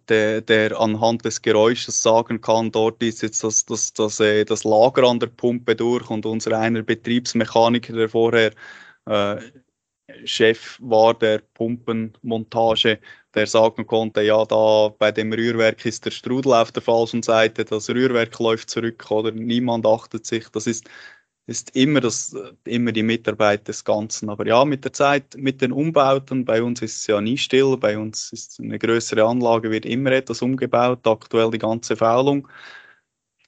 der, 0.09 0.41
der 0.41 0.80
anhand 0.80 1.25
des 1.25 1.41
Geräusches 1.41 2.01
sagen 2.01 2.41
kann, 2.41 2.71
dort 2.71 3.01
ist 3.03 3.21
jetzt 3.21 3.43
das, 3.43 3.65
das, 3.65 3.93
das, 3.93 4.19
äh, 4.19 4.43
das 4.45 4.63
Lager 4.63 5.03
an 5.03 5.19
der 5.19 5.28
Pumpe 5.28 5.75
durch 5.75 6.09
und 6.09 6.25
unser 6.25 6.57
einer 6.57 6.82
Betriebsmechaniker, 6.84 7.93
der 7.93 8.09
vorher 8.09 8.51
äh, 9.05 9.38
Chef 10.25 10.78
war 10.82 11.13
der 11.13 11.39
Pumpenmontage, 11.53 12.99
der 13.36 13.45
sagen 13.45 13.86
konnte, 13.86 14.21
ja, 14.21 14.45
da 14.45 14.89
bei 14.97 15.11
dem 15.11 15.34
Rührwerk 15.34 15.86
ist 15.86 16.05
der 16.05 16.11
Strudel 16.11 16.53
auf 16.53 16.71
der 16.71 16.82
falschen 16.82 17.21
Seite, 17.21 17.65
das 17.65 17.89
Rührwerk 17.89 18.39
läuft 18.39 18.69
zurück 18.69 19.11
oder 19.11 19.32
niemand 19.32 19.86
achtet 19.86 20.25
sich. 20.25 20.47
Das 20.49 20.65
ist, 20.65 20.89
ist 21.48 21.76
immer, 21.76 22.02
das, 22.02 22.36
immer 22.66 22.91
die 22.91 23.04
Mitarbeit 23.04 23.68
des 23.68 23.84
Ganzen. 23.84 24.30
Aber 24.30 24.45
ja, 24.45 24.66
mit 24.66 24.84
der 24.84 24.93
Zeit, 24.93 25.36
mit 25.38 25.62
den 25.62 25.72
Umbauten, 25.72 26.45
bei 26.45 26.62
uns 26.62 26.82
ist 26.82 26.98
es 26.98 27.08
ja 27.08 27.22
nie 27.22 27.38
still, 27.38 27.78
bei 27.78 27.98
uns 27.98 28.32
ist 28.34 28.60
eine 28.60 28.78
größere 28.78 29.24
Anlage, 29.26 29.72
wird 29.72 29.86
immer 29.86 30.12
etwas 30.12 30.41
umgebaut, 30.41 31.08
aktuell 31.08 31.50
die 31.52 31.58
ganze 31.58 31.95
Faulung. 31.95 32.48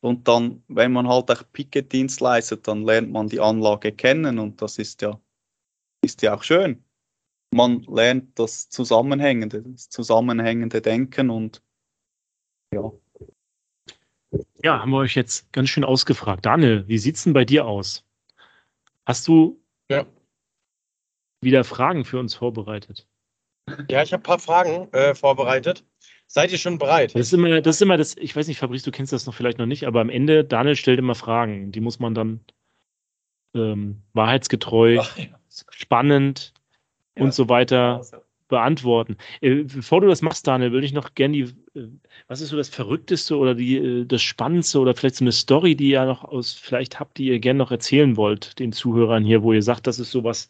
Und 0.01 0.27
dann, 0.27 0.63
wenn 0.69 0.93
man 0.93 1.07
halt 1.09 1.29
auch 1.29 1.43
Picketdienst 1.51 2.21
leistet, 2.21 2.67
dann 2.67 2.83
lernt 2.85 3.11
man 3.11 3.27
die 3.27 3.41
Anlage 3.41 3.91
kennen 3.91 4.39
und 4.39 4.61
das 4.61 4.77
ist 4.79 5.01
ja 5.01 5.19
ist 6.01 6.21
ja 6.21 6.35
auch 6.35 6.43
schön. 6.43 6.83
Man 7.51 7.81
lernt 7.83 8.37
das 8.37 8.69
Zusammenhängende, 8.69 9.63
das 9.63 9.89
zusammenhängende 9.89 10.81
Denken 10.81 11.29
und 11.29 11.63
ja. 12.73 12.91
Ja, 14.63 14.79
haben 14.79 14.91
wir 14.91 14.97
euch 14.97 15.15
jetzt 15.15 15.51
ganz 15.53 15.69
schön 15.69 15.83
ausgefragt. 15.83 16.45
Daniel, 16.45 16.87
wie 16.87 16.97
sieht 16.97 17.15
es 17.15 17.23
denn 17.23 17.33
bei 17.33 17.45
dir 17.45 17.65
aus? 17.65 18.05
Hast 19.05 19.27
du 19.27 19.59
ja. 19.89 20.05
wieder 21.41 21.63
Fragen 21.63 22.05
für 22.05 22.19
uns 22.19 22.35
vorbereitet? 22.35 23.07
Ja, 23.89 24.03
ich 24.03 24.13
habe 24.13 24.21
ein 24.21 24.23
paar 24.23 24.39
Fragen 24.39 24.91
äh, 24.93 25.15
vorbereitet. 25.15 25.83
Seid 26.27 26.51
ihr 26.51 26.57
schon 26.57 26.77
bereit? 26.77 27.15
Das 27.15 27.27
ist 27.27 27.33
immer, 27.33 27.61
das 27.61 27.77
ist 27.77 27.81
immer 27.81 27.97
das, 27.97 28.15
ich 28.17 28.35
weiß 28.35 28.47
nicht, 28.47 28.59
Fabrice, 28.59 28.83
du 28.83 28.91
kennst 28.91 29.13
das 29.13 29.25
noch 29.25 29.33
vielleicht 29.33 29.57
noch 29.57 29.65
nicht, 29.65 29.87
aber 29.87 30.01
am 30.01 30.09
Ende, 30.09 30.43
Daniel 30.43 30.75
stellt 30.75 30.99
immer 30.99 31.15
Fragen. 31.15 31.71
Die 31.71 31.81
muss 31.81 31.99
man 31.99 32.13
dann 32.13 32.39
ähm, 33.55 34.03
wahrheitsgetreu 34.13 34.99
Ach, 34.99 35.17
ja 35.17 35.39
spannend 35.69 36.53
ja. 37.17 37.23
und 37.23 37.33
so 37.33 37.49
weiter 37.49 38.01
beantworten. 38.47 39.17
Äh, 39.41 39.63
bevor 39.63 40.01
du 40.01 40.07
das 40.07 40.21
machst, 40.21 40.47
Daniel, 40.47 40.71
würde 40.71 40.85
ich 40.85 40.93
noch 40.93 41.13
gerne 41.13 41.33
die, 41.33 41.55
was 42.27 42.41
ist 42.41 42.49
so 42.49 42.57
das 42.57 42.69
Verrückteste 42.69 43.37
oder 43.37 43.55
die, 43.55 43.77
äh, 43.77 44.05
das 44.05 44.21
Spannendste 44.21 44.79
oder 44.79 44.95
vielleicht 44.95 45.15
so 45.15 45.23
eine 45.23 45.31
Story, 45.31 45.75
die 45.75 45.89
ihr 45.91 46.05
noch 46.05 46.23
aus, 46.23 46.53
vielleicht 46.53 46.99
habt, 46.99 47.17
die 47.17 47.27
ihr 47.27 47.39
gerne 47.39 47.59
noch 47.59 47.71
erzählen 47.71 48.17
wollt, 48.17 48.59
den 48.59 48.71
Zuhörern 48.71 49.23
hier, 49.23 49.43
wo 49.43 49.53
ihr 49.53 49.63
sagt, 49.63 49.87
das 49.87 49.99
ist 49.99 50.11
sowas, 50.11 50.49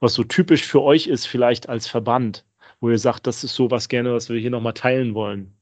was 0.00 0.14
so 0.14 0.24
typisch 0.24 0.64
für 0.64 0.82
euch 0.82 1.06
ist, 1.06 1.26
vielleicht 1.26 1.68
als 1.68 1.86
Verband, 1.86 2.44
wo 2.80 2.90
ihr 2.90 2.98
sagt, 2.98 3.26
das 3.26 3.44
ist 3.44 3.54
sowas 3.54 3.88
gerne, 3.88 4.12
was 4.12 4.28
wir 4.28 4.38
hier 4.40 4.50
nochmal 4.50 4.74
teilen 4.74 5.14
wollen. 5.14 5.54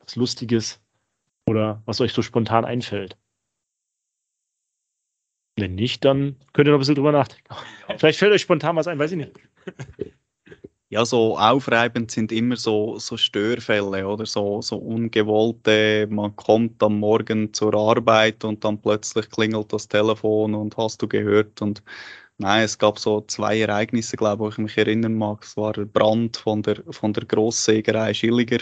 Was 0.00 0.16
Lustiges 0.16 0.80
oder 1.46 1.82
was 1.86 2.00
euch 2.00 2.12
so 2.12 2.22
spontan 2.22 2.64
einfällt. 2.64 3.16
Wenn 5.56 5.74
nicht, 5.74 6.04
dann 6.04 6.36
könnt 6.52 6.66
ihr 6.66 6.72
noch 6.72 6.78
ein 6.78 6.80
bisschen 6.80 6.94
drüber 6.94 7.12
nachdenken. 7.12 7.54
Vielleicht 7.98 8.18
fällt 8.18 8.32
euch 8.32 8.42
spontan 8.42 8.76
was 8.76 8.86
ein, 8.88 8.98
weiß 8.98 9.12
ich 9.12 9.18
nicht. 9.18 9.32
Ja, 10.92 11.06
so 11.06 11.38
aufreibend 11.38 12.10
sind 12.10 12.32
immer 12.32 12.54
so, 12.56 12.98
so 12.98 13.16
Störfälle 13.16 14.06
oder 14.06 14.26
so, 14.26 14.60
so 14.60 14.76
ungewollte, 14.76 16.06
man 16.10 16.36
kommt 16.36 16.82
am 16.82 16.98
Morgen 17.00 17.54
zur 17.54 17.74
Arbeit 17.74 18.44
und 18.44 18.62
dann 18.62 18.78
plötzlich 18.80 19.30
klingelt 19.30 19.72
das 19.72 19.88
Telefon 19.88 20.54
und 20.54 20.76
hast 20.76 21.00
du 21.00 21.08
gehört 21.08 21.62
und 21.62 21.82
nein, 22.36 22.64
es 22.64 22.78
gab 22.78 22.98
so 22.98 23.22
zwei 23.22 23.60
Ereignisse, 23.60 24.18
glaube 24.18 24.48
ich, 24.48 24.52
ich 24.52 24.58
mich 24.58 24.76
erinnern 24.78 25.14
mag. 25.16 25.44
Es 25.44 25.56
war 25.56 25.72
der 25.72 25.86
Brand 25.86 26.36
von 26.36 26.62
der, 26.62 26.82
von 26.90 27.14
der 27.14 27.24
Großsägerei 27.24 28.12
Schilliger. 28.12 28.58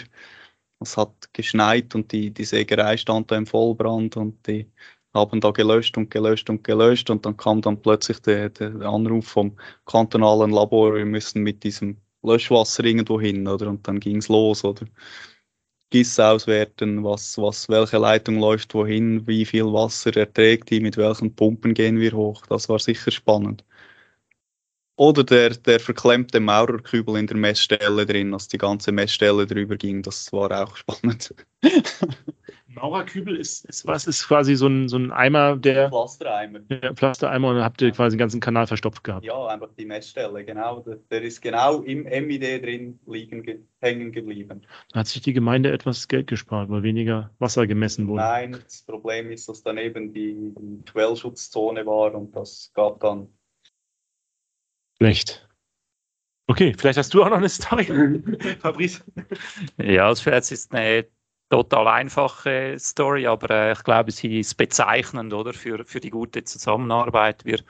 Es 0.79 0.97
hat 0.97 1.33
geschneit 1.33 1.95
und 1.95 2.11
die, 2.13 2.31
die 2.31 2.45
Sägerei 2.45 2.97
stand 2.97 3.31
da 3.31 3.37
im 3.37 3.47
Vollbrand 3.47 4.17
und 4.17 4.47
die 4.47 4.71
haben 5.13 5.41
da 5.41 5.51
gelöscht 5.51 5.97
und 5.97 6.09
gelöscht 6.11 6.49
und 6.49 6.63
gelöscht 6.63 7.09
und 7.09 7.25
dann 7.25 7.37
kam 7.37 7.61
dann 7.61 7.81
plötzlich 7.81 8.19
der, 8.21 8.49
der 8.49 8.71
Anruf 8.83 9.27
vom 9.27 9.57
kantonalen 9.85 10.51
Labor, 10.51 10.95
wir 10.95 11.05
müssen 11.05 11.43
mit 11.43 11.63
diesem 11.63 11.97
Löschwasser 12.23 12.83
irgendwo 12.83 13.19
hin, 13.19 13.47
oder? 13.47 13.67
Und 13.69 13.87
dann 13.87 13.99
ging 13.99 14.17
es 14.17 14.27
los, 14.29 14.63
oder? 14.63 14.85
GIS 15.91 16.19
auswerten, 16.19 17.03
was, 17.03 17.37
was, 17.37 17.67
welche 17.69 17.97
Leitung 17.97 18.39
läuft 18.39 18.73
wohin, 18.73 19.27
wie 19.27 19.45
viel 19.45 19.65
Wasser 19.65 20.15
erträgt 20.15 20.69
die, 20.69 20.79
mit 20.79 20.97
welchen 20.97 21.35
Pumpen 21.35 21.73
gehen 21.73 21.99
wir 21.99 22.13
hoch. 22.13 22.45
Das 22.47 22.69
war 22.69 22.79
sicher 22.79 23.11
spannend. 23.11 23.63
Oder 25.01 25.23
der, 25.23 25.49
der 25.49 25.79
verklemmte 25.79 26.39
Maurerkübel 26.39 27.17
in 27.17 27.25
der 27.25 27.35
Messstelle 27.35 28.05
drin, 28.05 28.35
als 28.35 28.47
die 28.47 28.59
ganze 28.59 28.91
Messstelle 28.91 29.47
drüber 29.47 29.75
ging. 29.75 30.03
Das 30.03 30.31
war 30.31 30.51
auch 30.51 30.75
spannend. 30.77 31.33
Maurerkübel 32.67 33.35
ist, 33.35 33.65
ist 33.65 33.87
was? 33.87 34.05
Ist 34.05 34.27
quasi 34.27 34.53
so 34.55 34.67
ein, 34.67 34.87
so 34.89 34.97
ein 34.97 35.11
Eimer, 35.11 35.57
der. 35.57 35.89
Pflastereimer. 35.89 36.59
Ja, 36.69 36.93
Pflastereimer 36.93 37.47
und 37.47 37.55
dann 37.55 37.63
habt 37.63 37.81
ihr 37.81 37.89
quasi 37.89 38.15
den 38.15 38.19
ganzen 38.19 38.39
Kanal 38.41 38.67
verstopft 38.67 39.03
gehabt. 39.03 39.25
Ja, 39.25 39.47
einfach 39.47 39.69
die 39.75 39.85
Messstelle, 39.85 40.45
genau. 40.45 40.81
Der, 40.81 40.97
der 41.09 41.23
ist 41.23 41.41
genau 41.41 41.81
im 41.81 42.03
MID 42.03 42.63
drin 42.63 42.99
liegen, 43.07 43.41
ge 43.41 43.59
hängen 43.79 44.11
geblieben. 44.11 44.61
Da 44.93 44.99
hat 44.99 45.07
sich 45.07 45.23
die 45.23 45.33
Gemeinde 45.33 45.71
etwas 45.71 46.07
Geld 46.09 46.27
gespart, 46.27 46.69
weil 46.69 46.83
weniger 46.83 47.31
Wasser 47.39 47.65
gemessen 47.65 48.07
wurde. 48.07 48.21
Nein, 48.21 48.51
das 48.51 48.83
Problem 48.83 49.31
ist, 49.31 49.49
dass 49.49 49.63
daneben 49.63 50.13
die 50.13 50.53
Quellschutzzone 50.85 51.87
war 51.87 52.13
und 52.13 52.35
das 52.35 52.69
gab 52.75 52.99
dann. 52.99 53.29
Schlecht. 55.01 55.49
Okay, 56.45 56.75
vielleicht 56.77 56.99
hast 56.99 57.11
du 57.11 57.23
auch 57.23 57.29
noch 57.29 57.37
eine 57.37 57.49
Story, 57.49 57.85
Fabrice. 58.59 59.03
Ja, 59.77 60.05
also 60.05 60.21
vielleicht 60.21 60.51
ist 60.51 60.71
eine 60.75 61.07
total 61.49 61.87
einfache 61.87 62.77
Story, 62.77 63.25
aber 63.25 63.49
äh, 63.49 63.71
ich 63.71 63.83
glaube, 63.83 64.11
sie 64.11 64.41
ist 64.41 64.57
bezeichnend 64.57 65.33
oder, 65.33 65.53
für, 65.53 65.83
für 65.85 65.99
die 65.99 66.11
gute 66.11 66.43
Zusammenarbeit. 66.43 67.43
Wir 67.45 67.61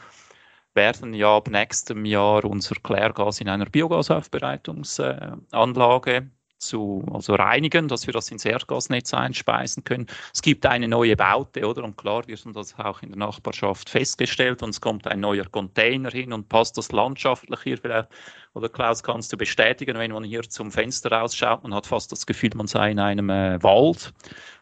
werden 0.74 1.14
ja 1.14 1.38
ab 1.38 1.50
nächstem 1.50 2.04
Jahr 2.04 2.44
unser 2.44 2.76
Klärgas 2.76 3.40
in 3.40 3.48
einer 3.48 3.68
Biogasaufbereitungsanlage 3.68 6.32
zu 6.62 7.04
also 7.12 7.36
reinigen, 7.36 7.88
dass 7.88 8.08
wir 8.08 8.14
das 8.14 8.32
ins 8.32 8.46
Erdgasnetz 8.46 9.14
einspeisen 9.14 9.84
können. 9.84 10.08
Es 10.34 10.42
gibt 10.42 10.66
eine 10.66 10.88
neue 10.88 11.16
Baute, 11.16 11.68
oder? 11.68 11.84
Und 11.84 11.98
klar, 11.98 12.24
wir 12.28 12.38
haben 12.38 12.54
das 12.54 12.78
auch 12.78 13.02
in 13.02 13.10
der 13.10 13.18
Nachbarschaft 13.18 13.90
festgestellt 13.90 14.64
und 14.64 14.70
es 14.70 14.82
kommt 14.82 15.08
ein 15.08 15.20
neuer 15.20 15.46
Container 15.46 16.12
hin 16.12 16.34
und 16.34 16.50
passt 16.50 16.78
das 16.78 16.92
landschaftlich 16.92 17.60
hier 17.62 17.78
vielleicht 17.78 18.10
oder 18.54 18.70
Klaus, 18.70 19.02
kannst 19.02 19.32
du 19.32 19.38
bestätigen, 19.38 19.98
wenn 19.98 20.12
man 20.12 20.24
hier 20.24 20.44
zum 20.44 20.72
Fenster 20.72 21.12
rausschaut, 21.12 21.64
man 21.64 21.74
hat 21.74 21.88
fast 21.88 22.12
das 22.12 22.26
Gefühl, 22.26 22.52
man 22.56 22.68
sei 22.68 22.92
in 22.92 23.00
einem 23.00 23.30
äh, 23.30 23.62
Wald. 23.64 24.14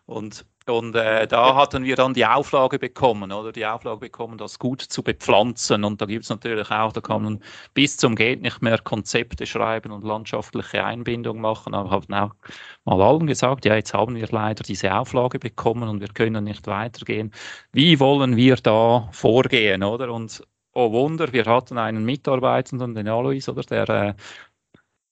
Und, 0.05 0.45
und 0.69 0.95
äh, 0.95 1.27
da 1.27 1.55
hatten 1.55 1.83
wir 1.83 1.95
dann 1.95 2.13
die 2.13 2.25
Auflage 2.25 2.79
bekommen, 2.79 3.31
oder 3.31 3.51
die 3.51 3.65
Auflage 3.65 3.99
bekommen, 3.99 4.37
das 4.37 4.59
gut 4.59 4.81
zu 4.81 5.03
bepflanzen. 5.03 5.83
Und 5.83 6.01
da 6.01 6.05
gibt 6.05 6.23
es 6.23 6.29
natürlich 6.29 6.71
auch, 6.71 6.93
da 6.93 7.01
kann 7.01 7.23
man 7.23 7.43
bis 7.73 7.97
zum 7.97 8.15
Geht 8.15 8.41
nicht 8.41 8.61
mehr 8.61 8.77
Konzepte 8.77 9.45
schreiben 9.45 9.91
und 9.91 10.03
landschaftliche 10.03 10.83
Einbindung 10.83 11.41
machen. 11.41 11.73
Aber 11.73 11.89
haben 11.89 12.13
auch 12.13 12.31
mal 12.85 13.01
allen 13.01 13.27
gesagt, 13.27 13.65
ja, 13.65 13.75
jetzt 13.75 13.93
haben 13.93 14.15
wir 14.15 14.27
leider 14.31 14.63
diese 14.63 14.93
Auflage 14.95 15.39
bekommen 15.39 15.89
und 15.89 15.99
wir 15.99 16.09
können 16.09 16.45
nicht 16.45 16.67
weitergehen. 16.67 17.33
Wie 17.73 17.99
wollen 17.99 18.35
wir 18.35 18.55
da 18.55 19.09
vorgehen, 19.11 19.83
oder? 19.83 20.13
Und 20.13 20.43
oh 20.73 20.91
Wunder, 20.91 21.31
wir 21.33 21.45
hatten 21.45 21.77
einen 21.77 22.05
Mitarbeitenden, 22.05 22.93
den 22.93 23.07
Alois, 23.07 23.49
oder, 23.49 23.63
der 23.63 23.89
äh, 23.89 24.13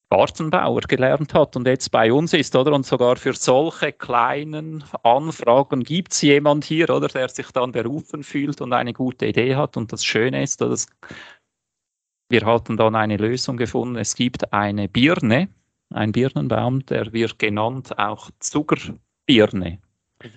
Gartenbauer 0.10 0.82
gelernt 0.82 1.34
hat 1.34 1.56
und 1.56 1.68
jetzt 1.68 1.92
bei 1.92 2.14
uns 2.14 2.34
ist, 2.34 2.56
oder? 2.56 2.74
Und 2.74 2.86
sogar 2.86 3.18
für 3.18 3.34
solche 3.34 3.92
kleinen 3.92 4.84
Anfragen 5.04 5.84
gibt 5.84 6.14
es 6.14 6.22
jemand 6.22 6.64
hier, 6.64 6.90
oder, 6.90 7.08
der 7.10 7.28
sich 7.28 7.52
dann 7.52 7.74
berufen 7.74 8.24
fühlt 8.24 8.62
und 8.62 8.72
eine 8.72 8.94
gute 8.94 9.26
Idee 9.26 9.56
hat. 9.56 9.76
Und 9.76 9.92
das 9.92 10.06
Schöne 10.06 10.44
ist, 10.44 10.62
dass 10.62 10.88
wir 12.30 12.46
hatten 12.46 12.78
dann 12.78 12.96
eine 12.96 13.18
Lösung 13.18 13.58
gefunden. 13.58 13.98
Es 13.98 14.16
gibt 14.16 14.54
eine 14.54 14.88
Birne, 14.88 15.50
ein 15.94 16.12
Birnenbaum, 16.12 16.86
der 16.86 17.12
wird 17.12 17.40
genannt 17.40 17.98
auch 17.98 18.30
Zuckerbirne. 18.40 19.80
Mhm. 20.24 20.30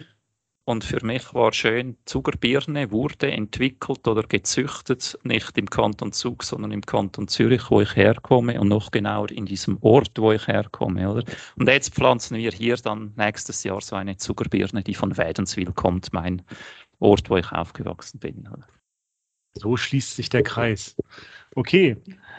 Und 0.70 0.84
für 0.84 1.04
mich 1.04 1.34
war 1.34 1.52
schön, 1.52 1.96
Zuckerbirne 2.04 2.92
wurde 2.92 3.28
entwickelt 3.32 4.06
oder 4.06 4.22
gezüchtet, 4.22 5.18
nicht 5.24 5.58
im 5.58 5.68
Kanton 5.68 6.12
Zug, 6.12 6.44
sondern 6.44 6.70
im 6.70 6.82
Kanton 6.82 7.26
Zürich, 7.26 7.72
wo 7.72 7.80
ich 7.80 7.96
herkomme 7.96 8.60
und 8.60 8.68
noch 8.68 8.92
genauer 8.92 9.32
in 9.32 9.46
diesem 9.46 9.78
Ort, 9.80 10.12
wo 10.16 10.30
ich 10.30 10.46
herkomme. 10.46 11.10
Oder? 11.10 11.24
Und 11.56 11.68
jetzt 11.68 11.92
pflanzen 11.92 12.36
wir 12.36 12.52
hier 12.52 12.76
dann 12.76 13.12
nächstes 13.16 13.64
Jahr 13.64 13.80
so 13.80 13.96
eine 13.96 14.16
Zuckerbirne, 14.16 14.84
die 14.84 14.94
von 14.94 15.16
Wädenswil 15.16 15.72
kommt, 15.72 16.12
mein 16.12 16.40
Ort, 17.00 17.28
wo 17.30 17.36
ich 17.36 17.50
aufgewachsen 17.50 18.20
bin. 18.20 18.46
Oder? 18.46 18.68
So 19.54 19.76
schließt 19.76 20.14
sich 20.14 20.28
der 20.28 20.44
Kreis. 20.44 20.94
Okay. 21.56 21.96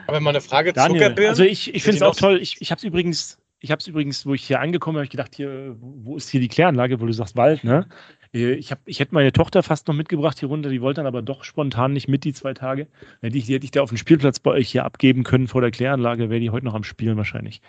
Aber 0.07 0.21
mal 0.21 0.29
eine 0.29 0.39
Frage, 0.39 0.71
Daniel, 0.71 1.01
Zuckerbirnen? 1.01 1.29
Also 1.31 1.43
ich, 1.43 1.75
ich 1.75 1.83
finde 1.83 1.97
es 1.97 2.01
auch 2.01 2.15
toll. 2.15 2.39
Ich, 2.41 2.61
ich 2.61 2.71
habe 2.71 2.79
es 2.79 2.85
übrigens 2.85 3.40
ich 3.63 3.69
habe 3.69 3.79
es 3.79 3.87
übrigens, 3.87 4.25
wo 4.25 4.33
ich 4.33 4.43
hier 4.43 4.59
angekommen 4.59 4.95
bin, 4.95 4.99
habe 4.99 5.05
ich 5.05 5.11
gedacht, 5.11 5.35
hier, 5.35 5.75
wo 5.79 6.17
ist 6.17 6.29
hier 6.29 6.41
die 6.41 6.47
Kläranlage, 6.47 6.99
wo 6.99 7.05
du 7.05 7.13
sagst 7.13 7.37
Wald, 7.37 7.63
ne? 7.63 7.87
Äh, 8.33 8.53
ich, 8.53 8.71
hab, 8.71 8.79
ich 8.85 8.99
hätte 8.99 9.13
meine 9.13 9.31
Tochter 9.31 9.61
fast 9.61 9.87
noch 9.87 9.93
mitgebracht 9.93 10.39
hier 10.39 10.49
runter, 10.49 10.69
die 10.69 10.81
wollte 10.81 10.97
dann 10.97 11.05
aber 11.05 11.21
doch 11.21 11.43
spontan 11.43 11.93
nicht 11.93 12.07
mit, 12.07 12.23
die 12.23 12.33
zwei 12.33 12.55
Tage. 12.55 12.87
Die, 13.21 13.29
die 13.29 13.53
hätte 13.53 13.65
ich 13.65 13.71
da 13.71 13.83
auf 13.83 13.89
dem 13.89 13.99
Spielplatz 13.99 14.39
bei 14.39 14.51
euch 14.51 14.69
hier 14.71 14.83
abgeben 14.83 15.23
können 15.23 15.47
vor 15.47 15.61
der 15.61 15.69
Kläranlage, 15.69 16.31
wäre 16.31 16.39
die 16.39 16.49
heute 16.49 16.65
noch 16.65 16.73
am 16.73 16.83
Spielen 16.83 17.17
wahrscheinlich. 17.17 17.61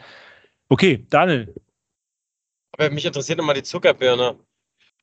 Okay, 0.70 1.04
Daniel. 1.10 1.54
Aber 2.72 2.88
mich 2.88 3.04
interessiert 3.04 3.38
immer 3.38 3.52
die 3.52 3.62
Zuckerbirne. 3.62 4.36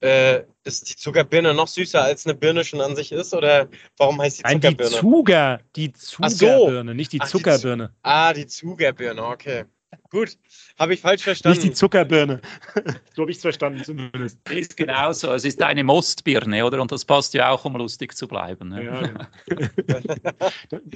Äh, 0.02 0.44
ist 0.64 0.90
die 0.90 0.96
Zuckerbirne 0.96 1.54
noch 1.54 1.68
süßer 1.68 2.02
als 2.02 2.26
eine 2.26 2.34
Birne 2.34 2.64
schon 2.64 2.82
an 2.82 2.96
sich 2.96 3.12
ist? 3.12 3.34
Oder 3.36 3.68
warum 3.98 4.20
heißt 4.20 4.40
die 4.40 4.44
Zuckerbirne? 4.44 4.90
Nein, 4.90 4.92
die 4.92 5.00
Zuger, 5.00 5.60
die 5.76 5.94
Zuckerbirne, 5.94 6.92
so. 6.92 6.96
nicht 6.96 7.12
die 7.12 7.22
Ach, 7.22 7.28
Zuckerbirne. 7.28 7.90
Die, 7.90 8.00
ah, 8.02 8.34
die 8.34 8.48
Zuckerbirne, 8.48 9.24
okay. 9.24 9.66
Gut, 10.12 10.38
habe 10.80 10.94
ich 10.94 11.02
falsch 11.02 11.24
verstanden. 11.24 11.60
Nicht 11.60 11.70
die 11.70 11.74
Zuckerbirne. 11.74 12.42
so 13.16 13.22
habe 13.22 13.32
ich 13.32 13.38
es 13.38 13.42
verstanden 13.42 13.84
zumindest. 13.84 14.40
Ist 14.50 14.76
genauso. 14.76 15.32
Es 15.34 15.46
ist 15.46 15.62
eine 15.62 15.84
Mostbirne, 15.84 16.66
oder? 16.66 16.82
Und 16.82 16.92
das 16.92 17.06
passt 17.06 17.34
ja 17.36 17.52
auch, 17.52 17.64
um 17.66 17.76
lustig 17.76 18.16
zu 18.16 18.28
bleiben. 18.28 18.70
Ne? 18.70 18.86
Ja, 18.86 19.02
genau. 19.46 20.52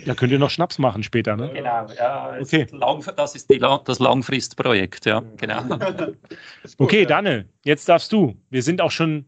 da 0.06 0.16
könnt 0.16 0.32
ihr 0.32 0.40
noch 0.40 0.50
Schnaps 0.50 0.80
machen 0.80 1.04
später, 1.04 1.36
ne? 1.36 1.52
Genau, 1.54 1.88
ja. 1.96 2.38
Okay. 2.40 2.66
Lang, 2.72 3.04
das 3.16 3.36
ist 3.36 3.52
die, 3.52 3.60
das 3.60 4.00
Langfristprojekt, 4.00 5.06
ja. 5.06 5.24
Genau. 5.38 5.64
okay, 6.80 7.06
Danne, 7.06 7.48
jetzt 7.66 7.88
darfst 7.88 8.12
du. 8.12 8.36
Wir 8.50 8.64
sind 8.64 8.82
auch 8.82 8.92
schon 8.92 9.26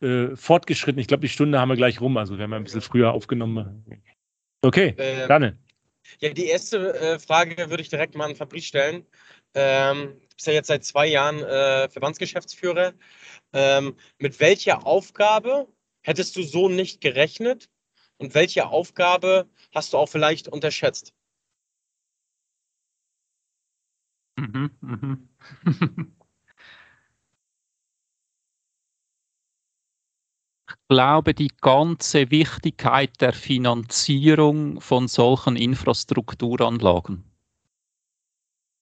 äh, 0.00 0.34
fortgeschritten. 0.36 1.00
Ich 1.00 1.08
glaube, 1.08 1.20
die 1.20 1.28
Stunde 1.28 1.60
haben 1.60 1.68
wir 1.68 1.76
gleich 1.76 2.00
rum. 2.00 2.16
Also 2.16 2.38
wir 2.38 2.44
haben 2.44 2.54
ein 2.54 2.64
bisschen 2.64 2.80
früher 2.80 3.12
aufgenommen. 3.12 3.84
Okay, 4.62 4.94
ähm, 4.96 5.28
Danne. 5.28 5.58
Ja, 6.20 6.30
die 6.30 6.46
erste 6.46 6.94
äh, 6.94 7.18
Frage 7.18 7.70
würde 7.70 7.82
ich 7.82 7.88
direkt 7.88 8.14
mal 8.14 8.26
an 8.26 8.36
Fabrice 8.36 8.66
stellen. 8.66 9.06
Ähm, 9.54 10.18
du 10.20 10.34
bist 10.34 10.46
ja 10.46 10.52
jetzt 10.52 10.68
seit 10.68 10.84
zwei 10.84 11.06
Jahren 11.06 11.42
äh, 11.42 11.88
Verbandsgeschäftsführer. 11.88 12.94
Ähm, 13.52 13.96
mit 14.18 14.40
welcher 14.40 14.86
Aufgabe 14.86 15.68
hättest 16.02 16.36
du 16.36 16.42
so 16.42 16.68
nicht 16.68 17.00
gerechnet 17.00 17.70
und 18.18 18.34
welche 18.34 18.68
Aufgabe 18.68 19.48
hast 19.74 19.92
du 19.92 19.98
auch 19.98 20.08
vielleicht 20.08 20.48
unterschätzt? 20.48 21.14
Mhm, 24.36 24.70
mhm. 24.80 25.28
glaube, 30.88 31.34
die 31.34 31.50
ganze 31.60 32.30
Wichtigkeit 32.30 33.20
der 33.20 33.32
Finanzierung 33.32 34.80
von 34.80 35.06
solchen 35.06 35.56
Infrastrukturanlagen 35.56 37.24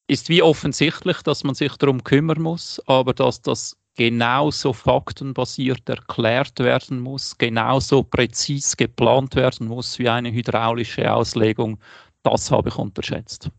ist 0.08 0.28
wie 0.28 0.42
offensichtlich, 0.42 1.20
dass 1.22 1.42
man 1.42 1.56
sich 1.56 1.76
darum 1.76 2.04
kümmern 2.04 2.40
muss, 2.40 2.80
aber 2.86 3.12
dass 3.12 3.42
das 3.42 3.76
genauso 3.96 4.72
faktenbasiert 4.72 5.88
erklärt 5.88 6.58
werden 6.60 7.00
muss, 7.00 7.36
genauso 7.38 8.04
präzis 8.04 8.76
geplant 8.76 9.34
werden 9.34 9.66
muss 9.66 9.98
wie 9.98 10.08
eine 10.08 10.30
hydraulische 10.30 11.12
Auslegung, 11.12 11.80
das 12.22 12.50
habe 12.50 12.68
ich 12.68 12.76
unterschätzt. 12.76 13.50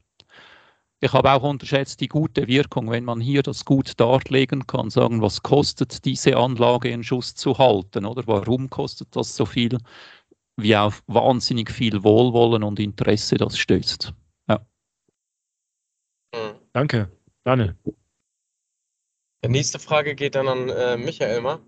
Ich 0.99 1.13
habe 1.13 1.31
auch 1.31 1.43
unterschätzt 1.43 2.01
die 2.01 2.07
gute 2.07 2.47
Wirkung, 2.47 2.89
wenn 2.89 3.05
man 3.05 3.21
hier 3.21 3.43
das 3.43 3.65
gut 3.65 3.99
darlegen 3.99 4.65
kann, 4.65 4.89
sagen, 4.89 5.21
was 5.21 5.43
kostet 5.43 6.05
diese 6.05 6.35
Anlage 6.35 6.89
in 6.89 7.03
Schuss 7.03 7.35
zu 7.35 7.57
halten 7.59 8.05
oder 8.05 8.25
warum 8.25 8.69
kostet 8.71 9.15
das 9.15 9.35
so 9.35 9.45
viel, 9.45 9.77
wie 10.55 10.75
auf 10.75 11.03
wahnsinnig 11.05 11.69
viel 11.69 12.03
Wohlwollen 12.03 12.63
und 12.63 12.79
Interesse 12.79 13.37
das 13.37 13.59
stößt. 13.59 14.11
Ja. 14.49 14.65
Hm. 16.33 16.55
Danke, 16.73 17.11
Daniel. 17.43 17.75
Die 19.43 19.49
nächste 19.49 19.77
Frage 19.77 20.15
geht 20.15 20.33
dann 20.33 20.47
an 20.47 20.69
äh, 20.69 20.97
Michael 20.97 21.41
mal. 21.41 21.59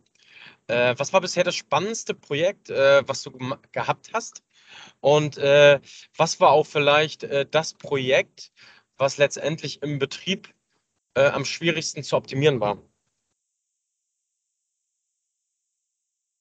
Äh, 0.66 0.96
was 0.98 1.14
war 1.14 1.22
bisher 1.22 1.44
das 1.44 1.56
spannendste 1.56 2.16
Projekt, 2.16 2.72
äh, 2.72 3.04
was 3.08 3.22
du 3.22 3.32
gehabt 3.72 4.10
hast? 4.12 4.42
Und 5.02 5.38
äh, 5.38 5.80
was 6.18 6.40
war 6.40 6.50
auch 6.50 6.66
vielleicht 6.66 7.24
äh, 7.24 7.46
das 7.50 7.76
Projekt, 7.76 8.52
was 9.00 9.18
letztendlich 9.18 9.82
im 9.82 10.00
Betrieb 10.00 10.54
äh, 11.16 11.28
am 11.28 11.45
schwierigsten 11.45 12.04
zu 12.04 12.16
optimieren 12.16 12.60
war? 12.60 12.78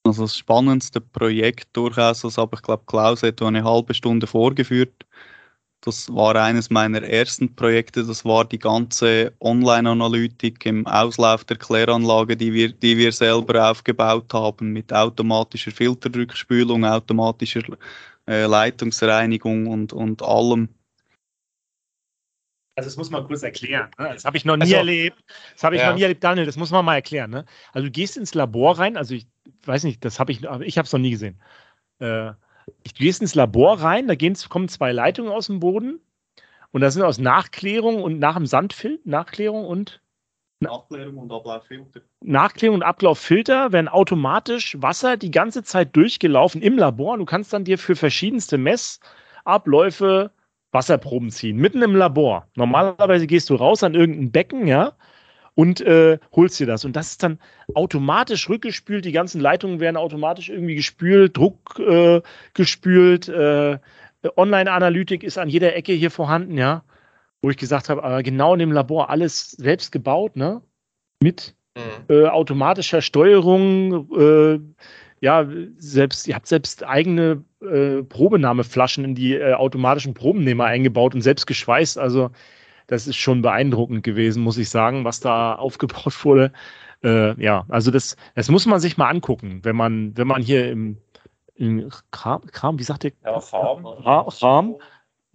Also 0.05 0.23
das 0.23 0.37
spannendste 0.37 1.01
Projekt 1.01 1.69
durchaus, 1.77 2.23
das 2.23 2.39
habe 2.39 2.57
ich 2.57 2.63
glaube 2.63 2.85
Klaus 2.87 3.23
etwa 3.23 3.49
eine 3.49 3.65
halbe 3.65 3.93
Stunde 3.95 4.27
vorgeführt. 4.27 5.07
Das 5.83 6.13
war 6.13 6.35
eines 6.35 6.71
meiner 6.71 7.03
ersten 7.03 7.55
Projekte. 7.55 8.05
Das 8.05 8.25
war 8.25 8.45
die 8.45 8.59
ganze 8.59 9.33
Online-Analytik 9.41 10.67
im 10.67 10.87
Auslauf 10.87 11.45
der 11.45 11.57
Kläranlage, 11.57 12.37
die 12.37 12.53
wir, 12.53 12.73
die 12.73 12.99
wir 12.99 13.13
selber 13.13 13.71
aufgebaut 13.71 14.33
haben 14.35 14.73
mit 14.73 14.93
automatischer 14.93 15.71
Filterrückspülung, 15.71 16.85
automatischer 16.85 17.63
äh, 18.27 18.47
Leitungsreinigung 18.47 19.69
und, 19.69 19.93
und 19.93 20.21
allem. 20.23 20.69
Also 22.79 22.87
das 22.87 22.97
muss 22.97 23.11
man 23.11 23.27
kurz 23.27 23.43
erklären. 23.43 23.91
Ne? 23.99 24.11
Das 24.13 24.25
habe 24.25 24.37
ich 24.37 24.45
noch 24.45 24.57
nie 24.57 24.63
also, 24.63 24.77
erlebt. 24.77 25.25
Das 25.53 25.65
habe 25.65 25.75
ich 25.75 25.83
ja. 25.83 25.89
noch 25.89 25.97
nie 25.97 26.03
erlebt, 26.03 26.23
Daniel. 26.23 26.47
Das 26.47 26.57
muss 26.57 26.71
man 26.71 26.85
mal 26.85 26.95
erklären. 26.95 27.29
Ne? 27.29 27.45
Also 27.73 27.87
du 27.87 27.91
gehst 27.91 28.17
ins 28.17 28.35
Labor 28.35 28.79
rein. 28.79 28.97
Also 28.97 29.17
ich 29.17 29.27
weiß 29.65 29.83
nicht, 29.83 30.05
das 30.05 30.21
habe 30.21 30.31
ich, 30.31 30.45
ich 30.45 30.79
habe 30.79 30.87
es 30.87 30.93
noch 30.93 31.01
nie 31.01 31.11
gesehen. 31.11 31.43
Äh, 31.99 32.05
du 32.07 32.37
gehst 32.95 33.21
ins 33.21 33.35
Labor 33.35 33.81
rein. 33.81 34.07
Da 34.07 34.15
gehen, 34.15 34.37
kommen 34.49 34.69
zwei 34.69 34.93
Leitungen 34.93 35.33
aus 35.33 35.47
dem 35.47 35.59
Boden 35.59 35.99
und 36.71 36.81
das 36.81 36.95
sind 36.95 37.03
aus 37.03 37.19
Nachklärung 37.19 38.01
und 38.01 38.21
nach 38.21 38.37
dem 38.37 38.47
Sandfilm 38.47 39.01
Nachklärung 39.03 39.67
und 39.67 40.01
Nachklärung 40.61 41.19
und 41.19 41.33
Ablauffilter. 41.33 42.01
Nachklärung 42.21 42.77
und 42.77 42.83
Ablauffilter 42.85 43.73
werden 43.73 43.89
automatisch 43.89 44.81
Wasser 44.81 45.17
die 45.17 45.33
ganze 45.33 45.65
Zeit 45.65 45.97
durchgelaufen 45.97 46.63
im 46.63 46.79
Labor. 46.79 47.19
Du 47.19 47.25
kannst 47.25 47.53
dann 47.53 47.65
dir 47.65 47.77
für 47.77 47.97
verschiedenste 47.97 48.57
Messabläufe 48.57 50.31
Wasserproben 50.79 51.31
ziehen, 51.31 51.57
mitten 51.57 51.83
im 51.83 51.95
Labor. 51.95 52.47
Normalerweise 52.55 53.27
gehst 53.27 53.51
du 53.51 53.55
raus 53.55 53.83
an 53.83 53.95
irgendein 53.95 54.31
Becken, 54.31 54.67
ja, 54.67 54.93
und 55.55 55.81
äh, 55.81 56.19
holst 56.33 56.61
dir 56.61 56.67
das. 56.67 56.85
Und 56.85 56.95
das 56.95 57.11
ist 57.11 57.23
dann 57.23 57.39
automatisch 57.75 58.49
rückgespült. 58.49 59.05
Die 59.05 59.13
ganzen 59.13 59.41
Leitungen 59.41 59.81
werden 59.81 59.97
automatisch 59.97 60.49
irgendwie 60.49 60.77
gespült, 60.77 61.37
Druck 61.37 61.79
äh, 61.81 62.23
gespült. 62.55 63.29
Äh, 63.29 63.79
Online-Analytik 64.37 65.25
ist 65.25 65.37
an 65.37 65.49
jeder 65.49 65.75
Ecke 65.75 65.93
hier 65.93 66.11
vorhanden, 66.11 66.57
ja 66.57 66.85
wo 67.43 67.51
ich 67.51 67.57
gesagt 67.57 67.89
habe, 67.89 68.03
aber 68.03 68.23
genau 68.23 68.55
in 68.55 68.61
dem 68.61 68.73
Labor 68.73 69.11
alles 69.11 69.53
selbst 69.53 69.93
gebaut, 69.93 70.37
ne? 70.37 70.61
Mit 71.23 71.55
mhm. 71.77 72.15
äh, 72.15 72.27
automatischer 72.27 73.03
Steuerung, 73.03 74.11
äh, 74.17 74.61
ja, 75.21 75.47
selbst, 75.77 76.29
ihr 76.29 76.35
habt 76.35 76.47
selbst 76.47 76.85
eigene 76.85 77.45
äh, 77.63 78.03
Probenahmeflaschen 78.03 79.05
in 79.05 79.15
die 79.15 79.35
äh, 79.35 79.55
automatischen 79.55 80.15
Probennehmer 80.15 80.65
eingebaut 80.65 81.15
und 81.15 81.23
selbst 81.23 81.47
geschweißt. 81.47 81.99
Also, 81.99 82.31
das 82.87 83.07
ist 83.07 83.17
schon 83.17 83.43
beeindruckend 83.43 84.03
gewesen, 84.03 84.43
muss 84.43 84.59
ich 84.59 84.71
sagen, 84.71 85.05
was 85.05 85.21
da 85.21 85.55
aufgebaut 85.57 86.25
wurde. 86.25 86.53
Äh, 87.03 87.41
ja, 87.43 87.65
also 87.69 87.91
das, 87.91 88.17
das 88.35 88.49
muss 88.49 88.67
man 88.67 88.81
sich 88.81 88.97
mal 88.97 89.09
angucken, 89.09 89.61
wenn 89.63 89.77
man, 89.77 90.17
wenn 90.17 90.27
man 90.27 90.43
hier 90.43 90.71
im, 90.71 90.99
im 91.55 91.91
Kram, 92.11 92.43
Kram 92.47 92.79
wie 92.79 92.85
sagt 92.85 93.05
ihr? 93.05 93.13
Ja, 93.25 93.39
Kram. 93.39 93.85
Kram 94.31 94.77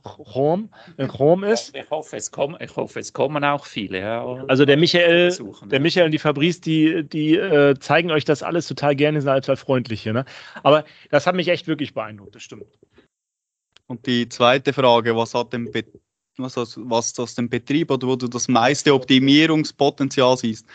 Rom, 0.05 0.69
Rom 0.99 1.43
ist. 1.43 1.75
Ich 1.75 1.89
hoffe, 1.89 2.17
es 2.17 2.29
kommen, 2.31 2.57
ich 2.59 2.75
hoffe, 2.75 2.99
es 2.99 3.13
kommen 3.13 3.43
auch 3.43 3.65
viele. 3.65 3.99
Ja, 3.99 4.25
also 4.47 4.65
der 4.65 4.77
Michael, 4.77 5.35
der 5.65 5.79
Michael 5.79 6.05
und 6.07 6.11
die 6.11 6.19
Fabrice, 6.19 6.59
die, 6.59 7.03
die 7.07 7.35
äh, 7.35 7.77
zeigen 7.79 8.11
euch 8.11 8.25
das 8.25 8.43
alles 8.43 8.67
total 8.67 8.95
gerne, 8.95 9.21
sind 9.21 9.33
total 9.33 9.55
freundlich 9.55 10.03
hier. 10.03 10.13
Ne? 10.13 10.25
Aber 10.63 10.83
das 11.09 11.25
hat 11.25 11.35
mich 11.35 11.47
echt 11.47 11.67
wirklich 11.67 11.93
beeindruckt, 11.93 12.35
das 12.35 12.43
stimmt. 12.43 12.65
Und 13.87 14.05
die 14.05 14.27
zweite 14.27 14.73
Frage, 14.73 15.15
was 15.15 15.33
hat 15.33 15.53
den 15.53 15.71
Be 15.71 15.85
was, 16.37 16.55
was 16.57 17.13
das 17.13 17.35
den 17.35 17.47
Betrieb 17.47 17.91
oder 17.91 18.07
wo 18.07 18.15
du 18.15 18.27
das 18.27 18.47
meiste 18.47 18.91
Optimierungspotenzial 18.91 20.35
siehst, 20.35 20.65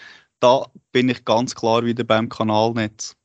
da 0.41 0.65
bin 0.93 1.09
ich 1.09 1.25
ganz 1.25 1.53
klar 1.53 1.85
wieder 1.85 2.05
beim 2.05 2.29
Kanalnetz. 2.29 3.17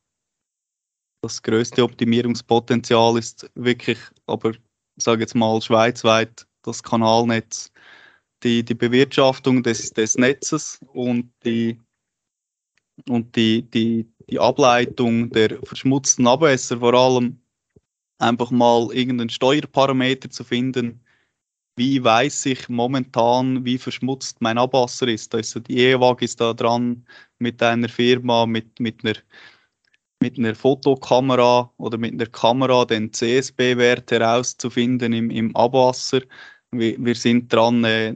Das 1.22 1.40
größte 1.40 1.84
Optimierungspotenzial 1.84 3.16
ist 3.18 3.48
wirklich 3.54 3.98
aber 4.26 4.52
sage 4.96 5.22
jetzt 5.22 5.34
mal 5.34 5.60
schweizweit, 5.60 6.46
das 6.62 6.82
Kanalnetz, 6.82 7.72
die, 8.42 8.64
die 8.64 8.74
Bewirtschaftung 8.74 9.62
des, 9.62 9.92
des 9.92 10.16
Netzes 10.16 10.80
und 10.92 11.32
die, 11.44 11.80
und 13.08 13.34
die, 13.36 13.62
die, 13.62 14.06
die 14.28 14.38
Ableitung 14.38 15.30
der 15.30 15.58
verschmutzten 15.64 16.26
Abwässer, 16.26 16.78
vor 16.78 16.94
allem 16.94 17.40
einfach 18.18 18.50
mal 18.50 18.88
irgendeinen 18.92 19.30
Steuerparameter 19.30 20.30
zu 20.30 20.44
finden, 20.44 21.00
wie 21.76 22.02
weiß 22.02 22.46
ich 22.46 22.68
momentan, 22.68 23.64
wie 23.64 23.78
verschmutzt 23.78 24.40
mein 24.40 24.58
Abwasser 24.58 25.08
ist. 25.08 25.34
Also 25.34 25.58
die 25.58 25.78
EWAG 25.78 26.22
ist 26.22 26.40
da 26.40 26.54
dran 26.54 27.04
mit 27.38 27.62
einer 27.62 27.88
Firma, 27.88 28.46
mit, 28.46 28.78
mit 28.78 29.04
einer 29.04 29.16
mit 30.24 30.38
einer 30.38 30.54
Fotokamera 30.54 31.70
oder 31.76 31.98
mit 31.98 32.14
einer 32.14 32.24
Kamera 32.24 32.86
den 32.86 33.12
CSB-Wert 33.12 34.10
herauszufinden 34.10 35.12
im, 35.12 35.28
im 35.30 35.54
Abwasser. 35.54 36.22
Wir, 36.70 36.96
wir 36.98 37.14
sind 37.14 37.52
dran, 37.52 37.84
äh, 37.84 38.14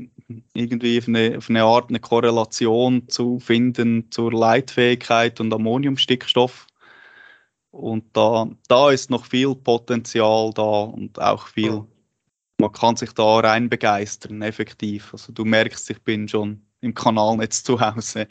irgendwie 0.55 0.97
auf 0.99 1.07
eine, 1.07 1.37
auf 1.37 1.51
eine, 1.51 1.65
Art 1.65 1.91
eine 1.91 2.01
Korrelation 2.01 3.07
zu 3.11 3.39
finden 3.41 4.11
zur 4.11 4.33
Leitfähigkeit 4.33 5.39
und 5.39 5.53
Ammoniumstickstoff. 5.53 6.67
Und 7.73 8.05
da, 8.15 8.49
da 8.69 8.91
ist 8.91 9.11
noch 9.11 9.27
viel 9.27 9.55
Potenzial 9.55 10.51
da 10.55 10.63
und 10.63 11.21
auch 11.21 11.47
viel, 11.49 11.85
man 12.59 12.73
kann 12.73 12.97
sich 12.97 13.13
da 13.13 13.41
rein 13.41 13.69
begeistern, 13.69 14.41
effektiv. 14.41 15.13
Also 15.13 15.31
du 15.31 15.45
merkst, 15.45 15.91
ich 15.91 16.03
bin 16.03 16.27
schon 16.27 16.63
im 16.81 16.95
Kanalnetz 16.95 17.63
zu 17.63 17.79
Hause. 17.79 18.29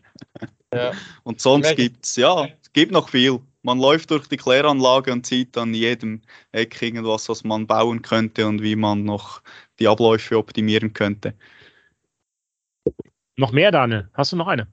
Ja. 0.73 0.91
Und 1.23 1.41
sonst 1.41 1.75
gibt 1.75 2.05
es, 2.05 2.15
ja, 2.15 2.47
es 2.61 2.71
gibt 2.73 2.91
noch 2.91 3.09
viel 3.09 3.39
man 3.67 3.79
läuft 3.79 4.11
durch 4.11 4.27
die 4.29 4.37
Kläranlage 4.37 5.11
und 5.11 5.25
sieht 5.25 5.57
an 5.57 5.73
jedem 5.73 6.21
Eck 6.53 6.81
irgendwas, 6.81 7.27
was 7.27 7.43
man 7.43 7.67
bauen 7.67 8.01
könnte 8.01 8.47
und 8.47 8.63
wie 8.63 8.77
man 8.77 9.03
noch 9.03 9.41
die 9.79 9.89
Abläufe 9.89 10.37
optimieren 10.37 10.93
könnte. 10.93 11.33
Noch 13.35 13.51
mehr, 13.51 13.71
Daniel? 13.71 14.09
Hast 14.13 14.31
du 14.31 14.37
noch 14.37 14.47
eine? 14.47 14.67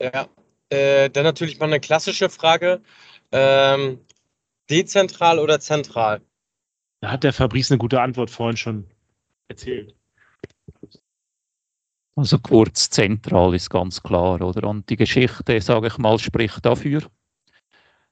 Ja, 0.00 0.28
äh, 0.68 1.08
dann 1.08 1.24
natürlich 1.24 1.58
mal 1.58 1.66
eine 1.66 1.80
klassische 1.80 2.28
Frage. 2.28 2.82
Ähm, 3.32 3.98
dezentral 4.68 5.38
oder 5.38 5.58
zentral? 5.58 6.20
Da 7.00 7.12
hat 7.12 7.24
der 7.24 7.32
Fabrice 7.32 7.70
eine 7.70 7.78
gute 7.78 8.02
Antwort 8.02 8.30
vorhin 8.30 8.58
schon 8.58 8.84
erzählt. 9.48 9.94
Also 12.14 12.38
kurz 12.38 12.90
zentral 12.90 13.54
ist 13.54 13.70
ganz 13.70 14.02
klar, 14.02 14.42
oder? 14.42 14.68
Und 14.68 14.90
die 14.90 14.96
Geschichte, 14.96 15.60
sage 15.62 15.86
ich 15.86 15.96
mal, 15.96 16.18
spricht 16.18 16.66
dafür. 16.66 17.08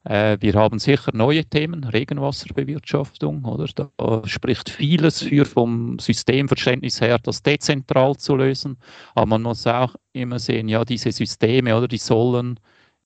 Äh, 0.07 0.39
wir 0.41 0.55
haben 0.55 0.79
sicher 0.79 1.11
neue 1.15 1.45
Themen, 1.45 1.83
Regenwasserbewirtschaftung, 1.83 3.45
oder? 3.45 3.67
Da 3.75 4.23
spricht 4.27 4.71
vieles 4.71 5.23
für 5.23 5.45
vom 5.45 5.99
Systemverständnis 5.99 7.01
her, 7.01 7.19
das 7.19 7.43
dezentral 7.43 8.17
zu 8.17 8.37
lösen. 8.37 8.79
Aber 9.17 9.27
man 9.27 9.43
muss 9.43 9.67
auch 9.67 9.97
immer 10.13 10.39
sehen, 10.39 10.69
ja, 10.69 10.85
diese 10.85 11.11
Systeme, 11.11 11.77
oder, 11.77 11.89
die 11.89 11.99
sollen 11.99 12.61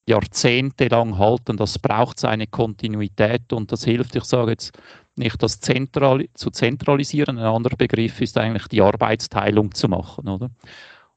jahrzehntelang 0.07 1.17
halten. 1.17 1.57
Das 1.57 1.79
braucht 1.79 2.21
seine 2.21 2.47
Kontinuität 2.47 3.51
und 3.53 3.73
das 3.73 3.85
hilft, 3.85 4.15
ich 4.17 4.25
sage 4.25 4.51
jetzt 4.53 4.79
nicht, 5.17 5.43
das 5.43 5.61
zentral, 5.61 6.27
zu 6.35 6.51
zentralisieren. 6.51 7.39
Ein 7.39 7.47
anderer 7.47 7.77
Begriff 7.77 8.21
ist 8.21 8.37
eigentlich 8.37 8.69
die 8.69 8.83
Arbeitsteilung 8.83 9.73
zu 9.75 9.89
machen, 9.89 10.29
oder? 10.29 10.51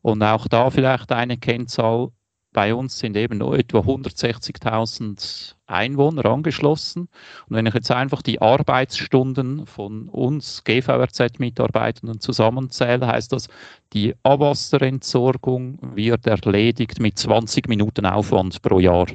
Und 0.02 0.24
auch 0.24 0.48
da 0.48 0.70
vielleicht 0.70 1.12
eine 1.12 1.38
Kennzahl 1.38 2.10
bei 2.54 2.74
uns 2.74 3.00
sind 3.00 3.18
eben 3.18 3.40
nur 3.40 3.58
etwa 3.58 3.80
160.000 3.80 5.56
Einwohner 5.66 6.26
angeschlossen. 6.26 7.10
Und 7.50 7.56
wenn 7.56 7.66
ich 7.66 7.74
jetzt 7.74 7.92
einfach 7.92 8.22
die 8.22 8.42
Arbeitsstunden 8.42 9.66
von 9.66 10.08
uns 10.10 10.64
GVRZ-Mitarbeitenden 10.64 12.20
zusammenzähle, 12.20 13.08
heißt 13.08 13.34
das, 13.34 13.48
die 13.94 14.16
Abwasserentsorgung 14.24 15.80
wird 15.96 16.28
erledigt 16.28 17.00
mit 17.00 17.18
20 17.18 17.68
Minuten 17.68 18.06
Aufwand 18.06 18.62
pro 18.62 18.80
Jahr. 18.80 19.08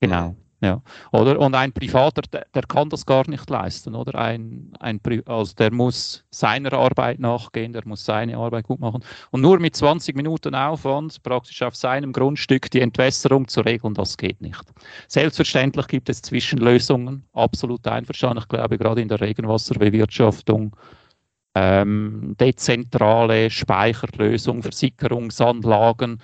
Genau. 0.00 0.36
Ja. 0.62 0.80
Oder? 1.10 1.40
Und 1.40 1.56
ein 1.56 1.72
Privater, 1.72 2.22
der, 2.22 2.46
der, 2.54 2.62
kann 2.62 2.88
das 2.88 3.04
gar 3.04 3.28
nicht 3.28 3.50
leisten. 3.50 3.96
Oder? 3.96 4.14
Ein, 4.14 4.72
ein, 4.78 5.00
also 5.26 5.54
der 5.56 5.72
muss 5.72 6.24
seiner 6.30 6.72
Arbeit 6.72 7.18
nachgehen, 7.18 7.72
der 7.72 7.82
muss 7.84 8.04
seine 8.04 8.36
Arbeit 8.36 8.68
gut 8.68 8.78
machen. 8.78 9.02
Und 9.32 9.40
nur 9.40 9.58
mit 9.58 9.74
20 9.74 10.14
Minuten 10.14 10.54
Aufwand 10.54 11.20
praktisch 11.24 11.60
auf 11.62 11.74
seinem 11.74 12.12
Grundstück 12.12 12.70
die 12.70 12.80
Entwässerung 12.80 13.48
zu 13.48 13.62
regeln, 13.62 13.94
das 13.94 14.16
geht 14.16 14.40
nicht. 14.40 14.62
Selbstverständlich 15.08 15.88
gibt 15.88 16.08
es 16.08 16.22
Zwischenlösungen, 16.22 17.24
absolut 17.32 17.84
einverstanden. 17.88 18.38
Ich 18.38 18.48
glaube, 18.48 18.78
gerade 18.78 19.02
in 19.02 19.08
der 19.08 19.20
Regenwasserbewirtschaftung 19.20 20.76
ähm, 21.54 22.36
dezentrale 22.38 23.50
Speicherlösung, 23.50 24.62
Versickerungsanlagen, 24.62 26.20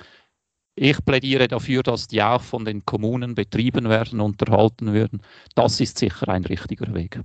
ich 0.81 1.05
plädiere 1.05 1.49
dafür, 1.49 1.83
dass 1.83 2.07
die 2.07 2.23
auch 2.23 2.41
von 2.41 2.65
den 2.65 2.85
Kommunen 2.85 3.35
betrieben 3.35 3.89
werden, 3.89 4.21
unterhalten 4.21 4.93
werden. 4.93 5.23
Das 5.55 5.81
ist 5.81 5.99
sicher 5.99 6.29
ein 6.29 6.45
richtiger 6.45 6.95
Weg. 6.95 7.21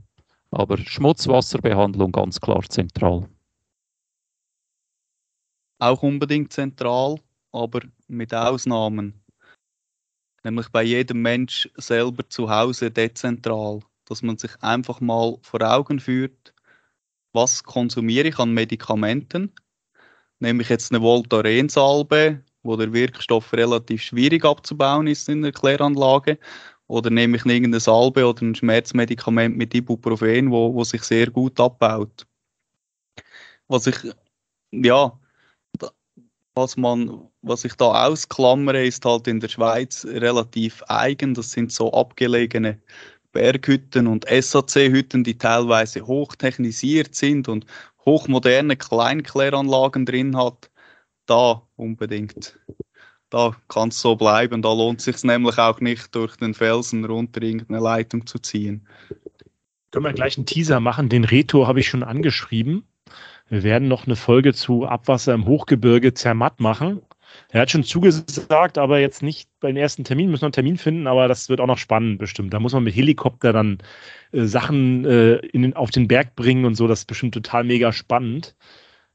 Aber 0.50 0.78
Schmutzwasserbehandlung 0.78 2.12
ganz 2.12 2.40
klar 2.40 2.64
zentral. 2.68 3.30
Auch 5.80 6.02
unbedingt 6.02 6.52
zentral, 6.52 7.20
aber 7.52 7.82
mit 8.08 8.34
Ausnahmen. 8.34 9.22
Nämlich 10.44 10.70
bei 10.70 10.84
jedem 10.84 11.22
Mensch 11.22 11.70
selber 11.76 12.28
zu 12.30 12.50
Hause 12.50 12.90
dezentral. 12.90 13.82
Dass 14.06 14.22
man 14.22 14.38
sich 14.38 14.52
einfach 14.62 15.00
mal 15.00 15.38
vor 15.44 15.62
Augen 15.62 16.00
führt, 16.00 16.54
was 17.34 17.64
konsumiere 17.64 18.28
ich 18.28 18.40
an 18.40 18.52
Medikamenten. 18.52 19.54
Nehme 20.40 20.62
ich 20.64 20.70
jetzt 20.70 20.92
eine 20.92 21.02
Voltaren-Salbe 21.02 22.44
wo 22.64 22.76
der 22.76 22.94
Wirkstoff 22.94 23.54
relativ 23.54 24.02
schwierig 24.02 24.46
abzubauen 24.46 25.08
ist 25.08 25.30
in 25.30 25.42
der 25.42 25.52
Kläranlage? 25.52 26.38
oder 26.88 27.10
nehme 27.10 27.38
ich 27.38 27.46
irgendeine 27.46 27.80
Salbe 27.80 28.26
oder 28.28 28.42
ein 28.44 28.56
Schmerzmedikament 28.56 29.58
mit 29.58 29.74
Ibuprofen, 29.74 30.52
wo, 30.52 30.74
wo 30.74 30.84
sich 30.84 31.04
sehr 31.04 31.30
gut 31.32 31.60
abbaut. 31.60 32.28
Was 33.68 33.88
ich, 33.88 33.96
ja, 34.72 35.18
was 36.54 36.78
man, 36.78 37.28
was 37.42 37.66
ich 37.66 37.74
da 37.76 38.08
ausklammere, 38.08 38.86
ist 38.86 39.06
halt 39.06 39.28
in 39.28 39.40
der 39.40 39.48
Schweiz 39.48 40.06
relativ 40.06 40.84
eigen. 40.88 41.34
Das 41.34 41.52
sind 41.52 41.72
so 41.72 41.92
abgelegene 41.92 42.80
Berghütten 43.32 44.06
und 44.06 44.26
SAC-Hütten, 44.30 45.24
die 45.24 45.38
teilweise 45.38 46.06
hochtechnisiert 46.06 47.16
sind 47.16 47.48
und 47.48 47.66
hochmoderne 48.06 48.76
Kleinkläranlagen 48.76 50.06
drin 50.06 50.38
hat. 50.38 50.70
Da 51.26 51.62
unbedingt. 51.76 52.60
Da 53.30 53.56
kann 53.68 53.90
es 53.90 54.00
so 54.00 54.16
bleiben. 54.16 54.62
Da 54.62 54.74
lohnt 54.74 55.00
es 55.00 55.06
sich 55.06 55.24
nämlich 55.24 55.58
auch 55.58 55.80
nicht, 55.80 56.14
durch 56.14 56.36
den 56.36 56.54
Felsen 56.54 57.06
runter 57.06 57.42
irgendeine 57.42 57.80
Leitung 57.80 58.28
zu 58.28 58.40
ziehen. 58.40 58.88
Können 59.92 60.06
wir 60.06 60.14
gleich 60.14 60.38
einen 60.38 60.46
Teaser 60.46 60.80
machen? 60.80 61.10
Den 61.10 61.24
Reto 61.24 61.68
habe 61.68 61.80
ich 61.80 61.88
schon 61.88 62.04
angeschrieben. 62.04 62.84
Wir 63.50 63.64
werden 63.64 63.88
noch 63.88 64.06
eine 64.06 64.16
Folge 64.16 64.54
zu 64.54 64.86
Abwasser 64.86 65.34
im 65.34 65.46
Hochgebirge 65.46 66.14
Zermatt 66.14 66.60
machen. 66.60 67.02
Er 67.50 67.62
hat 67.62 67.72
schon 67.72 67.84
zugesagt, 67.84 68.78
aber 68.78 69.00
jetzt 69.00 69.24
nicht 69.24 69.50
beim 69.60 69.76
ersten 69.76 70.04
Termin. 70.04 70.28
Wir 70.28 70.32
müssen 70.32 70.44
noch 70.44 70.48
einen 70.48 70.54
Termin 70.54 70.78
finden, 70.78 71.08
aber 71.08 71.28
das 71.28 71.50
wird 71.50 71.60
auch 71.60 71.68
noch 71.68 71.78
spannend 71.78 72.20
bestimmt. 72.20 72.54
Da 72.54 72.60
muss 72.60 72.74
man 72.74 72.84
mit 72.84 72.96
Helikopter 72.96 73.54
dann 73.54 73.80
äh, 74.32 74.46
Sachen 74.46 75.06
äh, 75.06 75.36
in 75.38 75.76
auf 75.76 75.92
den 75.92 76.08
Berg 76.08 76.36
bringen 76.36 76.66
und 76.66 76.76
so. 76.76 76.88
Das 76.88 77.00
ist 77.00 77.06
bestimmt 77.06 77.34
total 77.34 77.64
mega 77.64 77.92
spannend. 77.92 78.56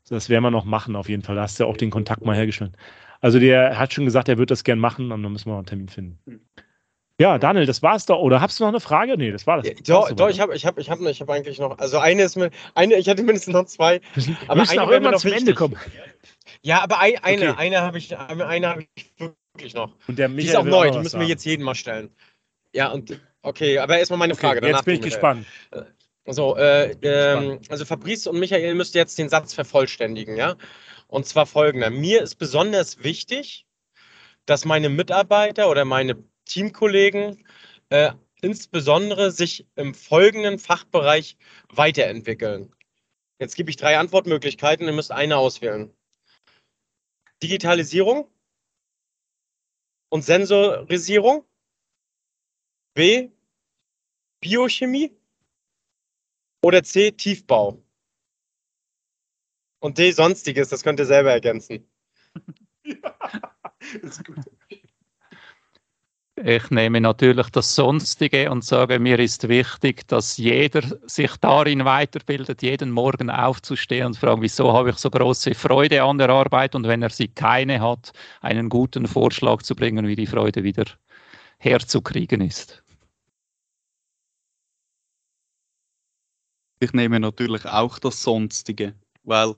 Das 0.08 0.28
werden 0.28 0.42
wir 0.42 0.50
noch 0.50 0.64
machen 0.64 0.96
auf 0.96 1.08
jeden 1.08 1.22
Fall. 1.22 1.36
Da 1.36 1.42
hast 1.42 1.58
du 1.58 1.64
ja 1.64 1.70
auch 1.70 1.76
den 1.76 1.90
Kontakt 1.90 2.24
mal 2.24 2.36
hergestellt. 2.36 2.72
Also 3.20 3.38
der 3.38 3.78
hat 3.78 3.92
schon 3.92 4.04
gesagt, 4.04 4.28
er 4.28 4.38
wird 4.38 4.50
das 4.50 4.64
gern 4.64 4.78
machen 4.78 5.12
und 5.12 5.22
dann 5.22 5.32
müssen 5.32 5.46
wir 5.46 5.52
noch 5.52 5.58
einen 5.58 5.66
Termin 5.66 5.88
finden. 5.88 6.18
Ja, 7.20 7.36
Daniel, 7.38 7.66
das 7.66 7.82
war's 7.82 8.06
doch. 8.06 8.20
Oder 8.20 8.40
hast 8.40 8.60
du 8.60 8.64
noch 8.64 8.68
eine 8.68 8.78
Frage? 8.78 9.16
Nee, 9.18 9.32
das 9.32 9.44
war 9.44 9.56
das. 9.56 9.66
Ja, 9.66 9.74
doch, 9.86 10.12
doch 10.12 10.28
ich 10.28 10.38
habe 10.38 10.54
ich 10.54 10.64
hab, 10.64 10.78
ich 10.78 10.88
hab, 10.88 11.00
ich 11.00 11.20
hab 11.20 11.28
eigentlich 11.28 11.58
noch. 11.58 11.76
Also 11.78 11.98
eine 11.98 12.22
ist 12.22 12.36
mir. 12.36 12.50
Eine, 12.76 12.94
ich 12.94 13.08
hatte 13.08 13.24
mindestens 13.24 13.54
noch 13.54 13.66
zwei. 13.66 14.00
Wir 14.14 14.36
aber 14.46 14.60
müssen 14.60 14.78
auch 14.78 14.88
irgendwann 14.88 15.18
zum 15.18 15.32
Ende 15.32 15.52
kommen. 15.52 15.76
Ja, 16.62 16.80
aber 16.80 17.00
ein, 17.00 17.16
eine, 17.22 17.50
okay. 17.50 17.58
eine 17.58 17.80
habe 17.80 17.98
ich, 17.98 18.16
eine 18.16 18.68
hab 18.68 18.78
ich 18.78 18.88
wirklich 19.18 19.74
noch. 19.74 19.96
Und 20.06 20.18
der 20.18 20.28
die 20.28 20.46
ist 20.46 20.54
auch 20.54 20.64
neu, 20.64 20.90
die 20.90 20.98
müssen 20.98 21.10
sagen. 21.10 21.22
wir 21.22 21.28
jetzt 21.28 21.44
jeden 21.44 21.64
mal 21.64 21.74
stellen. 21.74 22.10
Ja, 22.72 22.92
und 22.92 23.20
okay, 23.42 23.78
aber 23.78 23.98
erstmal 23.98 24.18
meine 24.18 24.36
Frage. 24.36 24.58
Okay, 24.58 24.70
jetzt 24.70 24.84
bin 24.84 24.94
ich 24.94 25.00
gespannt. 25.00 25.44
Also, 26.28 26.58
äh, 26.58 26.90
äh, 26.90 27.58
also 27.70 27.86
Fabrice 27.86 28.26
und 28.26 28.38
Michael 28.38 28.74
müsst 28.74 28.94
jetzt 28.94 29.18
den 29.18 29.30
Satz 29.30 29.54
vervollständigen, 29.54 30.36
ja? 30.36 30.56
Und 31.06 31.24
zwar 31.24 31.46
folgender. 31.46 31.88
Mir 31.88 32.20
ist 32.20 32.34
besonders 32.34 33.02
wichtig, 33.02 33.66
dass 34.44 34.66
meine 34.66 34.90
Mitarbeiter 34.90 35.70
oder 35.70 35.86
meine 35.86 36.22
Teamkollegen 36.44 37.46
äh, 37.88 38.12
insbesondere 38.42 39.30
sich 39.30 39.66
im 39.74 39.94
folgenden 39.94 40.58
Fachbereich 40.58 41.38
weiterentwickeln. 41.72 42.74
Jetzt 43.38 43.56
gebe 43.56 43.70
ich 43.70 43.76
drei 43.76 43.96
Antwortmöglichkeiten, 43.96 44.86
ihr 44.86 44.92
müsst 44.92 45.12
eine 45.12 45.38
auswählen. 45.38 45.96
Digitalisierung 47.42 48.30
und 50.10 50.26
Sensorisierung. 50.26 51.46
B. 52.92 53.30
Biochemie. 54.40 55.17
Oder 56.62 56.82
C. 56.82 57.12
Tiefbau. 57.12 57.82
Und 59.80 59.98
D. 59.98 60.10
Sonstiges, 60.10 60.68
das 60.68 60.82
könnt 60.82 60.98
ihr 60.98 61.06
selber 61.06 61.30
ergänzen. 61.30 61.88
ja, 62.84 63.14
ist 64.02 64.24
gut. 64.24 64.36
Ich 66.44 66.70
nehme 66.70 67.00
natürlich 67.00 67.50
das 67.50 67.74
Sonstige 67.74 68.48
und 68.50 68.64
sage, 68.64 69.00
mir 69.00 69.18
ist 69.18 69.48
wichtig, 69.48 70.06
dass 70.06 70.36
jeder 70.36 70.82
sich 71.08 71.32
darin 71.40 71.84
weiterbildet, 71.84 72.62
jeden 72.62 72.92
Morgen 72.92 73.28
aufzustehen 73.28 74.06
und 74.06 74.16
fragen, 74.16 74.42
wieso 74.42 74.72
habe 74.72 74.90
ich 74.90 74.98
so 74.98 75.10
große 75.10 75.54
Freude 75.56 76.04
an 76.04 76.18
der 76.18 76.28
Arbeit 76.28 76.76
und 76.76 76.86
wenn 76.86 77.02
er 77.02 77.10
sie 77.10 77.26
keine 77.26 77.80
hat, 77.80 78.12
einen 78.40 78.68
guten 78.68 79.08
Vorschlag 79.08 79.62
zu 79.62 79.74
bringen, 79.74 80.06
wie 80.06 80.14
die 80.14 80.26
Freude 80.26 80.62
wieder 80.62 80.84
herzukriegen 81.58 82.40
ist. 82.40 82.84
Ich 86.80 86.92
nehme 86.92 87.18
natürlich 87.20 87.64
auch 87.64 87.98
das 87.98 88.22
Sonstige, 88.22 88.94
weil 89.24 89.54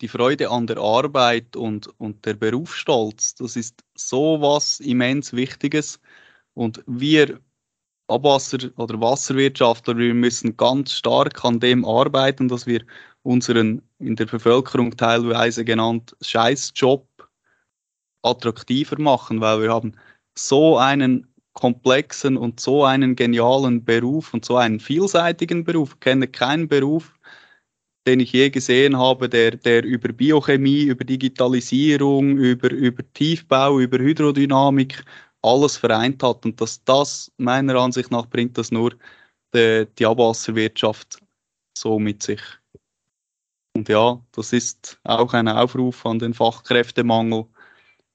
die 0.00 0.08
Freude 0.08 0.50
an 0.50 0.66
der 0.66 0.78
Arbeit 0.78 1.56
und, 1.56 1.88
und 1.98 2.24
der 2.24 2.34
Berufsstolz, 2.34 3.34
das 3.34 3.56
ist 3.56 3.84
so 3.94 4.40
was 4.40 4.80
immens 4.80 5.32
Wichtiges. 5.32 6.00
Und 6.54 6.82
wir 6.86 7.40
Abwasser- 8.08 8.72
oder 8.76 9.00
Wasserwirtschaftler, 9.00 9.96
wir 9.96 10.14
müssen 10.14 10.56
ganz 10.56 10.92
stark 10.92 11.44
an 11.44 11.60
dem 11.60 11.84
arbeiten, 11.84 12.48
dass 12.48 12.66
wir 12.66 12.84
unseren 13.22 13.82
in 13.98 14.16
der 14.16 14.26
Bevölkerung 14.26 14.96
teilweise 14.96 15.64
genannt 15.64 16.16
Scheißjob 16.20 17.06
attraktiver 18.22 19.00
machen, 19.00 19.40
weil 19.40 19.62
wir 19.62 19.72
haben 19.72 19.94
so 20.34 20.78
einen 20.78 21.29
komplexen 21.60 22.36
und 22.36 22.58
so 22.58 22.84
einen 22.84 23.14
genialen 23.14 23.84
Beruf 23.84 24.32
und 24.34 24.44
so 24.44 24.56
einen 24.56 24.80
vielseitigen 24.80 25.62
Beruf. 25.62 25.92
Ich 25.94 26.00
kenne 26.00 26.26
keinen 26.26 26.68
Beruf, 26.68 27.12
den 28.06 28.20
ich 28.20 28.32
je 28.32 28.50
gesehen 28.50 28.96
habe, 28.96 29.28
der, 29.28 29.52
der 29.52 29.84
über 29.84 30.12
Biochemie, 30.12 30.84
über 30.84 31.04
Digitalisierung, 31.04 32.38
über, 32.38 32.70
über 32.70 33.02
Tiefbau, 33.12 33.78
über 33.78 33.98
Hydrodynamik 33.98 35.04
alles 35.42 35.76
vereint 35.76 36.22
hat 36.22 36.44
und 36.44 36.60
dass 36.60 36.82
das 36.84 37.30
meiner 37.36 37.76
Ansicht 37.76 38.10
nach 38.10 38.26
bringt 38.26 38.56
das 38.58 38.70
nur 38.70 38.94
die, 39.54 39.86
die 39.98 40.06
Abwasserwirtschaft 40.06 41.20
so 41.76 41.98
mit 41.98 42.22
sich. 42.22 42.40
Und 43.76 43.88
ja, 43.88 44.20
das 44.32 44.52
ist 44.52 44.98
auch 45.04 45.32
ein 45.34 45.48
Aufruf 45.48 46.04
an 46.06 46.18
den 46.18 46.34
Fachkräftemangel. 46.34 47.46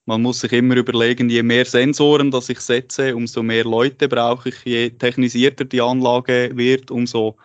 Man 0.08 0.22
muss 0.22 0.42
sich 0.42 0.52
immer 0.52 0.76
überlegen, 0.76 1.30
je 1.30 1.42
mehr 1.42 1.66
Sensoren 1.66 2.30
das 2.30 2.50
ich 2.50 2.60
setze, 2.60 3.16
umso 3.16 3.42
mehr 3.42 3.64
Leute 3.64 4.08
brauche 4.08 4.50
ich. 4.50 4.64
Je 4.64 4.92
technisierter 4.92 5.66
die 5.66 5.82
Anlage 5.82 6.52
wird, 6.54 6.92
umso 6.92 7.38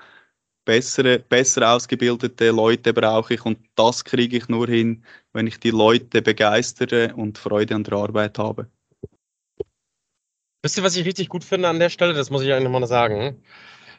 bessere, 0.67 1.19
besser 1.19 1.75
ausgebildete 1.75 2.51
Leute 2.51 2.93
brauche 2.93 3.35
ich. 3.35 3.47
Und 3.47 3.59
das 3.77 4.05
kriege 4.05 4.37
ich 4.37 4.49
nur 4.49 4.67
hin, 4.67 5.03
wenn 5.33 5.47
ich 5.47 5.59
die 5.59 5.71
Leute 5.71 6.21
begeistere 6.21 7.15
und 7.15 7.39
Freude 7.39 7.75
an 7.75 7.85
der 7.85 7.95
Arbeit 7.95 8.39
habe. 8.39 8.69
Wisst 10.63 10.77
ihr, 10.77 10.85
was 10.85 10.97
ich 10.97 11.07
richtig 11.07 11.31
gut 11.31 11.45
finde 11.45 11.69
an 11.69 11.79
der 11.79 11.89
Stelle? 11.89 12.13
Das 12.13 12.29
muss 12.29 12.43
ich 12.43 12.53
eigentlich 12.53 12.71
mal 12.71 12.87
sagen. 12.87 13.43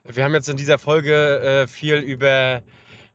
Wir 0.03 0.23
haben 0.23 0.35
jetzt 0.35 0.49
in 0.49 0.57
dieser 0.57 0.77
Folge 0.77 1.39
äh, 1.39 1.67
viel 1.67 1.95
über 1.95 2.61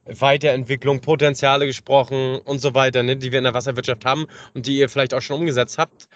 Weiterentwicklung, 0.06 1.00
Potenziale 1.00 1.66
gesprochen 1.66 2.38
und 2.38 2.60
so 2.60 2.74
weiter, 2.74 3.02
ne, 3.02 3.16
die 3.16 3.32
wir 3.32 3.38
in 3.38 3.44
der 3.44 3.54
Wasserwirtschaft 3.54 4.04
haben 4.04 4.26
und 4.54 4.66
die 4.66 4.78
ihr 4.78 4.88
vielleicht 4.88 5.14
auch 5.14 5.22
schon 5.22 5.40
umgesetzt 5.40 5.78
habt. 5.78 6.08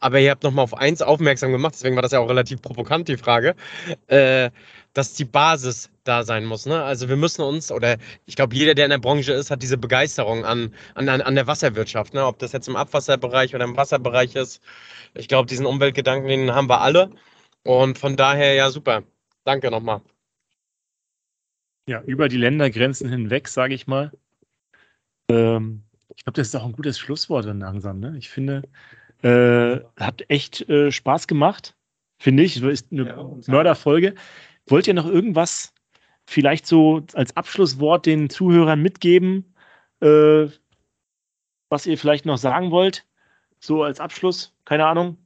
Aber 0.00 0.20
ihr 0.20 0.30
habt 0.30 0.44
nochmal 0.44 0.62
auf 0.62 0.74
eins 0.74 1.02
aufmerksam 1.02 1.50
gemacht, 1.50 1.74
deswegen 1.74 1.96
war 1.96 2.02
das 2.02 2.12
ja 2.12 2.20
auch 2.20 2.28
relativ 2.28 2.62
provokant, 2.62 3.08
die 3.08 3.16
Frage, 3.16 3.56
äh, 4.06 4.50
dass 4.92 5.14
die 5.14 5.24
Basis 5.24 5.90
da 6.04 6.24
sein 6.24 6.44
muss. 6.44 6.66
Ne? 6.66 6.82
Also 6.82 7.08
wir 7.08 7.16
müssen 7.16 7.42
uns, 7.42 7.72
oder 7.72 7.96
ich 8.26 8.36
glaube, 8.36 8.54
jeder, 8.54 8.74
der 8.74 8.86
in 8.86 8.90
der 8.90 8.98
Branche 8.98 9.32
ist, 9.32 9.50
hat 9.50 9.62
diese 9.62 9.76
Begeisterung 9.76 10.44
an, 10.44 10.74
an, 10.94 11.08
an 11.08 11.34
der 11.34 11.46
Wasserwirtschaft. 11.46 12.14
Ne? 12.14 12.24
Ob 12.24 12.38
das 12.38 12.52
jetzt 12.52 12.68
im 12.68 12.76
Abwasserbereich 12.76 13.54
oder 13.54 13.64
im 13.64 13.76
Wasserbereich 13.76 14.36
ist. 14.36 14.62
Ich 15.14 15.28
glaube, 15.28 15.46
diesen 15.48 15.66
Umweltgedanken, 15.66 16.28
den 16.28 16.54
haben 16.54 16.68
wir 16.68 16.80
alle. 16.80 17.10
Und 17.64 17.98
von 17.98 18.16
daher, 18.16 18.54
ja, 18.54 18.70
super. 18.70 19.02
Danke 19.44 19.70
nochmal. 19.70 20.00
Ja, 21.88 22.02
über 22.02 22.28
die 22.28 22.36
Ländergrenzen 22.36 23.08
hinweg, 23.08 23.48
sage 23.48 23.72
ich 23.72 23.86
mal. 23.86 24.12
Ähm, 25.30 25.84
ich 26.14 26.22
glaube, 26.22 26.36
das 26.36 26.48
ist 26.48 26.54
auch 26.54 26.66
ein 26.66 26.72
gutes 26.72 26.98
Schlusswort 26.98 27.46
dann 27.46 27.60
langsam. 27.60 27.98
Ne? 27.98 28.14
Ich 28.18 28.28
finde, 28.28 28.62
äh, 29.22 29.80
hat 29.96 30.22
echt 30.28 30.68
äh, 30.68 30.92
Spaß 30.92 31.26
gemacht, 31.26 31.76
finde 32.18 32.42
ich. 32.42 32.62
Ist 32.62 32.92
eine 32.92 33.06
ja, 33.06 33.30
Mörderfolge. 33.46 34.14
Wollt 34.66 34.86
ihr 34.86 34.92
noch 34.92 35.06
irgendwas 35.06 35.72
vielleicht 36.26 36.66
so 36.66 37.06
als 37.14 37.34
Abschlusswort 37.38 38.04
den 38.04 38.28
Zuhörern 38.28 38.82
mitgeben, 38.82 39.54
äh, 40.00 40.48
was 41.70 41.86
ihr 41.86 41.96
vielleicht 41.96 42.26
noch 42.26 42.36
sagen 42.36 42.70
wollt? 42.70 43.06
So 43.60 43.82
als 43.82 43.98
Abschluss, 43.98 44.54
keine 44.66 44.84
Ahnung. 44.84 45.16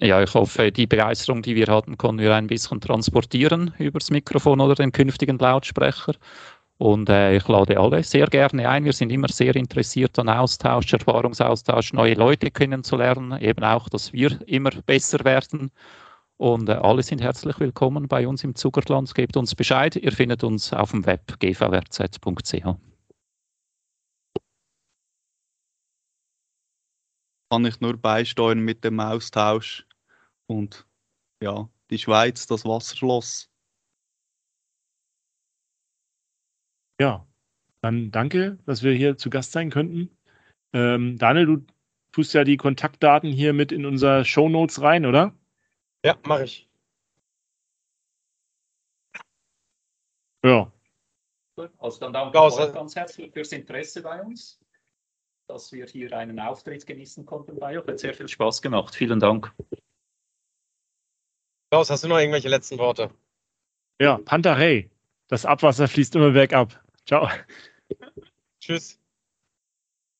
Ja, 0.00 0.22
ich 0.22 0.32
hoffe, 0.34 0.70
die 0.70 0.86
Begeisterung, 0.86 1.42
die 1.42 1.56
wir 1.56 1.66
hatten, 1.66 1.98
können 1.98 2.18
wir 2.20 2.32
ein 2.34 2.46
bisschen 2.46 2.80
transportieren 2.80 3.74
übers 3.78 4.10
Mikrofon 4.10 4.60
oder 4.60 4.76
den 4.76 4.92
künftigen 4.92 5.38
Lautsprecher. 5.38 6.14
Und 6.78 7.08
äh, 7.08 7.36
ich 7.36 7.48
lade 7.48 7.80
alle 7.80 8.04
sehr 8.04 8.28
gerne 8.28 8.68
ein. 8.68 8.84
Wir 8.84 8.92
sind 8.92 9.10
immer 9.10 9.28
sehr 9.28 9.56
interessiert 9.56 10.16
an 10.20 10.28
Austausch, 10.28 10.92
Erfahrungsaustausch, 10.92 11.92
neue 11.92 12.14
Leute 12.14 12.52
kennenzulernen, 12.52 13.40
eben 13.42 13.64
auch, 13.64 13.88
dass 13.88 14.12
wir 14.12 14.38
immer 14.46 14.70
besser 14.86 15.24
werden. 15.24 15.72
Und 16.36 16.68
äh, 16.68 16.74
alle 16.74 17.02
sind 17.02 17.20
herzlich 17.20 17.58
willkommen 17.58 18.06
bei 18.06 18.28
uns 18.28 18.44
im 18.44 18.54
Zuckerland. 18.54 19.12
Gebt 19.16 19.36
uns 19.36 19.56
Bescheid. 19.56 19.96
Ihr 19.96 20.12
findet 20.12 20.44
uns 20.44 20.72
auf 20.72 20.92
dem 20.92 21.04
Web 21.06 21.40
gvrz.ch. 21.40 22.78
Kann 27.50 27.64
ich 27.64 27.80
nur 27.80 27.96
beisteuern 27.96 28.60
mit 28.60 28.84
dem 28.84 29.00
Austausch 29.00 29.87
und 30.48 30.86
ja, 31.42 31.68
die 31.90 31.98
Schweiz, 31.98 32.46
das 32.46 32.64
Wasserschloss. 32.64 33.50
Ja, 37.00 37.26
dann 37.80 38.10
danke, 38.10 38.58
dass 38.66 38.82
wir 38.82 38.92
hier 38.92 39.16
zu 39.16 39.30
Gast 39.30 39.52
sein 39.52 39.70
könnten. 39.70 40.10
Ähm, 40.72 41.16
Daniel, 41.16 41.46
du 41.46 41.66
tust 42.12 42.34
ja 42.34 42.42
die 42.44 42.56
Kontaktdaten 42.56 43.30
hier 43.30 43.52
mit 43.52 43.70
in 43.70 43.86
unser 43.86 44.24
Show 44.24 44.48
Notes 44.48 44.82
rein, 44.82 45.06
oder? 45.06 45.34
Ja, 46.04 46.18
mache 46.24 46.44
ich. 46.44 46.68
Ja. 50.44 50.72
Also 51.78 52.00
dann 52.00 52.12
danke 52.12 52.38
ich 52.38 52.54
euch 52.54 52.72
ganz 52.72 52.94
herzlich 52.94 53.32
fürs 53.32 53.52
Interesse 53.52 54.02
bei 54.02 54.22
uns, 54.22 54.60
dass 55.48 55.72
wir 55.72 55.86
hier 55.86 56.16
einen 56.16 56.38
Auftritt 56.38 56.86
genießen 56.86 57.26
konnten 57.26 57.58
bei 57.58 57.78
euch. 57.78 57.86
Hat 57.86 57.98
sehr 57.98 58.14
viel 58.14 58.28
Spaß 58.28 58.62
gemacht. 58.62 58.94
Vielen 58.94 59.18
Dank. 59.18 59.52
Klaus, 61.70 61.90
hast 61.90 62.04
du 62.04 62.08
noch 62.08 62.18
irgendwelche 62.18 62.48
letzten 62.48 62.78
Worte? 62.78 63.10
Ja, 64.00 64.18
Pantarei. 64.18 64.90
Das 65.28 65.44
Abwasser 65.44 65.86
fließt 65.88 66.16
immer 66.16 66.30
bergab. 66.30 66.82
Ciao. 67.06 67.28
Tschüss. 68.60 68.97